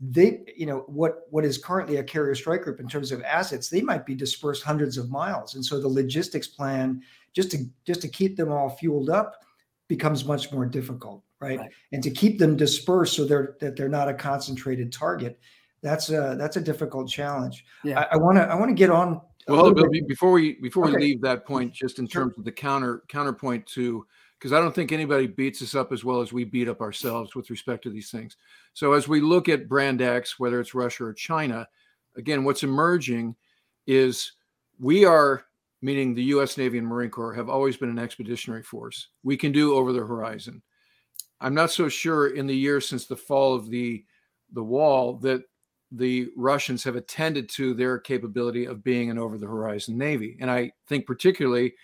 they 0.00 0.40
you 0.56 0.66
know 0.66 0.84
what 0.86 1.26
what 1.30 1.44
is 1.44 1.58
currently 1.58 1.96
a 1.96 2.04
carrier 2.04 2.34
strike 2.34 2.62
group 2.62 2.80
in 2.80 2.88
terms 2.88 3.12
of 3.12 3.22
assets 3.22 3.68
they 3.68 3.80
might 3.80 4.04
be 4.04 4.14
dispersed 4.14 4.62
hundreds 4.62 4.96
of 4.96 5.10
miles. 5.10 5.54
And 5.54 5.64
so 5.64 5.80
the 5.80 5.88
logistics 5.88 6.48
plan 6.48 7.02
just 7.32 7.50
to 7.52 7.64
just 7.86 8.00
to 8.02 8.08
keep 8.08 8.36
them 8.36 8.50
all 8.50 8.70
fueled 8.70 9.10
up 9.10 9.44
becomes 9.88 10.24
much 10.24 10.52
more 10.52 10.66
difficult 10.66 11.22
right, 11.40 11.58
right. 11.58 11.70
and 11.92 12.02
to 12.02 12.10
keep 12.10 12.38
them 12.38 12.56
dispersed 12.56 13.14
so 13.16 13.24
they're 13.24 13.56
that 13.60 13.76
they're 13.76 13.88
not 13.88 14.08
a 14.08 14.14
concentrated 14.14 14.92
target 14.92 15.38
that's 15.82 16.10
a 16.10 16.36
that's 16.38 16.56
a 16.56 16.60
difficult 16.60 17.08
challenge. 17.08 17.64
Yeah. 17.84 18.06
I 18.10 18.16
want 18.16 18.36
to 18.36 18.42
i 18.42 18.54
want 18.54 18.68
to 18.70 18.74
get 18.74 18.90
on 18.90 19.20
well 19.46 19.72
before 20.06 20.32
we 20.32 20.54
before 20.60 20.84
okay. 20.84 20.96
we 20.96 21.02
leave 21.02 21.20
that 21.22 21.46
point 21.46 21.72
just 21.72 21.98
in 21.98 22.06
terms 22.06 22.36
of 22.36 22.44
the 22.44 22.52
counter 22.52 23.02
counterpoint 23.08 23.66
to 23.66 24.06
because 24.38 24.52
I 24.52 24.60
don't 24.60 24.74
think 24.74 24.92
anybody 24.92 25.26
beats 25.26 25.62
us 25.62 25.74
up 25.74 25.92
as 25.92 26.04
well 26.04 26.20
as 26.20 26.32
we 26.32 26.44
beat 26.44 26.68
up 26.68 26.80
ourselves 26.80 27.34
with 27.34 27.50
respect 27.50 27.82
to 27.82 27.90
these 27.90 28.10
things. 28.10 28.36
So 28.72 28.92
as 28.92 29.08
we 29.08 29.20
look 29.20 29.48
at 29.48 29.68
brand 29.68 30.00
X, 30.00 30.38
whether 30.38 30.60
it's 30.60 30.74
Russia 30.74 31.06
or 31.06 31.12
China, 31.12 31.66
again, 32.16 32.44
what's 32.44 32.62
emerging 32.62 33.34
is 33.86 34.32
we 34.78 35.04
are, 35.04 35.44
meaning 35.82 36.14
the 36.14 36.24
US 36.24 36.56
Navy 36.56 36.78
and 36.78 36.86
Marine 36.86 37.10
Corps, 37.10 37.34
have 37.34 37.48
always 37.48 37.76
been 37.76 37.90
an 37.90 37.98
expeditionary 37.98 38.62
force. 38.62 39.08
We 39.24 39.36
can 39.36 39.50
do 39.50 39.74
over 39.74 39.92
the 39.92 40.06
horizon. 40.06 40.62
I'm 41.40 41.54
not 41.54 41.70
so 41.70 41.88
sure 41.88 42.28
in 42.28 42.46
the 42.46 42.56
years 42.56 42.88
since 42.88 43.06
the 43.06 43.16
fall 43.16 43.54
of 43.54 43.70
the 43.70 44.04
the 44.52 44.64
wall 44.64 45.14
that 45.18 45.42
the 45.92 46.28
Russians 46.36 46.84
have 46.84 46.96
attended 46.96 47.48
to 47.50 47.74
their 47.74 47.98
capability 47.98 48.66
of 48.66 48.84
being 48.84 49.10
an 49.10 49.18
over 49.18 49.36
the 49.38 49.46
horizon 49.46 49.98
navy. 49.98 50.36
And 50.40 50.50
I 50.50 50.72
think 50.86 51.06
particularly 51.06 51.74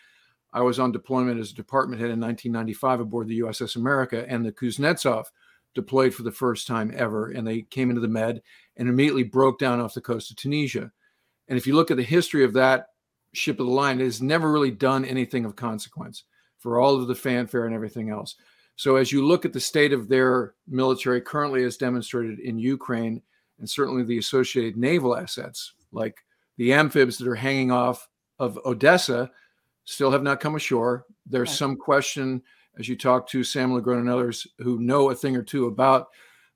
I 0.54 0.62
was 0.62 0.78
on 0.78 0.92
deployment 0.92 1.40
as 1.40 1.50
a 1.50 1.54
department 1.54 2.00
head 2.00 2.10
in 2.10 2.20
1995 2.20 3.00
aboard 3.00 3.26
the 3.26 3.40
USS 3.40 3.74
America, 3.74 4.24
and 4.28 4.46
the 4.46 4.52
Kuznetsov 4.52 5.24
deployed 5.74 6.14
for 6.14 6.22
the 6.22 6.30
first 6.30 6.68
time 6.68 6.92
ever. 6.94 7.30
And 7.32 7.46
they 7.46 7.62
came 7.62 7.90
into 7.90 8.00
the 8.00 8.08
Med 8.08 8.40
and 8.76 8.88
immediately 8.88 9.24
broke 9.24 9.58
down 9.58 9.80
off 9.80 9.94
the 9.94 10.00
coast 10.00 10.30
of 10.30 10.36
Tunisia. 10.36 10.92
And 11.48 11.58
if 11.58 11.66
you 11.66 11.74
look 11.74 11.90
at 11.90 11.96
the 11.96 12.04
history 12.04 12.44
of 12.44 12.52
that 12.52 12.86
ship 13.32 13.58
of 13.58 13.66
the 13.66 13.72
line, 13.72 14.00
it 14.00 14.04
has 14.04 14.22
never 14.22 14.50
really 14.50 14.70
done 14.70 15.04
anything 15.04 15.44
of 15.44 15.56
consequence 15.56 16.22
for 16.58 16.78
all 16.80 16.94
of 16.94 17.08
the 17.08 17.16
fanfare 17.16 17.66
and 17.66 17.74
everything 17.74 18.10
else. 18.10 18.36
So 18.76 18.96
as 18.96 19.10
you 19.10 19.26
look 19.26 19.44
at 19.44 19.52
the 19.52 19.60
state 19.60 19.92
of 19.92 20.08
their 20.08 20.54
military 20.68 21.20
currently 21.20 21.64
as 21.64 21.76
demonstrated 21.76 22.38
in 22.38 22.58
Ukraine, 22.58 23.20
and 23.58 23.68
certainly 23.68 24.04
the 24.04 24.18
associated 24.18 24.76
naval 24.76 25.16
assets, 25.16 25.74
like 25.92 26.24
the 26.56 26.72
amphibs 26.72 27.18
that 27.18 27.28
are 27.28 27.34
hanging 27.34 27.70
off 27.70 28.08
of 28.38 28.58
Odessa, 28.64 29.30
still 29.84 30.10
have 30.10 30.22
not 30.22 30.40
come 30.40 30.56
ashore. 30.56 31.06
There's 31.26 31.48
right. 31.50 31.56
some 31.56 31.76
question 31.76 32.42
as 32.78 32.88
you 32.88 32.96
talk 32.96 33.28
to 33.28 33.44
Sam 33.44 33.72
LaGrone 33.72 34.00
and 34.00 34.10
others 34.10 34.46
who 34.58 34.80
know 34.80 35.10
a 35.10 35.14
thing 35.14 35.36
or 35.36 35.42
two 35.42 35.66
about 35.66 36.08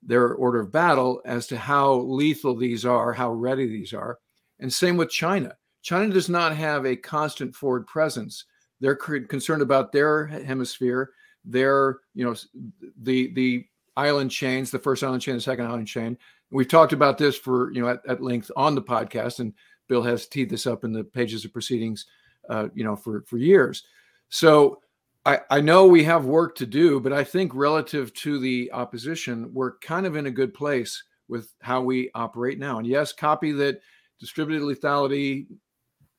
their 0.02 0.34
order 0.34 0.60
of 0.60 0.72
battle 0.72 1.20
as 1.24 1.46
to 1.48 1.58
how 1.58 1.94
lethal 1.94 2.54
these 2.54 2.84
are, 2.84 3.12
how 3.12 3.32
ready 3.32 3.66
these 3.66 3.92
are. 3.92 4.18
And 4.60 4.72
same 4.72 4.96
with 4.96 5.10
China. 5.10 5.56
China 5.82 6.12
does 6.12 6.28
not 6.28 6.56
have 6.56 6.84
a 6.84 6.96
constant 6.96 7.54
forward 7.54 7.86
presence. 7.86 8.44
They're 8.80 8.96
concerned 8.96 9.62
about 9.62 9.92
their 9.92 10.26
hemisphere, 10.26 11.10
their, 11.44 11.98
you 12.14 12.24
know, 12.24 12.34
the 13.00 13.32
the 13.34 13.66
island 13.96 14.30
chains, 14.30 14.70
the 14.70 14.78
first 14.78 15.02
island 15.02 15.22
chain, 15.22 15.34
the 15.34 15.40
second 15.40 15.66
island 15.66 15.88
chain. 15.88 16.16
We've 16.50 16.68
talked 16.68 16.92
about 16.92 17.18
this 17.18 17.36
for, 17.36 17.72
you 17.72 17.82
know, 17.82 17.88
at, 17.88 18.00
at 18.08 18.22
length 18.22 18.50
on 18.56 18.74
the 18.74 18.82
podcast, 18.82 19.40
and 19.40 19.52
Bill 19.88 20.02
has 20.02 20.26
teed 20.26 20.50
this 20.50 20.66
up 20.66 20.84
in 20.84 20.92
the 20.92 21.04
pages 21.04 21.44
of 21.44 21.52
proceedings 21.52 22.06
uh, 22.48 22.68
you 22.74 22.84
know, 22.84 22.96
for 22.96 23.22
for 23.26 23.38
years. 23.38 23.84
So 24.28 24.80
I, 25.26 25.40
I 25.50 25.60
know 25.60 25.86
we 25.86 26.04
have 26.04 26.24
work 26.24 26.54
to 26.56 26.66
do, 26.66 27.00
but 27.00 27.12
I 27.12 27.24
think 27.24 27.54
relative 27.54 28.12
to 28.14 28.38
the 28.38 28.70
opposition, 28.72 29.52
we're 29.52 29.78
kind 29.78 30.06
of 30.06 30.16
in 30.16 30.26
a 30.26 30.30
good 30.30 30.54
place 30.54 31.02
with 31.28 31.52
how 31.60 31.82
we 31.82 32.10
operate 32.14 32.58
now. 32.58 32.78
And 32.78 32.86
yes, 32.86 33.12
copy 33.12 33.52
that 33.52 33.80
distributed 34.18 34.62
lethality 34.62 35.46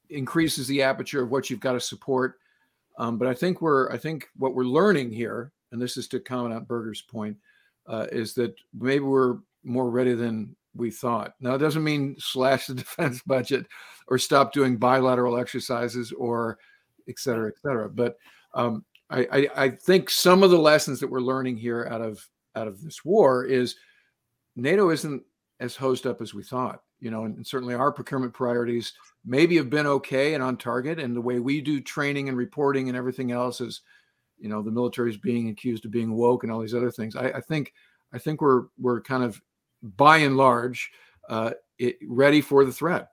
increases 0.10 0.68
the 0.68 0.82
aperture 0.84 1.24
of 1.24 1.32
what 1.32 1.50
you've 1.50 1.60
got 1.60 1.74
to 1.74 1.80
support. 1.80 2.36
Um, 2.98 3.18
but 3.18 3.28
I 3.28 3.34
think 3.34 3.62
we're 3.62 3.92
I 3.92 3.98
think 3.98 4.28
what 4.38 4.54
we're 4.54 4.64
learning 4.64 5.12
here, 5.12 5.52
and 5.72 5.82
this 5.82 5.98
is 5.98 6.08
to 6.10 6.20
comment 6.20 6.54
on 6.54 6.66
Berger's 6.66 7.02
point, 7.02 7.38
uh, 7.88 8.08
is 8.12 8.34
that 8.36 8.56
maybe 8.78 9.06
we're 9.06 9.38
more 9.64 9.90
ready 9.90 10.14
than 10.14 10.56
we 10.76 10.92
thought. 10.92 11.34
Now, 11.40 11.56
it 11.56 11.60
doesn't 11.60 11.84
mean 11.84 12.16
slash 12.20 12.68
the 12.68 12.74
defense 12.76 13.22
budget 13.26 13.66
or 14.08 14.18
stop 14.18 14.54
doing 14.54 14.78
bilateral 14.78 15.38
exercises 15.38 16.12
or 16.12 16.58
et 17.08 17.20
cetera, 17.20 17.50
et 17.50 17.60
cetera. 17.62 17.90
But 17.90 18.18
um, 18.54 18.86
I, 19.10 19.28
I, 19.32 19.50
I, 19.56 19.70
think 19.70 20.10
some 20.10 20.44
of 20.44 20.52
the 20.52 20.58
lessons 20.58 21.00
that 21.00 21.10
we're 21.10 21.20
learning 21.20 21.58
here 21.58 21.88
out 21.92 22.02
of 22.02 22.26
out 22.56 22.68
of 22.68 22.82
this 22.82 23.06
war 23.06 23.46
is 23.46 23.76
NATO 24.56 24.90
isn't 24.90 25.24
as 25.60 25.76
hosed 25.76 26.08
up 26.08 26.22
as 26.22 26.34
we 26.34 26.44
thought. 26.44 26.82
You 27.00 27.12
know, 27.12 27.24
and, 27.24 27.38
and 27.38 27.48
certainly 27.48 27.76
our 27.76 27.92
procurement 27.92 28.34
priorities 28.34 28.94
maybe 29.24 29.56
have 29.56 29.70
been 29.70 29.88
okay 29.88 30.34
and 30.34 30.44
on 30.44 30.58
target, 30.58 31.00
and 31.00 31.16
the 31.16 31.22
way 31.22 31.40
we 31.40 31.62
do 31.62 31.80
training 31.80 32.28
and 32.28 32.38
reporting 32.38 32.90
and 32.90 32.98
everything 32.98 33.32
else 33.32 33.62
is, 33.62 33.82
you 34.38 34.50
know, 34.50 34.62
the 34.62 34.72
military 34.72 35.10
is 35.10 35.18
being 35.18 35.50
accused 35.50 35.86
of 35.86 35.92
being 35.92 36.14
woke 36.14 36.44
and 36.44 36.52
all 36.52 36.60
these 36.60 36.76
other 36.76 36.92
things. 36.92 37.16
I, 37.16 37.30
I 37.30 37.42
think 37.42 37.74
I 38.12 38.18
think 38.18 38.42
we're 38.42 38.64
we're 38.78 39.02
kind 39.02 39.24
of 39.24 39.42
by 39.82 40.18
and 40.18 40.38
large 40.38 40.92
uh, 41.30 41.52
it, 41.78 41.98
ready 42.08 42.42
for 42.42 42.66
the 42.66 42.72
threat. 42.72 43.10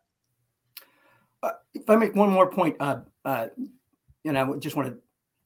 Uh, 1.42 1.52
if 1.74 1.88
I 1.88 1.96
make 1.96 2.14
one 2.14 2.30
more 2.30 2.50
point, 2.50 2.76
uh, 2.80 3.00
uh, 3.24 3.48
and 4.24 4.38
I 4.38 4.52
just 4.54 4.76
want 4.76 4.96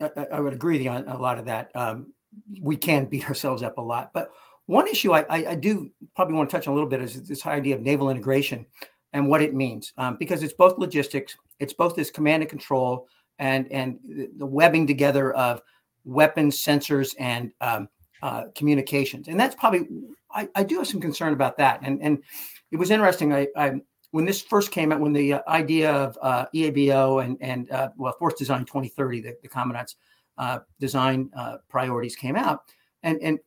to, 0.01 0.12
I, 0.16 0.37
I, 0.37 0.41
would 0.41 0.55
agree 0.55 0.75
with 0.75 0.83
you 0.83 0.91
on 0.91 1.07
a 1.09 1.18
lot 1.18 1.39
of 1.39 1.45
that. 1.47 1.71
Um, 1.75 2.12
we 2.61 2.77
can 2.77 3.07
beat 3.07 3.29
ourselves 3.29 3.62
up 3.62 3.79
a 3.79 3.83
lot, 3.83 4.12
but 4.14 4.31
one 4.66 4.87
issue 4.87 5.12
I, 5.12 5.27
I, 5.29 5.47
I, 5.51 5.55
do 5.57 5.91
probably 6.14 6.37
want 6.37 6.49
to 6.49 6.57
touch 6.57 6.68
on 6.68 6.73
a 6.73 6.75
little 6.75 6.89
bit 6.89 7.03
is 7.03 7.27
this 7.27 7.45
idea 7.45 7.75
of 7.75 7.83
naval 7.83 8.09
integration 8.09 8.64
and 9.12 9.29
what 9.29 9.43
it 9.43 9.53
means, 9.53 9.93
um, 9.99 10.16
because 10.16 10.45
it's 10.45 10.53
both 10.53 10.79
logistics, 10.79 11.37
it's 11.59 11.73
both 11.73 11.97
this 11.97 12.11
command 12.11 12.45
and 12.45 12.51
control, 12.51 13.09
and 13.41 13.71
and 13.73 13.99
the 14.37 14.47
webbing 14.47 14.87
together 14.87 15.33
of 15.33 15.61
weapons, 16.05 16.57
sensors, 16.57 17.16
and 17.18 17.51
um, 17.61 17.89
uh, 18.23 18.45
communications, 18.55 19.27
and 19.27 19.41
that's 19.41 19.57
probably 19.57 19.89
I, 20.35 20.49
I 20.55 20.62
do 20.62 20.78
have 20.78 20.87
some 20.87 21.01
concern 21.01 21.33
about 21.33 21.57
that, 21.59 21.81
and 21.83 22.01
and 22.03 22.22
it 22.70 22.76
was 22.76 22.91
interesting. 22.91 23.33
I, 23.33 23.49
I 23.57 23.81
when 24.12 24.24
this 24.24 24.41
first 24.41 24.70
came 24.70 24.93
out, 24.93 25.01
when 25.01 25.12
the 25.12 25.35
uh, 25.35 25.41
idea 25.49 25.93
of 25.93 26.18
uh, 26.20 26.47
EABO 26.55 27.24
and 27.24 27.37
and 27.41 27.70
uh, 27.70 27.91
well, 27.97 28.12
Force 28.18 28.35
Design 28.35 28.64
2030, 28.64 29.20
the, 29.20 29.37
the 29.43 29.49
Commandant's 29.49 29.97
uh, 30.39 30.61
design 30.78 31.31
uh, 31.37 31.57
priorities 31.68 32.16
came 32.16 32.37
out, 32.37 32.64
and 33.03 33.18
and 33.22 33.39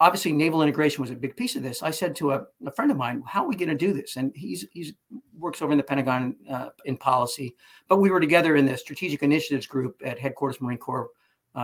obviously 0.00 0.32
naval 0.32 0.62
integration 0.62 1.00
was 1.00 1.10
a 1.10 1.14
big 1.16 1.36
piece 1.36 1.56
of 1.56 1.62
this. 1.62 1.82
I 1.82 1.90
said 1.90 2.14
to 2.16 2.32
a, 2.32 2.44
a 2.66 2.70
friend 2.70 2.90
of 2.90 2.96
mine, 2.96 3.22
"How 3.26 3.44
are 3.44 3.48
we 3.48 3.56
going 3.56 3.68
to 3.68 3.74
do 3.74 3.92
this?" 3.92 4.16
And 4.16 4.32
he's 4.34 4.66
he's 4.72 4.94
works 5.38 5.60
over 5.60 5.72
in 5.72 5.78
the 5.78 5.84
Pentagon 5.84 6.36
uh, 6.50 6.68
in 6.86 6.96
policy, 6.96 7.54
but 7.88 7.98
we 7.98 8.10
were 8.10 8.20
together 8.20 8.56
in 8.56 8.66
the 8.66 8.76
Strategic 8.76 9.22
Initiatives 9.22 9.66
Group 9.66 10.00
at 10.04 10.18
Headquarters 10.18 10.60
Marine 10.60 10.78
Corps 10.78 11.10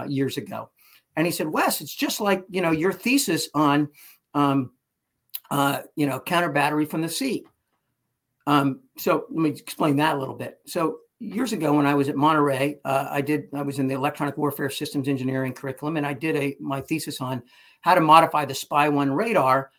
years 0.07 0.39
ago, 0.39 0.71
and 1.17 1.27
he 1.27 1.33
said, 1.33 1.49
"Wes, 1.49 1.81
it's 1.81 1.95
just 1.95 2.21
like 2.21 2.45
you 2.51 2.61
know 2.61 2.71
your 2.71 2.93
thesis 2.93 3.49
on." 3.55 3.89
Um, 4.35 4.73
uh, 5.51 5.83
you 5.97 6.07
know, 6.07 6.19
counter 6.19 6.49
battery 6.49 6.87
from 6.87 7.03
the 7.03 7.09
sea. 7.09 7.45
Um, 8.47 8.81
so 8.97 9.27
let 9.31 9.39
me 9.39 9.51
explain 9.51 9.97
that 9.97 10.17
a 10.17 10.19
little 10.19 10.35
bit. 10.35 10.61
So 10.67 11.01
years 11.23 11.53
ago, 11.53 11.73
when 11.75 11.87
I 11.87 11.95
was 11.95 12.09
at 12.09 12.17
Monterey, 12.17 12.79
uh, 12.85 13.09
I 13.11 13.21
did 13.21 13.49
I 13.55 13.63
was 13.63 13.79
in 13.79 13.87
the 13.87 13.95
electronic 13.95 14.37
warfare 14.37 14.71
systems 14.71 15.09
engineering 15.09 15.53
curriculum, 15.53 15.97
and 15.97 16.07
I 16.07 16.15
did 16.15 16.37
a 16.37 16.57
my 16.59 16.81
thesis 16.81 17.21
on 17.21 17.43
how 17.83 17.95
to 17.95 18.01
modify 18.01 18.45
the 18.45 18.55
SPY-1 18.55 19.15
radar 19.15 19.71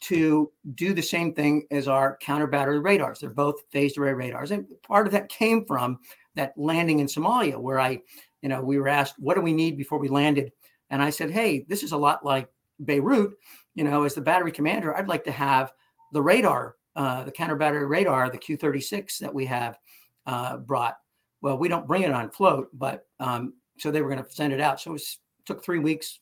to 0.00 0.50
do 0.74 0.92
the 0.92 1.02
same 1.02 1.32
thing 1.32 1.66
as 1.70 1.88
our 1.88 2.18
counter 2.20 2.46
battery 2.46 2.80
radars. 2.80 3.20
They're 3.20 3.30
both 3.30 3.62
phased 3.70 3.98
array 3.98 4.14
radars, 4.14 4.50
and 4.50 4.66
part 4.82 5.06
of 5.06 5.12
that 5.12 5.28
came 5.28 5.64
from 5.64 5.98
that 6.34 6.52
landing 6.56 7.00
in 7.00 7.06
Somalia, 7.06 7.58
where 7.58 7.80
I, 7.80 8.00
you 8.42 8.48
know, 8.48 8.62
we 8.62 8.78
were 8.78 8.88
asked, 8.88 9.14
"What 9.18 9.34
do 9.34 9.40
we 9.40 9.52
need 9.52 9.76
before 9.76 9.98
we 9.98 10.08
landed?" 10.08 10.52
And 10.90 11.02
I 11.02 11.10
said, 11.10 11.30
"Hey, 11.30 11.64
this 11.68 11.82
is 11.82 11.92
a 11.92 11.96
lot 11.96 12.24
like 12.24 12.48
Beirut." 12.84 13.32
You 13.74 13.84
know, 13.84 14.04
as 14.04 14.14
the 14.14 14.20
battery 14.20 14.52
commander, 14.52 14.96
I'd 14.96 15.08
like 15.08 15.24
to 15.24 15.32
have 15.32 15.72
the 16.12 16.22
radar 16.22 16.76
uh, 16.94 17.24
the 17.24 17.32
counter 17.32 17.56
battery 17.56 17.86
radar, 17.86 18.30
the 18.30 18.38
Q36 18.38 19.18
that 19.18 19.32
we 19.32 19.46
have 19.46 19.78
uh, 20.26 20.58
brought. 20.58 20.96
Well, 21.40 21.58
we 21.58 21.68
don't 21.68 21.86
bring 21.86 22.02
it 22.02 22.12
on 22.12 22.30
float, 22.30 22.68
but 22.72 23.06
um, 23.18 23.54
so 23.78 23.90
they 23.90 24.02
were 24.02 24.10
going 24.10 24.22
to 24.22 24.30
send 24.30 24.52
it 24.52 24.60
out. 24.60 24.80
So 24.80 24.90
it 24.90 24.94
was, 24.94 25.18
took 25.44 25.64
three 25.64 25.78
weeks 25.78 26.20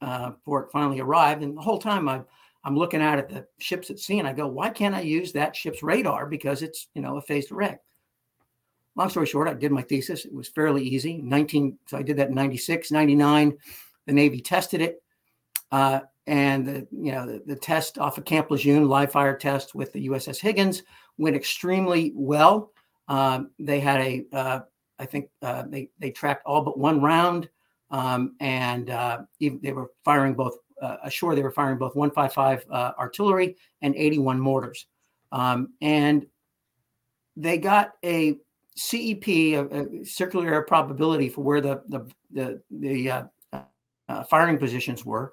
uh, 0.00 0.32
for 0.44 0.62
it 0.62 0.70
finally 0.72 1.00
arrived. 1.00 1.42
And 1.42 1.56
the 1.56 1.62
whole 1.62 1.78
time 1.78 2.08
I, 2.08 2.22
I'm 2.64 2.76
looking 2.76 3.02
out 3.02 3.18
at 3.18 3.28
the 3.28 3.46
ships 3.58 3.90
at 3.90 3.98
sea 3.98 4.20
and 4.20 4.28
I 4.28 4.32
go, 4.32 4.46
why 4.46 4.70
can't 4.70 4.94
I 4.94 5.00
use 5.00 5.32
that 5.32 5.56
ship's 5.56 5.82
radar? 5.82 6.26
Because 6.26 6.62
it's, 6.62 6.88
you 6.94 7.02
know, 7.02 7.16
a 7.16 7.20
phased 7.20 7.52
array. 7.52 7.76
Long 8.96 9.10
story 9.10 9.26
short, 9.26 9.48
I 9.48 9.54
did 9.54 9.72
my 9.72 9.82
thesis. 9.82 10.24
It 10.24 10.32
was 10.32 10.48
fairly 10.48 10.82
easy. 10.82 11.20
19, 11.20 11.76
so 11.86 11.98
I 11.98 12.02
did 12.02 12.16
that 12.18 12.28
in 12.28 12.34
96, 12.34 12.92
99. 12.92 13.58
The 14.06 14.12
Navy 14.12 14.40
tested 14.40 14.80
it. 14.80 15.02
Uh, 15.72 16.00
and 16.26 16.66
the 16.66 16.86
you 16.90 17.12
know 17.12 17.26
the, 17.26 17.42
the, 17.46 17.56
test 17.56 17.98
off 17.98 18.16
of 18.18 18.24
Camp 18.24 18.50
Lejeune 18.50 18.88
live 18.88 19.12
fire 19.12 19.36
test 19.36 19.74
with 19.74 19.92
the 19.92 20.08
USS 20.08 20.40
Higgins 20.40 20.82
went 21.18 21.36
extremely 21.36 22.12
well. 22.14 22.70
Um, 23.08 23.50
they 23.58 23.80
had 23.80 24.00
a 24.00 24.24
uh, 24.32 24.60
I 24.98 25.06
think 25.06 25.28
uh, 25.42 25.64
they 25.68 25.90
they 25.98 26.10
tracked 26.10 26.46
all 26.46 26.62
but 26.62 26.78
one 26.78 27.02
round, 27.02 27.48
um, 27.90 28.36
and 28.40 28.90
uh, 28.90 29.22
even, 29.40 29.60
they 29.62 29.72
were 29.72 29.90
firing 30.04 30.34
both 30.34 30.56
uh, 30.80 30.96
ashore. 31.04 31.34
They 31.34 31.42
were 31.42 31.50
firing 31.50 31.78
both 31.78 31.94
155 31.94 32.64
uh, 32.70 32.92
artillery 32.98 33.56
and 33.82 33.94
81 33.94 34.40
mortars, 34.40 34.86
um, 35.32 35.74
and 35.82 36.26
they 37.36 37.58
got 37.58 37.92
a 38.04 38.38
CEP, 38.76 39.28
a, 39.28 39.56
a, 39.56 40.04
circular 40.04 40.46
error 40.46 40.62
probability 40.62 41.28
for 41.28 41.42
where 41.42 41.60
the 41.60 41.82
the 41.88 42.10
the, 42.32 42.62
the 42.70 43.24
uh, 44.14 44.24
firing 44.24 44.58
positions 44.58 45.04
were 45.04 45.32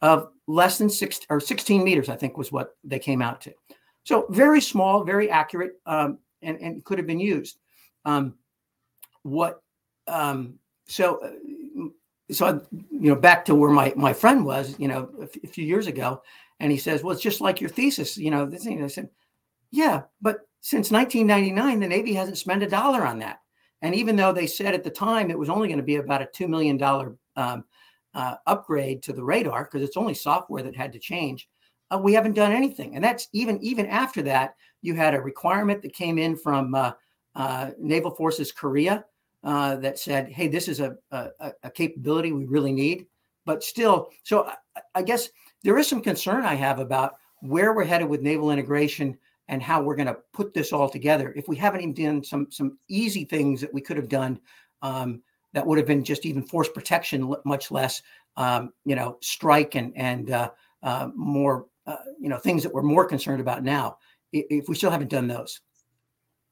of 0.00 0.28
less 0.46 0.78
than 0.78 0.90
six 0.90 1.20
or 1.30 1.40
16 1.40 1.84
meters, 1.84 2.08
I 2.08 2.16
think 2.16 2.36
was 2.36 2.50
what 2.50 2.76
they 2.82 2.98
came 2.98 3.22
out 3.22 3.40
to. 3.42 3.52
So 4.04 4.26
very 4.30 4.60
small, 4.60 5.04
very 5.04 5.30
accurate, 5.30 5.74
um, 5.86 6.18
and, 6.42 6.58
and 6.60 6.84
could 6.84 6.98
have 6.98 7.06
been 7.06 7.20
used. 7.20 7.58
Um, 8.04 8.34
what, 9.22 9.62
um, 10.08 10.58
so, 10.86 11.18
uh, 11.22 11.88
so, 12.32 12.46
I, 12.46 12.52
you 12.90 13.10
know, 13.10 13.14
back 13.14 13.44
to 13.44 13.54
where 13.54 13.70
my, 13.70 13.92
my 13.94 14.12
friend 14.12 14.44
was, 14.44 14.74
you 14.78 14.88
know, 14.88 15.08
a, 15.20 15.24
f- 15.24 15.44
a 15.44 15.46
few 15.46 15.64
years 15.64 15.86
ago, 15.86 16.22
and 16.58 16.72
he 16.72 16.78
says, 16.78 17.02
well, 17.02 17.12
it's 17.12 17.22
just 17.22 17.40
like 17.40 17.60
your 17.60 17.70
thesis, 17.70 18.16
you 18.16 18.30
know, 18.30 18.46
this 18.46 18.64
thing. 18.64 18.82
I 18.82 18.88
said, 18.88 19.08
yeah, 19.70 20.02
but 20.20 20.40
since 20.60 20.90
1999, 20.90 21.80
the 21.80 21.88
Navy 21.88 22.14
hasn't 22.14 22.38
spent 22.38 22.62
a 22.62 22.68
dollar 22.68 23.06
on 23.06 23.18
that. 23.20 23.40
And 23.82 23.94
even 23.94 24.16
though 24.16 24.32
they 24.32 24.46
said 24.46 24.74
at 24.74 24.84
the 24.84 24.90
time 24.90 25.30
it 25.30 25.38
was 25.38 25.50
only 25.50 25.68
going 25.68 25.78
to 25.78 25.84
be 25.84 25.96
about 25.96 26.22
a 26.22 26.26
$2 26.26 26.48
million 26.48 26.80
um, 27.36 27.64
uh, 28.14 28.36
upgrade 28.46 29.02
to 29.02 29.12
the 29.12 29.24
radar 29.24 29.64
because 29.64 29.82
it's 29.82 29.96
only 29.96 30.14
software 30.14 30.62
that 30.62 30.76
had 30.76 30.92
to 30.92 30.98
change. 30.98 31.48
Uh, 31.90 31.98
we 31.98 32.12
haven't 32.12 32.34
done 32.34 32.52
anything, 32.52 32.94
and 32.94 33.04
that's 33.04 33.28
even 33.32 33.58
even 33.62 33.86
after 33.86 34.22
that. 34.22 34.54
You 34.80 34.94
had 34.94 35.14
a 35.14 35.20
requirement 35.20 35.82
that 35.82 35.94
came 35.94 36.18
in 36.18 36.36
from 36.36 36.74
uh, 36.74 36.92
uh 37.34 37.70
Naval 37.78 38.14
Forces 38.14 38.52
Korea 38.52 39.04
uh, 39.44 39.76
that 39.76 39.98
said, 39.98 40.30
"Hey, 40.30 40.48
this 40.48 40.68
is 40.68 40.80
a, 40.80 40.96
a, 41.10 41.52
a 41.64 41.70
capability 41.70 42.32
we 42.32 42.44
really 42.44 42.72
need." 42.72 43.06
But 43.44 43.62
still, 43.62 44.10
so 44.22 44.46
I, 44.46 44.80
I 44.94 45.02
guess 45.02 45.28
there 45.62 45.78
is 45.78 45.88
some 45.88 46.00
concern 46.00 46.44
I 46.44 46.54
have 46.54 46.78
about 46.78 47.14
where 47.40 47.72
we're 47.72 47.84
headed 47.84 48.08
with 48.08 48.22
naval 48.22 48.50
integration 48.50 49.18
and 49.48 49.62
how 49.62 49.82
we're 49.82 49.96
going 49.96 50.06
to 50.06 50.18
put 50.32 50.54
this 50.54 50.72
all 50.72 50.88
together. 50.88 51.32
If 51.36 51.48
we 51.48 51.56
haven't 51.56 51.80
even 51.80 51.94
done 51.94 52.24
some 52.24 52.46
some 52.50 52.78
easy 52.88 53.24
things 53.24 53.60
that 53.60 53.74
we 53.74 53.80
could 53.80 53.96
have 53.96 54.08
done 54.08 54.40
um, 54.80 55.22
that 55.52 55.66
would 55.66 55.78
have 55.78 55.86
been 55.86 56.04
just 56.04 56.26
even 56.26 56.42
force 56.42 56.68
protection, 56.68 57.34
much 57.44 57.70
less, 57.70 58.02
um, 58.36 58.72
you 58.84 58.94
know, 58.94 59.18
strike 59.20 59.74
and 59.74 59.92
and 59.96 60.30
uh, 60.30 60.50
uh, 60.82 61.08
more, 61.14 61.66
uh, 61.86 61.96
you 62.20 62.28
know, 62.28 62.38
things 62.38 62.62
that 62.62 62.72
we're 62.72 62.82
more 62.82 63.04
concerned 63.04 63.40
about 63.40 63.62
now. 63.62 63.98
If 64.32 64.68
we 64.68 64.74
still 64.74 64.90
haven't 64.90 65.10
done 65.10 65.28
those. 65.28 65.60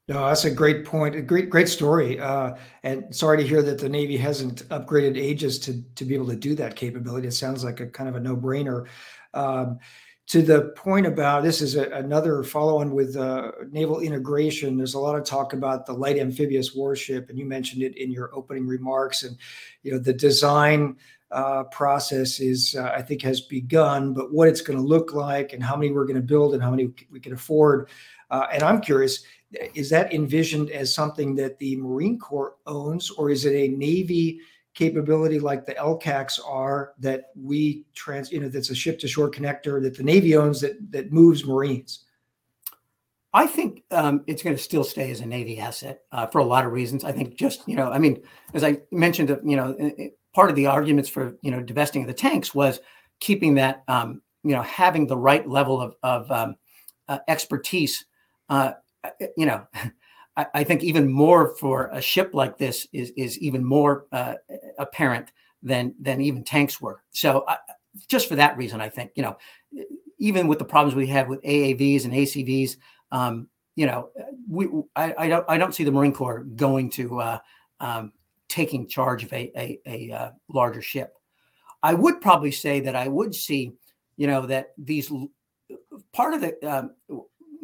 No, 0.07 0.27
that's 0.27 0.45
a 0.45 0.51
great 0.51 0.83
point. 0.83 1.15
A 1.15 1.21
great, 1.21 1.49
great 1.49 1.69
story. 1.69 2.19
Uh, 2.19 2.55
and 2.83 3.15
sorry 3.15 3.37
to 3.37 3.47
hear 3.47 3.61
that 3.61 3.79
the 3.79 3.87
Navy 3.89 4.17
hasn't 4.17 4.67
upgraded 4.69 5.15
Aegis 5.17 5.57
to 5.59 5.81
to 5.95 6.05
be 6.05 6.15
able 6.15 6.27
to 6.27 6.35
do 6.35 6.53
that 6.55 6.75
capability. 6.75 7.27
It 7.27 7.33
sounds 7.33 7.63
like 7.63 7.79
a 7.79 7.87
kind 7.87 8.09
of 8.09 8.15
a 8.15 8.19
no 8.19 8.35
brainer. 8.35 8.87
Um, 9.33 9.79
to 10.27 10.41
the 10.41 10.73
point 10.75 11.05
about 11.05 11.43
this 11.43 11.61
is 11.61 11.75
a, 11.75 11.89
another 11.89 12.43
follow-on 12.43 12.91
with 12.91 13.17
uh, 13.17 13.51
naval 13.69 13.99
integration. 13.99 14.77
There's 14.77 14.93
a 14.93 14.99
lot 14.99 15.15
of 15.15 15.25
talk 15.25 15.53
about 15.53 15.85
the 15.85 15.93
light 15.93 16.17
amphibious 16.17 16.73
warship 16.73 17.29
and 17.29 17.37
you 17.37 17.45
mentioned 17.45 17.83
it 17.83 17.97
in 17.97 18.11
your 18.11 18.33
opening 18.33 18.65
remarks. 18.65 19.23
And 19.23 19.37
you 19.83 19.91
know 19.91 19.99
the 19.99 20.13
design 20.13 20.97
uh, 21.31 21.63
process 21.65 22.39
is 22.39 22.75
uh, 22.77 22.91
i 22.95 23.01
think 23.01 23.21
has 23.21 23.39
begun 23.39 24.13
but 24.13 24.33
what 24.33 24.49
it's 24.49 24.61
going 24.61 24.77
to 24.77 24.83
look 24.83 25.13
like 25.13 25.53
and 25.53 25.63
how 25.63 25.77
many 25.77 25.91
we're 25.91 26.05
going 26.05 26.15
to 26.15 26.21
build 26.21 26.53
and 26.53 26.61
how 26.61 26.69
many 26.69 26.91
we 27.09 27.21
can 27.21 27.31
afford 27.31 27.89
uh, 28.31 28.47
and 28.51 28.63
i'm 28.63 28.81
curious 28.81 29.23
is 29.73 29.89
that 29.89 30.13
envisioned 30.13 30.69
as 30.71 30.93
something 30.93 31.35
that 31.35 31.57
the 31.59 31.77
marine 31.77 32.19
corps 32.19 32.55
owns 32.67 33.09
or 33.11 33.29
is 33.29 33.45
it 33.45 33.55
a 33.55 33.69
navy 33.69 34.41
capability 34.73 35.39
like 35.39 35.65
the 35.65 35.73
LCACs 35.75 36.39
are 36.45 36.93
that 36.99 37.25
we 37.35 37.85
trans, 37.93 38.31
you 38.31 38.39
know, 38.39 38.47
that's 38.47 38.69
a 38.69 38.75
ship 38.75 38.99
to 38.99 39.07
shore 39.07 39.29
connector 39.29 39.81
that 39.81 39.97
the 39.97 40.03
Navy 40.03 40.35
owns 40.35 40.61
that 40.61 40.91
that 40.91 41.11
moves 41.11 41.45
Marines? 41.45 42.05
I 43.33 43.47
think 43.47 43.83
um, 43.91 44.23
it's 44.27 44.43
going 44.43 44.55
to 44.55 44.61
still 44.61 44.83
stay 44.83 45.09
as 45.09 45.21
a 45.21 45.25
Navy 45.25 45.59
asset 45.59 46.01
uh, 46.11 46.27
for 46.27 46.39
a 46.39 46.45
lot 46.45 46.65
of 46.65 46.73
reasons. 46.73 47.03
I 47.03 47.11
think 47.11 47.35
just 47.35 47.67
you 47.67 47.75
know, 47.75 47.89
I 47.91 47.97
mean, 47.97 48.21
as 48.53 48.63
I 48.63 48.79
mentioned, 48.91 49.31
uh, 49.31 49.37
you 49.43 49.55
know, 49.55 49.75
part 50.33 50.49
of 50.49 50.55
the 50.55 50.67
arguments 50.67 51.09
for 51.09 51.37
you 51.41 51.51
know 51.51 51.61
divesting 51.61 52.01
of 52.01 52.07
the 52.07 52.13
tanks 52.13 52.53
was 52.53 52.79
keeping 53.19 53.55
that 53.55 53.83
um, 53.87 54.21
you 54.43 54.55
know 54.55 54.61
having 54.61 55.07
the 55.07 55.17
right 55.17 55.47
level 55.47 55.81
of, 55.81 55.95
of 56.03 56.29
um, 56.31 56.55
uh, 57.07 57.19
expertise. 57.27 58.05
Uh, 58.49 58.73
you 59.37 59.45
know, 59.45 59.65
I, 60.53 60.63
think 60.63 60.83
even 60.83 61.11
more 61.11 61.55
for 61.55 61.87
a 61.87 62.01
ship 62.01 62.31
like 62.33 62.57
this 62.57 62.87
is 62.93 63.11
is 63.17 63.37
even 63.39 63.63
more 63.63 64.05
uh, 64.11 64.35
apparent 64.77 65.31
than 65.63 65.95
than 65.99 66.21
even 66.21 66.43
tanks 66.43 66.79
were. 66.79 67.03
So 67.11 67.45
just 68.07 68.27
for 68.27 68.35
that 68.35 68.57
reason, 68.57 68.81
I 68.81 68.89
think 68.89 69.11
you 69.15 69.23
know, 69.23 69.37
even 70.19 70.47
with 70.47 70.59
the 70.59 70.65
problems 70.65 70.95
we 70.95 71.07
have 71.07 71.27
with 71.27 71.41
AAVs 71.41 72.05
and 72.05 72.13
ACVs, 72.13 72.77
um, 73.11 73.47
you 73.75 73.85
know, 73.85 74.09
we 74.49 74.67
I, 74.95 75.13
I, 75.17 75.27
don't 75.27 75.45
I 75.49 75.57
don't 75.57 75.73
see 75.73 75.83
the 75.83 75.91
Marine 75.91 76.13
Corps 76.13 76.43
going 76.55 76.89
to 76.91 77.19
uh, 77.19 77.39
um, 77.79 78.13
taking 78.47 78.87
charge 78.87 79.23
of 79.23 79.33
a 79.33 79.51
a, 79.55 79.79
a 79.85 80.11
uh, 80.15 80.31
larger 80.49 80.81
ship. 80.81 81.17
I 81.83 81.93
would 81.93 82.21
probably 82.21 82.51
say 82.51 82.79
that 82.81 82.95
I 82.95 83.07
would 83.07 83.33
see, 83.33 83.73
you 84.17 84.27
know, 84.27 84.45
that 84.45 84.73
these 84.77 85.11
part 86.13 86.33
of 86.33 86.41
the 86.41 86.55
um, 86.69 86.91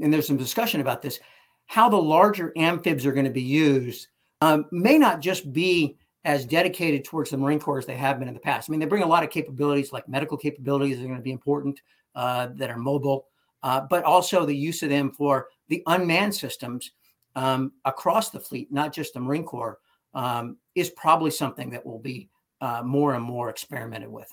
and 0.01 0.13
there's 0.13 0.28
some 0.28 0.38
discussion 0.38 0.82
about 0.82 1.01
this, 1.01 1.19
how 1.68 1.89
the 1.89 1.97
larger 1.97 2.51
amphibs 2.57 3.05
are 3.05 3.11
going 3.11 3.26
to 3.26 3.32
be 3.32 3.41
used 3.41 4.07
um, 4.41 4.65
may 4.72 4.97
not 4.97 5.22
just 5.22 5.51
be 5.53 5.97
as 6.26 6.45
dedicated 6.45 7.05
towards 7.05 7.30
the 7.30 7.38
Marine 7.38 7.59
Corps 7.59 7.80
as 7.80 7.86
they 7.86 7.95
have 7.95 8.20
been 8.20 8.28
in 8.28 8.34
the 8.34 8.39
past. 8.39 8.70
I 8.70 8.72
mean, 8.72 8.80
they 8.80 8.86
bring 8.86 9.03
a 9.03 9.07
lot 9.07 9.24
of 9.24 9.30
capabilities, 9.30 9.93
like 9.93 10.09
medical 10.09 10.38
capabilities, 10.38 10.99
are 10.99 11.03
going 11.05 11.15
to 11.15 11.22
be 11.22 11.32
important 11.32 11.82
uh, 12.15 12.49
that 12.55 12.70
are 12.70 12.78
mobile, 12.78 13.28
uh, 13.63 13.82
but 13.89 14.03
also 14.03 14.45
the 14.45 14.55
use 14.55 14.84
of 14.84 14.89
them 14.89 15.11
for 15.11 15.47
the 15.70 15.84
unmanned 15.88 16.36
systems 16.36 16.91
um, 17.36 17.72
across 17.86 18.30
the 18.30 18.39
fleet, 18.39 18.72
not 18.72 18.91
just 18.91 19.13
the 19.13 19.20
Marine 19.20 19.45
Corps, 19.45 19.80
um, 20.13 20.57
is 20.76 20.89
probably 20.91 21.32
something 21.32 21.70
that 21.70 21.86
will 21.86 21.99
be 21.99 22.30
uh, 22.61 22.82
more 22.84 23.13
and 23.13 23.24
more 23.24 23.49
experimented 23.49 24.09
with. 24.09 24.28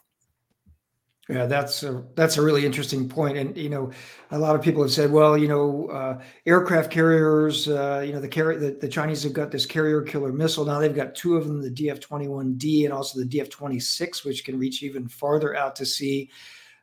Yeah, 1.29 1.47
that's 1.47 1.83
a 1.83 2.05
that's 2.17 2.37
a 2.37 2.43
really 2.43 2.67
interesting 2.67 3.09
point, 3.09 3.39
and 3.39 3.57
you 3.57 3.71
know, 3.71 3.91
a 4.31 4.39
lot 4.39 4.55
of 4.55 4.61
people 4.61 4.83
have 4.83 4.93
said, 4.93 5.11
well, 5.11 5.39
you 5.39 5.49
know, 5.49 5.89
uh, 5.89 6.21
aircraft 6.45 6.91
carriers, 6.91 7.67
uh, 7.67 8.03
you 8.07 8.13
know, 8.13 8.21
the 8.21 8.29
carrier, 8.29 8.59
the, 8.59 8.73
the 8.73 8.89
Chinese 8.89 9.23
have 9.23 9.33
got 9.33 9.51
this 9.51 9.65
carrier 9.65 10.03
killer 10.03 10.35
missile. 10.35 10.67
Now 10.67 10.79
they've 10.79 10.95
got 10.95 11.15
two 11.15 11.37
of 11.37 11.47
them, 11.47 11.63
the 11.63 11.71
DF-21D 11.71 12.85
and 12.85 12.93
also 12.93 13.21
the 13.21 13.25
DF-26, 13.25 14.27
which 14.27 14.45
can 14.45 14.59
reach 14.59 14.83
even 14.83 15.09
farther 15.09 15.57
out 15.57 15.75
to 15.77 15.87
sea. 15.87 16.29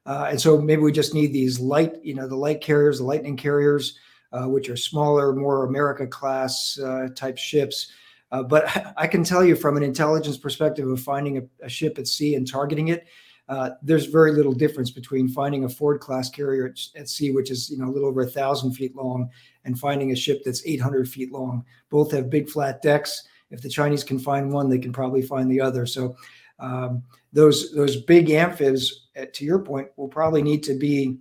Uh, 0.07 0.29
and 0.31 0.41
so 0.41 0.59
maybe 0.59 0.81
we 0.81 0.91
just 0.91 1.13
need 1.13 1.31
these 1.31 1.59
light, 1.59 2.03
you 2.03 2.15
know, 2.15 2.27
the 2.27 2.35
light 2.35 2.61
carriers, 2.61 2.97
the 2.97 3.05
lightning 3.05 3.37
carriers, 3.37 3.99
uh, 4.31 4.47
which 4.47 4.69
are 4.69 4.77
smaller, 4.77 5.35
more 5.35 5.65
America 5.65 6.07
class 6.07 6.79
uh, 6.79 7.09
type 7.15 7.37
ships. 7.37 7.91
Uh, 8.31 8.41
but 8.41 8.65
I 8.97 9.05
can 9.05 9.23
tell 9.23 9.43
you 9.45 9.55
from 9.55 9.77
an 9.77 9.83
intelligence 9.83 10.37
perspective 10.37 10.87
of 10.89 10.99
finding 10.99 11.37
a, 11.37 11.41
a 11.63 11.69
ship 11.69 11.99
at 11.99 12.07
sea 12.07 12.33
and 12.33 12.49
targeting 12.49 12.87
it, 12.87 13.05
uh, 13.51 13.71
there's 13.81 14.05
very 14.05 14.31
little 14.31 14.53
difference 14.53 14.91
between 14.91 15.27
finding 15.27 15.65
a 15.65 15.69
Ford 15.69 15.99
class 15.99 16.29
carrier 16.29 16.67
at, 16.67 16.79
at, 16.95 17.09
sea, 17.09 17.31
which 17.31 17.51
is 17.51 17.69
you 17.69 17.77
know 17.77 17.89
a 17.89 17.91
little 17.91 18.07
over 18.07 18.21
a 18.21 18.25
thousand 18.25 18.71
feet 18.71 18.95
long, 18.95 19.29
and 19.65 19.77
finding 19.77 20.13
a 20.13 20.15
ship 20.15 20.41
that's 20.45 20.65
800 20.65 21.07
feet 21.09 21.33
long. 21.33 21.65
Both 21.89 22.13
have 22.13 22.29
big 22.29 22.49
flat 22.49 22.81
decks. 22.81 23.27
If 23.49 23.61
the 23.61 23.67
Chinese 23.67 24.05
can 24.05 24.19
find 24.19 24.53
one, 24.53 24.69
they 24.69 24.79
can 24.79 24.93
probably 24.93 25.21
find 25.21 25.51
the 25.51 25.59
other. 25.59 25.85
So 25.85 26.15
um, 26.59 27.03
those 27.33 27.73
those 27.73 27.97
big 27.97 28.29
amphibs, 28.29 29.07
uh, 29.19 29.25
to 29.33 29.43
your 29.43 29.59
point, 29.59 29.89
will 29.97 30.07
probably 30.07 30.41
need 30.41 30.63
to 30.63 30.75
be 30.75 31.17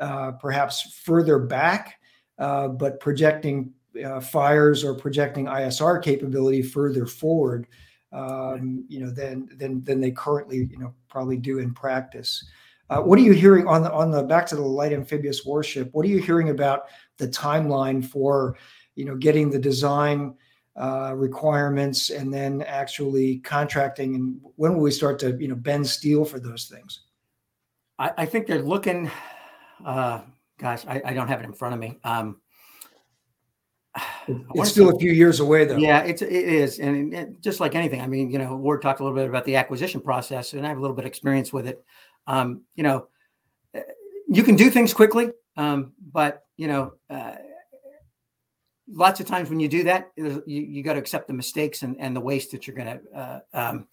uh, 0.00 0.32
perhaps 0.32 1.00
further 1.04 1.38
back, 1.38 2.00
uh, 2.38 2.68
but 2.68 2.98
projecting 2.98 3.74
uh, 4.02 4.20
fires 4.20 4.84
or 4.84 4.94
projecting 4.94 5.44
ISR 5.44 6.02
capability 6.02 6.62
further 6.62 7.04
forward 7.04 7.66
um, 8.12 8.84
you 8.88 9.00
know, 9.00 9.10
than 9.10 9.48
than 9.56 9.82
than 9.84 10.00
they 10.00 10.10
currently, 10.10 10.68
you 10.70 10.78
know, 10.78 10.94
probably 11.08 11.36
do 11.36 11.58
in 11.58 11.72
practice. 11.74 12.44
Uh, 12.90 13.00
what 13.00 13.18
are 13.18 13.22
you 13.22 13.32
hearing 13.32 13.66
on 13.66 13.82
the 13.82 13.92
on 13.92 14.10
the 14.10 14.22
back 14.22 14.46
to 14.46 14.56
the 14.56 14.62
light 14.62 14.92
amphibious 14.92 15.44
warship? 15.44 15.90
What 15.92 16.06
are 16.06 16.08
you 16.08 16.18
hearing 16.18 16.50
about 16.50 16.84
the 17.18 17.28
timeline 17.28 18.04
for, 18.04 18.56
you 18.94 19.04
know, 19.04 19.14
getting 19.14 19.50
the 19.50 19.58
design 19.58 20.34
uh, 20.74 21.12
requirements 21.14 22.10
and 22.10 22.32
then 22.32 22.62
actually 22.62 23.38
contracting? 23.38 24.14
And 24.14 24.40
when 24.56 24.74
will 24.74 24.80
we 24.80 24.90
start 24.90 25.18
to, 25.20 25.36
you 25.38 25.48
know, 25.48 25.54
bend 25.54 25.86
steel 25.86 26.24
for 26.24 26.40
those 26.40 26.64
things? 26.66 27.00
I, 27.98 28.12
I 28.18 28.26
think 28.26 28.46
they're 28.46 28.62
looking. 28.62 29.10
Uh, 29.84 30.22
gosh, 30.58 30.86
I, 30.86 31.02
I, 31.04 31.12
don't 31.12 31.28
have 31.28 31.40
it 31.40 31.44
in 31.44 31.52
front 31.52 31.74
of 31.74 31.80
me. 31.80 31.98
Um, 32.02 32.40
it's 34.54 34.70
still 34.70 34.94
a 34.94 34.98
few 34.98 35.12
years 35.12 35.40
away 35.40 35.64
though. 35.64 35.76
Yeah 35.76 36.02
it's 36.02 36.22
it 36.22 36.30
is 36.30 36.78
and 36.78 37.14
it, 37.14 37.40
just 37.40 37.60
like 37.60 37.74
anything 37.74 38.00
i 38.00 38.06
mean 38.06 38.30
you 38.30 38.38
know 38.38 38.56
ward 38.56 38.82
talked 38.82 39.00
a 39.00 39.02
little 39.02 39.16
bit 39.16 39.28
about 39.28 39.44
the 39.44 39.56
acquisition 39.56 40.00
process 40.00 40.52
and 40.52 40.64
i 40.64 40.68
have 40.68 40.78
a 40.78 40.80
little 40.80 40.96
bit 40.96 41.04
of 41.04 41.08
experience 41.08 41.52
with 41.52 41.66
it. 41.66 41.84
Um, 42.26 42.62
you 42.74 42.82
know 42.82 43.08
eh, 43.74 43.82
you 44.28 44.42
can 44.42 44.56
do 44.56 44.70
things 44.70 44.92
quickly 44.92 45.30
um, 45.56 45.92
but 46.12 46.44
you 46.56 46.68
know 46.68 46.92
uh, 47.10 47.36
lots 48.90 49.20
of 49.20 49.26
times 49.26 49.50
when 49.50 49.60
you 49.60 49.68
do 49.68 49.84
that 49.84 50.10
you, 50.16 50.42
you 50.46 50.82
got 50.82 50.94
to 50.94 50.98
accept 50.98 51.26
the 51.28 51.34
mistakes 51.34 51.82
and, 51.82 51.96
and 51.98 52.14
the 52.14 52.20
waste 52.20 52.50
that 52.52 52.66
you're 52.66 52.76
going 52.76 52.98
to 52.98 53.18
uh, 53.18 53.40
um, 53.54 53.86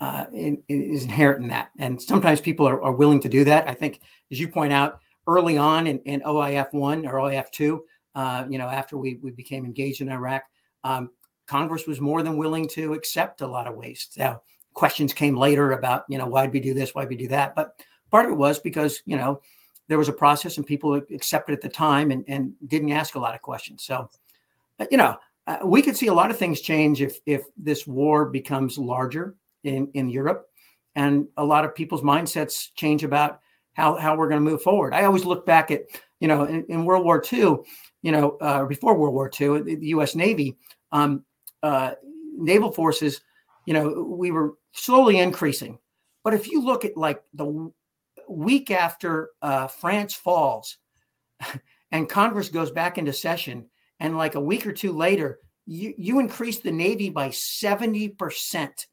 uh, 0.00 0.26
in, 0.32 0.62
is 0.68 1.04
inherent 1.04 1.42
in 1.42 1.48
that. 1.48 1.70
And 1.78 2.00
sometimes 2.00 2.40
people 2.40 2.68
are, 2.68 2.82
are, 2.82 2.92
willing 2.92 3.20
to 3.20 3.28
do 3.28 3.44
that. 3.44 3.68
I 3.68 3.74
think 3.74 4.00
as 4.30 4.40
you 4.40 4.48
point 4.48 4.72
out 4.72 5.00
early 5.26 5.56
on 5.56 5.86
in, 5.86 5.98
in 6.00 6.20
oif 6.22 6.72
1 6.72 7.06
or 7.06 7.14
oif 7.14 7.50
2 7.50 7.82
uh, 8.14 8.44
you 8.48 8.58
know, 8.58 8.68
after 8.68 8.96
we, 8.96 9.18
we 9.22 9.30
became 9.30 9.64
engaged 9.64 10.00
in 10.00 10.08
Iraq, 10.08 10.42
um, 10.84 11.10
Congress 11.46 11.86
was 11.86 12.00
more 12.00 12.22
than 12.22 12.36
willing 12.36 12.68
to 12.68 12.94
accept 12.94 13.40
a 13.40 13.46
lot 13.46 13.66
of 13.66 13.74
waste. 13.74 14.18
Now, 14.18 14.42
questions 14.72 15.12
came 15.12 15.36
later 15.36 15.72
about, 15.72 16.04
you 16.08 16.18
know, 16.18 16.26
why'd 16.26 16.52
we 16.52 16.60
do 16.60 16.74
this? 16.74 16.94
Why'd 16.94 17.08
we 17.08 17.16
do 17.16 17.28
that? 17.28 17.54
But 17.54 17.80
part 18.10 18.26
of 18.26 18.32
it 18.32 18.36
was 18.36 18.58
because, 18.58 19.02
you 19.04 19.16
know, 19.16 19.40
there 19.88 19.98
was 19.98 20.08
a 20.08 20.12
process 20.12 20.56
and 20.56 20.66
people 20.66 20.94
accepted 20.94 21.52
at 21.52 21.60
the 21.60 21.68
time 21.68 22.10
and, 22.10 22.24
and 22.28 22.54
didn't 22.66 22.92
ask 22.92 23.14
a 23.14 23.20
lot 23.20 23.34
of 23.34 23.42
questions. 23.42 23.84
So, 23.84 24.08
but, 24.78 24.90
you 24.90 24.96
know, 24.96 25.16
uh, 25.46 25.58
we 25.62 25.82
could 25.82 25.96
see 25.96 26.06
a 26.06 26.14
lot 26.14 26.30
of 26.30 26.38
things 26.38 26.62
change 26.62 27.02
if 27.02 27.18
if 27.26 27.42
this 27.56 27.86
war 27.86 28.24
becomes 28.24 28.78
larger 28.78 29.34
in, 29.62 29.88
in 29.92 30.08
Europe 30.08 30.48
and 30.94 31.26
a 31.36 31.44
lot 31.44 31.64
of 31.64 31.74
people's 31.74 32.02
mindsets 32.02 32.70
change 32.74 33.04
about 33.04 33.40
how, 33.74 33.96
how 33.96 34.16
we're 34.16 34.28
going 34.28 34.42
to 34.42 34.50
move 34.50 34.62
forward. 34.62 34.94
I 34.94 35.04
always 35.04 35.24
look 35.24 35.44
back 35.44 35.70
at, 35.70 35.82
you 36.20 36.28
know, 36.28 36.44
in, 36.44 36.64
in 36.68 36.84
World 36.84 37.04
War 37.04 37.22
II, 37.32 37.56
you 38.04 38.12
know, 38.12 38.36
uh, 38.42 38.66
before 38.66 38.94
World 38.94 39.14
War 39.14 39.30
II, 39.40 39.62
the, 39.62 39.78
U.S. 39.88 40.14
Navy, 40.14 40.58
um, 40.92 41.24
uh, 41.62 41.92
naval 42.36 42.70
forces, 42.70 43.22
you 43.64 43.72
know, 43.72 44.02
we 44.06 44.30
were 44.30 44.58
slowly 44.72 45.18
increasing. 45.18 45.78
But 46.22 46.34
if 46.34 46.46
you 46.46 46.62
look 46.62 46.84
at 46.84 46.98
like 46.98 47.22
the 47.32 47.72
week 48.28 48.70
after 48.70 49.30
uh, 49.40 49.68
France 49.68 50.12
falls, 50.12 50.76
and 51.92 52.06
Congress 52.06 52.50
goes 52.50 52.70
back 52.70 52.98
into 52.98 53.12
session, 53.14 53.70
and 53.98 54.18
like 54.18 54.34
a 54.34 54.40
week 54.40 54.66
or 54.66 54.72
two 54.72 54.92
later, 54.92 55.38
you 55.64 55.94
you 55.96 56.20
increase 56.20 56.58
the 56.58 56.72
Navy 56.72 57.08
by 57.08 57.30
seventy 57.30 58.10
percent 58.10 58.86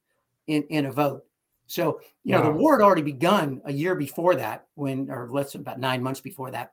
in 0.48 0.64
in 0.70 0.86
a 0.86 0.92
vote. 0.92 1.24
So 1.68 2.00
you 2.24 2.32
know 2.32 2.44
the 2.44 2.52
war 2.52 2.80
had 2.80 2.86
already 2.86 3.02
begun 3.02 3.62
a 3.66 3.74
year 3.74 3.96
before 3.96 4.36
that, 4.36 4.68
when 4.76 5.12
or 5.12 5.28
let's 5.30 5.56
about 5.56 5.82
nine 5.82 6.02
months 6.02 6.22
before 6.22 6.52
that. 6.52 6.72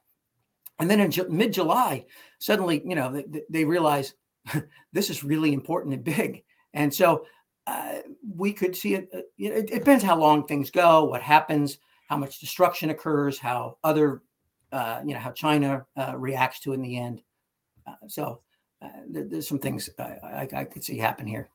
And 0.78 0.90
then 0.90 1.00
in 1.00 1.12
mid 1.28 1.52
July, 1.52 2.06
suddenly, 2.38 2.82
you 2.84 2.94
know, 2.94 3.12
they, 3.12 3.42
they 3.50 3.64
realize 3.64 4.14
this 4.92 5.10
is 5.10 5.24
really 5.24 5.52
important 5.52 5.94
and 5.94 6.04
big. 6.04 6.44
And 6.74 6.92
so 6.92 7.26
uh, 7.66 7.98
we 8.36 8.52
could 8.52 8.76
see 8.76 8.94
it, 8.94 9.08
uh, 9.14 9.18
it, 9.38 9.52
it. 9.52 9.66
depends 9.70 10.04
how 10.04 10.16
long 10.16 10.46
things 10.46 10.70
go, 10.70 11.04
what 11.04 11.22
happens, 11.22 11.78
how 12.08 12.16
much 12.16 12.38
destruction 12.38 12.90
occurs, 12.90 13.38
how 13.38 13.76
other, 13.84 14.22
uh, 14.72 15.00
you 15.04 15.14
know, 15.14 15.20
how 15.20 15.32
China 15.32 15.84
uh, 15.96 16.16
reacts 16.16 16.60
to 16.60 16.72
it 16.72 16.76
in 16.76 16.82
the 16.82 16.96
end. 16.96 17.20
Uh, 17.86 18.06
so 18.06 18.40
uh, 18.80 18.88
there, 19.08 19.24
there's 19.24 19.48
some 19.48 19.58
things 19.58 19.90
I, 19.98 20.02
I, 20.02 20.48
I, 20.56 20.64
could 20.64 20.84
see 20.84 20.96
happen 20.96 21.26
here. 21.26 21.48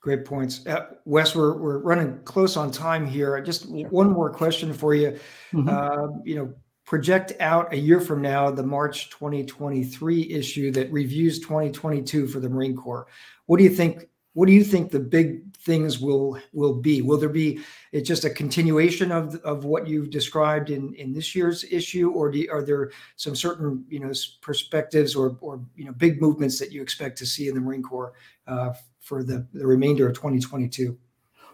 Great 0.00 0.24
points. 0.24 0.64
Wes, 1.04 1.36
we're, 1.36 1.56
we're 1.58 1.78
running 1.78 2.18
close 2.24 2.56
on 2.56 2.70
time 2.70 3.06
here. 3.06 3.38
Just 3.42 3.68
one 3.68 4.10
more 4.10 4.30
question 4.30 4.72
for 4.72 4.94
you. 4.94 5.18
Mm-hmm. 5.52 6.26
you 6.26 6.36
know, 6.36 6.54
project 6.90 7.32
out 7.38 7.72
a 7.72 7.76
year 7.76 8.00
from 8.00 8.20
now 8.20 8.50
the 8.50 8.64
March 8.64 9.10
2023 9.10 10.28
issue 10.28 10.72
that 10.72 10.90
reviews 10.90 11.38
2022 11.38 12.26
for 12.26 12.40
the 12.40 12.48
Marine 12.48 12.74
Corps. 12.74 13.06
What 13.46 13.58
do 13.58 13.62
you 13.62 13.70
think? 13.70 14.08
What 14.32 14.46
do 14.46 14.52
you 14.52 14.64
think 14.64 14.90
the 14.90 14.98
big 14.98 15.54
things 15.58 16.00
will 16.00 16.40
will 16.52 16.74
be? 16.74 17.00
Will 17.00 17.16
there 17.16 17.28
be 17.28 17.60
it's 17.92 18.08
just 18.08 18.24
a 18.24 18.30
continuation 18.30 19.12
of 19.12 19.36
of 19.44 19.64
what 19.64 19.86
you've 19.86 20.10
described 20.10 20.70
in 20.70 20.92
in 20.94 21.12
this 21.12 21.32
year's 21.32 21.62
issue, 21.70 22.10
or 22.10 22.32
you, 22.32 22.50
are 22.50 22.64
there 22.64 22.90
some 23.14 23.36
certain 23.36 23.84
you 23.88 24.00
know 24.00 24.10
perspectives 24.40 25.14
or 25.14 25.38
or 25.40 25.60
you 25.76 25.84
know 25.84 25.92
big 25.92 26.20
movements 26.20 26.58
that 26.58 26.72
you 26.72 26.82
expect 26.82 27.16
to 27.18 27.26
see 27.26 27.48
in 27.48 27.54
the 27.54 27.60
Marine 27.60 27.84
Corps 27.84 28.14
uh, 28.48 28.72
for 28.98 29.22
the 29.22 29.46
the 29.54 29.64
remainder 29.64 30.08
of 30.08 30.16
2022? 30.16 30.98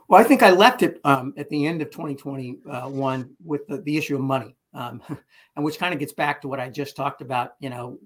Well, 0.08 0.18
I 0.18 0.24
think 0.24 0.42
I 0.42 0.50
left 0.50 0.82
it 0.82 0.98
um, 1.04 1.34
at 1.36 1.50
the 1.50 1.66
end 1.66 1.82
of 1.82 1.90
2021 1.90 3.36
with 3.44 3.66
the, 3.66 3.82
the 3.82 3.98
issue 3.98 4.14
of 4.14 4.22
money 4.22 4.56
um, 4.76 5.02
and 5.56 5.64
which 5.64 5.78
kind 5.78 5.92
of 5.92 5.98
gets 5.98 6.12
back 6.12 6.42
to 6.42 6.48
what 6.48 6.60
I 6.60 6.68
just 6.68 6.94
talked 6.94 7.22
about. 7.22 7.54
You 7.58 7.70
know, 7.70 7.98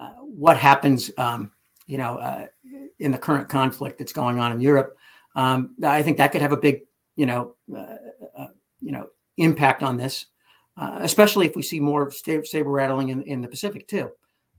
uh, 0.00 0.14
what 0.20 0.56
happens, 0.56 1.10
um, 1.18 1.52
you 1.86 1.98
know, 1.98 2.16
uh, 2.16 2.46
in 2.98 3.12
the 3.12 3.18
current 3.18 3.48
conflict 3.48 3.98
that's 3.98 4.12
going 4.12 4.40
on 4.40 4.50
in 4.52 4.60
Europe. 4.60 4.96
Um, 5.36 5.76
I 5.84 6.02
think 6.02 6.16
that 6.16 6.32
could 6.32 6.42
have 6.42 6.52
a 6.52 6.56
big, 6.56 6.82
you 7.14 7.26
know, 7.26 7.54
uh, 7.74 7.96
uh 8.36 8.46
you 8.80 8.90
know, 8.90 9.06
impact 9.36 9.82
on 9.82 9.96
this, 9.96 10.26
uh, 10.76 10.98
especially 11.02 11.46
if 11.46 11.54
we 11.54 11.62
see 11.62 11.78
more 11.78 12.10
saber 12.10 12.70
rattling 12.70 13.10
in, 13.10 13.22
in 13.22 13.40
the 13.40 13.48
Pacific 13.48 13.86
too. 13.86 14.10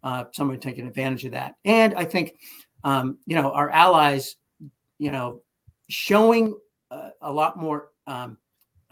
Uh, 0.01 0.25
somebody 0.31 0.59
taking 0.59 0.86
advantage 0.86 1.23
of 1.23 1.31
that, 1.31 1.55
and 1.63 1.93
I 1.95 2.03
think, 2.03 2.36
um, 2.84 3.17
you 3.25 3.36
know, 3.36 3.51
our 3.51 3.69
allies, 3.69 4.36
you 4.97 5.11
know, 5.11 5.41
showing 5.89 6.57
a 7.21 7.31
lot 7.31 7.57
more 7.57 7.89
um, 8.05 8.38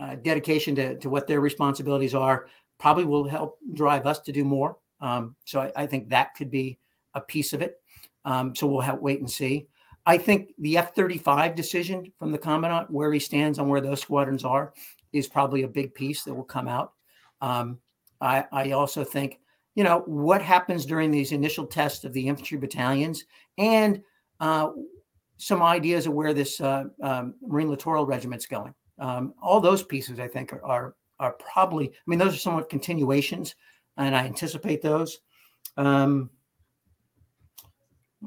uh, 0.01 0.15
dedication 0.15 0.73
to, 0.75 0.97
to 0.97 1.09
what 1.09 1.27
their 1.27 1.41
responsibilities 1.41 2.15
are 2.15 2.47
probably 2.79 3.05
will 3.05 3.27
help 3.27 3.59
drive 3.73 4.07
us 4.07 4.19
to 4.19 4.31
do 4.31 4.43
more. 4.43 4.77
Um, 4.99 5.35
so 5.45 5.61
I, 5.61 5.83
I, 5.83 5.85
think 5.85 6.09
that 6.09 6.33
could 6.35 6.49
be 6.49 6.79
a 7.13 7.21
piece 7.21 7.53
of 7.53 7.61
it. 7.61 7.79
Um, 8.25 8.55
so 8.55 8.65
we'll 8.65 8.81
have 8.81 8.99
wait 8.99 9.19
and 9.19 9.29
see. 9.29 9.67
I 10.05 10.17
think 10.17 10.49
the 10.57 10.77
F 10.77 10.95
35 10.95 11.55
decision 11.55 12.11
from 12.17 12.31
the 12.31 12.37
Commandant, 12.37 12.89
where 12.89 13.13
he 13.13 13.19
stands 13.19 13.59
on 13.59 13.67
where 13.67 13.81
those 13.81 14.01
squadrons 14.01 14.43
are, 14.43 14.73
is 15.13 15.27
probably 15.27 15.63
a 15.63 15.67
big 15.67 15.93
piece 15.93 16.23
that 16.23 16.33
will 16.33 16.43
come 16.43 16.67
out. 16.67 16.93
Um, 17.39 17.79
I, 18.19 18.45
I 18.51 18.71
also 18.71 19.03
think, 19.03 19.39
you 19.75 19.83
know, 19.83 19.99
what 20.07 20.41
happens 20.41 20.85
during 20.85 21.11
these 21.11 21.31
initial 21.31 21.67
tests 21.67 22.03
of 22.03 22.13
the 22.13 22.27
infantry 22.27 22.57
battalions 22.57 23.25
and 23.57 24.01
uh, 24.39 24.69
some 25.37 25.61
ideas 25.61 26.07
of 26.07 26.13
where 26.13 26.33
this 26.33 26.59
uh, 26.59 26.85
um, 27.03 27.35
Marine 27.45 27.69
Littoral 27.69 28.05
Regiment's 28.05 28.47
going. 28.47 28.73
Um, 29.01 29.33
all 29.41 29.59
those 29.59 29.83
pieces, 29.83 30.19
I 30.19 30.27
think, 30.27 30.53
are, 30.53 30.63
are, 30.63 30.95
are 31.19 31.33
probably. 31.33 31.89
I 31.89 31.91
mean, 32.05 32.19
those 32.19 32.35
are 32.35 32.37
somewhat 32.37 32.69
continuations, 32.69 33.55
and 33.97 34.15
I 34.15 34.25
anticipate 34.25 34.81
those. 34.81 35.19
Um, 35.75 36.29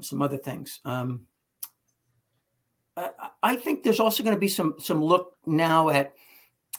some 0.01 0.20
other 0.20 0.37
things. 0.37 0.81
Um, 0.85 1.27
I, 2.97 3.11
I 3.43 3.57
think 3.57 3.85
there's 3.85 4.01
also 4.01 4.25
going 4.25 4.35
to 4.35 4.41
be 4.41 4.49
some 4.49 4.75
some 4.79 5.03
look 5.03 5.37
now 5.47 5.91
at, 5.91 6.14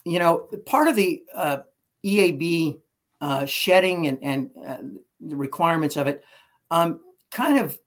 you 0.03 0.19
know, 0.19 0.49
part 0.65 0.89
of 0.89 0.97
the 0.97 1.23
uh, 1.33 1.59
EAB 2.05 2.79
uh, 3.21 3.45
shedding 3.45 4.07
and 4.07 4.19
and 4.21 4.49
uh, 4.67 4.77
the 5.21 5.35
requirements 5.35 5.95
of 5.95 6.07
it. 6.07 6.23
Um, 6.69 6.99
kind 7.31 7.59
of, 7.59 7.79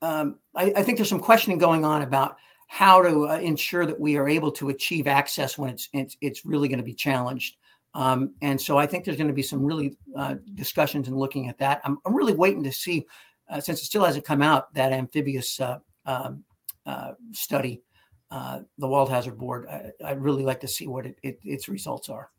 um, 0.00 0.38
I, 0.54 0.72
I 0.76 0.82
think 0.82 0.96
there's 0.96 1.08
some 1.08 1.20
questioning 1.20 1.58
going 1.58 1.84
on 1.84 2.02
about 2.02 2.36
how 2.72 3.02
to 3.02 3.28
uh, 3.28 3.36
ensure 3.38 3.84
that 3.84 3.98
we 3.98 4.16
are 4.16 4.28
able 4.28 4.52
to 4.52 4.68
achieve 4.68 5.08
access 5.08 5.58
when 5.58 5.70
it's 5.70 5.88
it's, 5.92 6.16
it's 6.20 6.46
really 6.46 6.68
going 6.68 6.78
to 6.78 6.84
be 6.84 6.94
challenged. 6.94 7.56
Um, 7.94 8.32
and 8.42 8.60
so 8.60 8.78
I 8.78 8.86
think 8.86 9.04
there's 9.04 9.16
going 9.16 9.26
to 9.26 9.34
be 9.34 9.42
some 9.42 9.64
really 9.64 9.96
uh, 10.16 10.36
discussions 10.54 11.08
and 11.08 11.16
looking 11.16 11.48
at 11.48 11.58
that. 11.58 11.80
I'm, 11.82 11.98
I'm 12.06 12.14
really 12.14 12.32
waiting 12.32 12.62
to 12.62 12.70
see, 12.70 13.08
uh, 13.50 13.60
since 13.60 13.82
it 13.82 13.86
still 13.86 14.04
hasn't 14.04 14.24
come 14.24 14.40
out, 14.40 14.72
that 14.74 14.92
amphibious 14.92 15.58
uh, 15.58 15.78
um, 16.06 16.44
uh, 16.86 17.14
study, 17.32 17.82
uh, 18.30 18.60
the 18.78 18.86
Wald 18.86 19.10
Hazard 19.10 19.36
Board. 19.36 19.66
I, 19.68 20.12
would 20.12 20.22
really 20.22 20.44
like 20.44 20.60
to 20.60 20.68
see 20.68 20.86
what 20.86 21.06
it, 21.06 21.16
it, 21.24 21.40
its 21.42 21.68
results 21.68 22.08
are. 22.08 22.30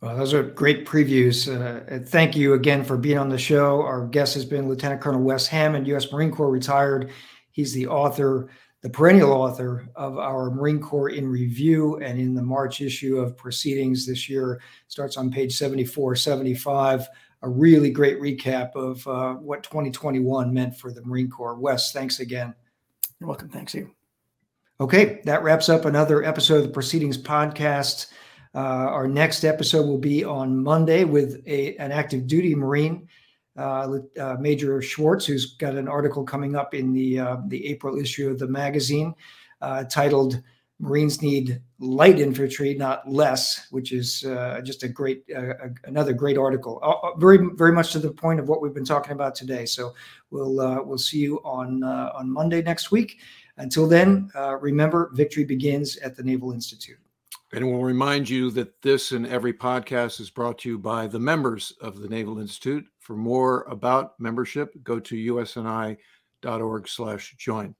Well, 0.00 0.16
those 0.16 0.32
are 0.32 0.42
great 0.42 0.86
previews. 0.86 1.46
Uh, 1.52 2.02
thank 2.06 2.34
you 2.34 2.54
again 2.54 2.82
for 2.82 2.96
being 2.96 3.18
on 3.18 3.28
the 3.28 3.36
show. 3.36 3.82
Our 3.82 4.06
guest 4.06 4.32
has 4.32 4.46
been 4.46 4.70
Lieutenant 4.70 5.02
Colonel 5.02 5.20
Wes 5.20 5.46
Hammond, 5.46 5.86
U.S. 5.88 6.10
Marine 6.10 6.30
Corps 6.30 6.50
retired. 6.50 7.10
He's 7.50 7.74
the 7.74 7.88
author 7.88 8.48
the 8.82 8.90
perennial 8.90 9.32
author 9.32 9.88
of 9.96 10.18
our 10.18 10.50
Marine 10.50 10.80
Corps 10.80 11.10
in 11.10 11.28
Review. 11.28 11.96
And 11.96 12.18
in 12.20 12.34
the 12.34 12.42
March 12.42 12.80
issue 12.80 13.18
of 13.18 13.36
Proceedings 13.36 14.06
this 14.06 14.28
year, 14.28 14.60
starts 14.86 15.16
on 15.16 15.30
page 15.30 15.56
74, 15.56 16.16
75. 16.16 17.08
A 17.42 17.48
really 17.48 17.90
great 17.90 18.20
recap 18.20 18.74
of 18.74 19.06
uh, 19.06 19.34
what 19.34 19.62
2021 19.62 20.52
meant 20.52 20.76
for 20.76 20.92
the 20.92 21.02
Marine 21.02 21.30
Corps. 21.30 21.54
Wes, 21.54 21.92
thanks 21.92 22.20
again. 22.20 22.54
You're 23.20 23.28
welcome. 23.28 23.48
Thanks, 23.48 23.74
you. 23.74 23.90
Okay, 24.80 25.20
that 25.24 25.42
wraps 25.42 25.68
up 25.68 25.84
another 25.84 26.24
episode 26.24 26.58
of 26.58 26.62
the 26.62 26.68
Proceedings 26.68 27.18
podcast. 27.18 28.12
Uh, 28.54 28.58
our 28.58 29.08
next 29.08 29.44
episode 29.44 29.86
will 29.86 29.98
be 29.98 30.24
on 30.24 30.62
Monday 30.62 31.04
with 31.04 31.42
a, 31.46 31.76
an 31.76 31.92
active 31.92 32.26
duty 32.26 32.54
Marine 32.54 33.08
Uh, 33.58 33.98
uh, 34.20 34.36
Major 34.38 34.80
Schwartz, 34.80 35.26
who's 35.26 35.54
got 35.56 35.74
an 35.74 35.88
article 35.88 36.22
coming 36.22 36.54
up 36.54 36.74
in 36.74 36.92
the 36.92 37.18
uh, 37.18 37.36
the 37.48 37.66
April 37.66 37.98
issue 37.98 38.30
of 38.30 38.38
the 38.38 38.46
magazine 38.46 39.16
uh, 39.60 39.82
titled 39.82 40.40
"Marines 40.78 41.20
Need 41.22 41.60
Light 41.80 42.20
Infantry, 42.20 42.74
Not 42.74 43.10
Less," 43.10 43.66
which 43.72 43.90
is 43.90 44.24
uh, 44.24 44.60
just 44.62 44.84
a 44.84 44.88
great 44.88 45.24
uh, 45.36 45.54
another 45.84 46.12
great 46.12 46.38
article. 46.38 46.80
very 47.18 47.38
very 47.54 47.72
much 47.72 47.90
to 47.92 47.98
the 47.98 48.12
point 48.12 48.38
of 48.38 48.48
what 48.48 48.62
we've 48.62 48.74
been 48.74 48.84
talking 48.84 49.10
about 49.10 49.34
today. 49.34 49.66
So 49.66 49.92
we'll 50.30 50.84
we'll 50.86 50.96
see 50.96 51.18
you 51.18 51.38
on 51.38 51.82
on 51.82 52.30
Monday 52.30 52.62
next 52.62 52.92
week. 52.92 53.18
Until 53.56 53.88
then, 53.88 54.30
remember, 54.60 55.10
victory 55.14 55.42
begins 55.42 55.96
at 55.96 56.14
the 56.16 56.22
Naval 56.22 56.52
Institute. 56.52 56.98
And 57.52 57.66
we'll 57.66 57.82
remind 57.82 58.28
you 58.28 58.50
that 58.52 58.82
this 58.82 59.12
and 59.12 59.26
every 59.26 59.54
podcast 59.54 60.20
is 60.20 60.28
brought 60.28 60.58
to 60.58 60.68
you 60.68 60.78
by 60.78 61.06
the 61.06 61.18
members 61.18 61.72
of 61.80 61.98
the 62.00 62.08
Naval 62.08 62.38
Institute. 62.38 62.84
For 63.08 63.16
more 63.16 63.62
about 63.62 64.20
membership, 64.20 64.74
go 64.82 65.00
to 65.00 65.14
usni.org 65.32 66.88
slash 66.88 67.34
join. 67.38 67.74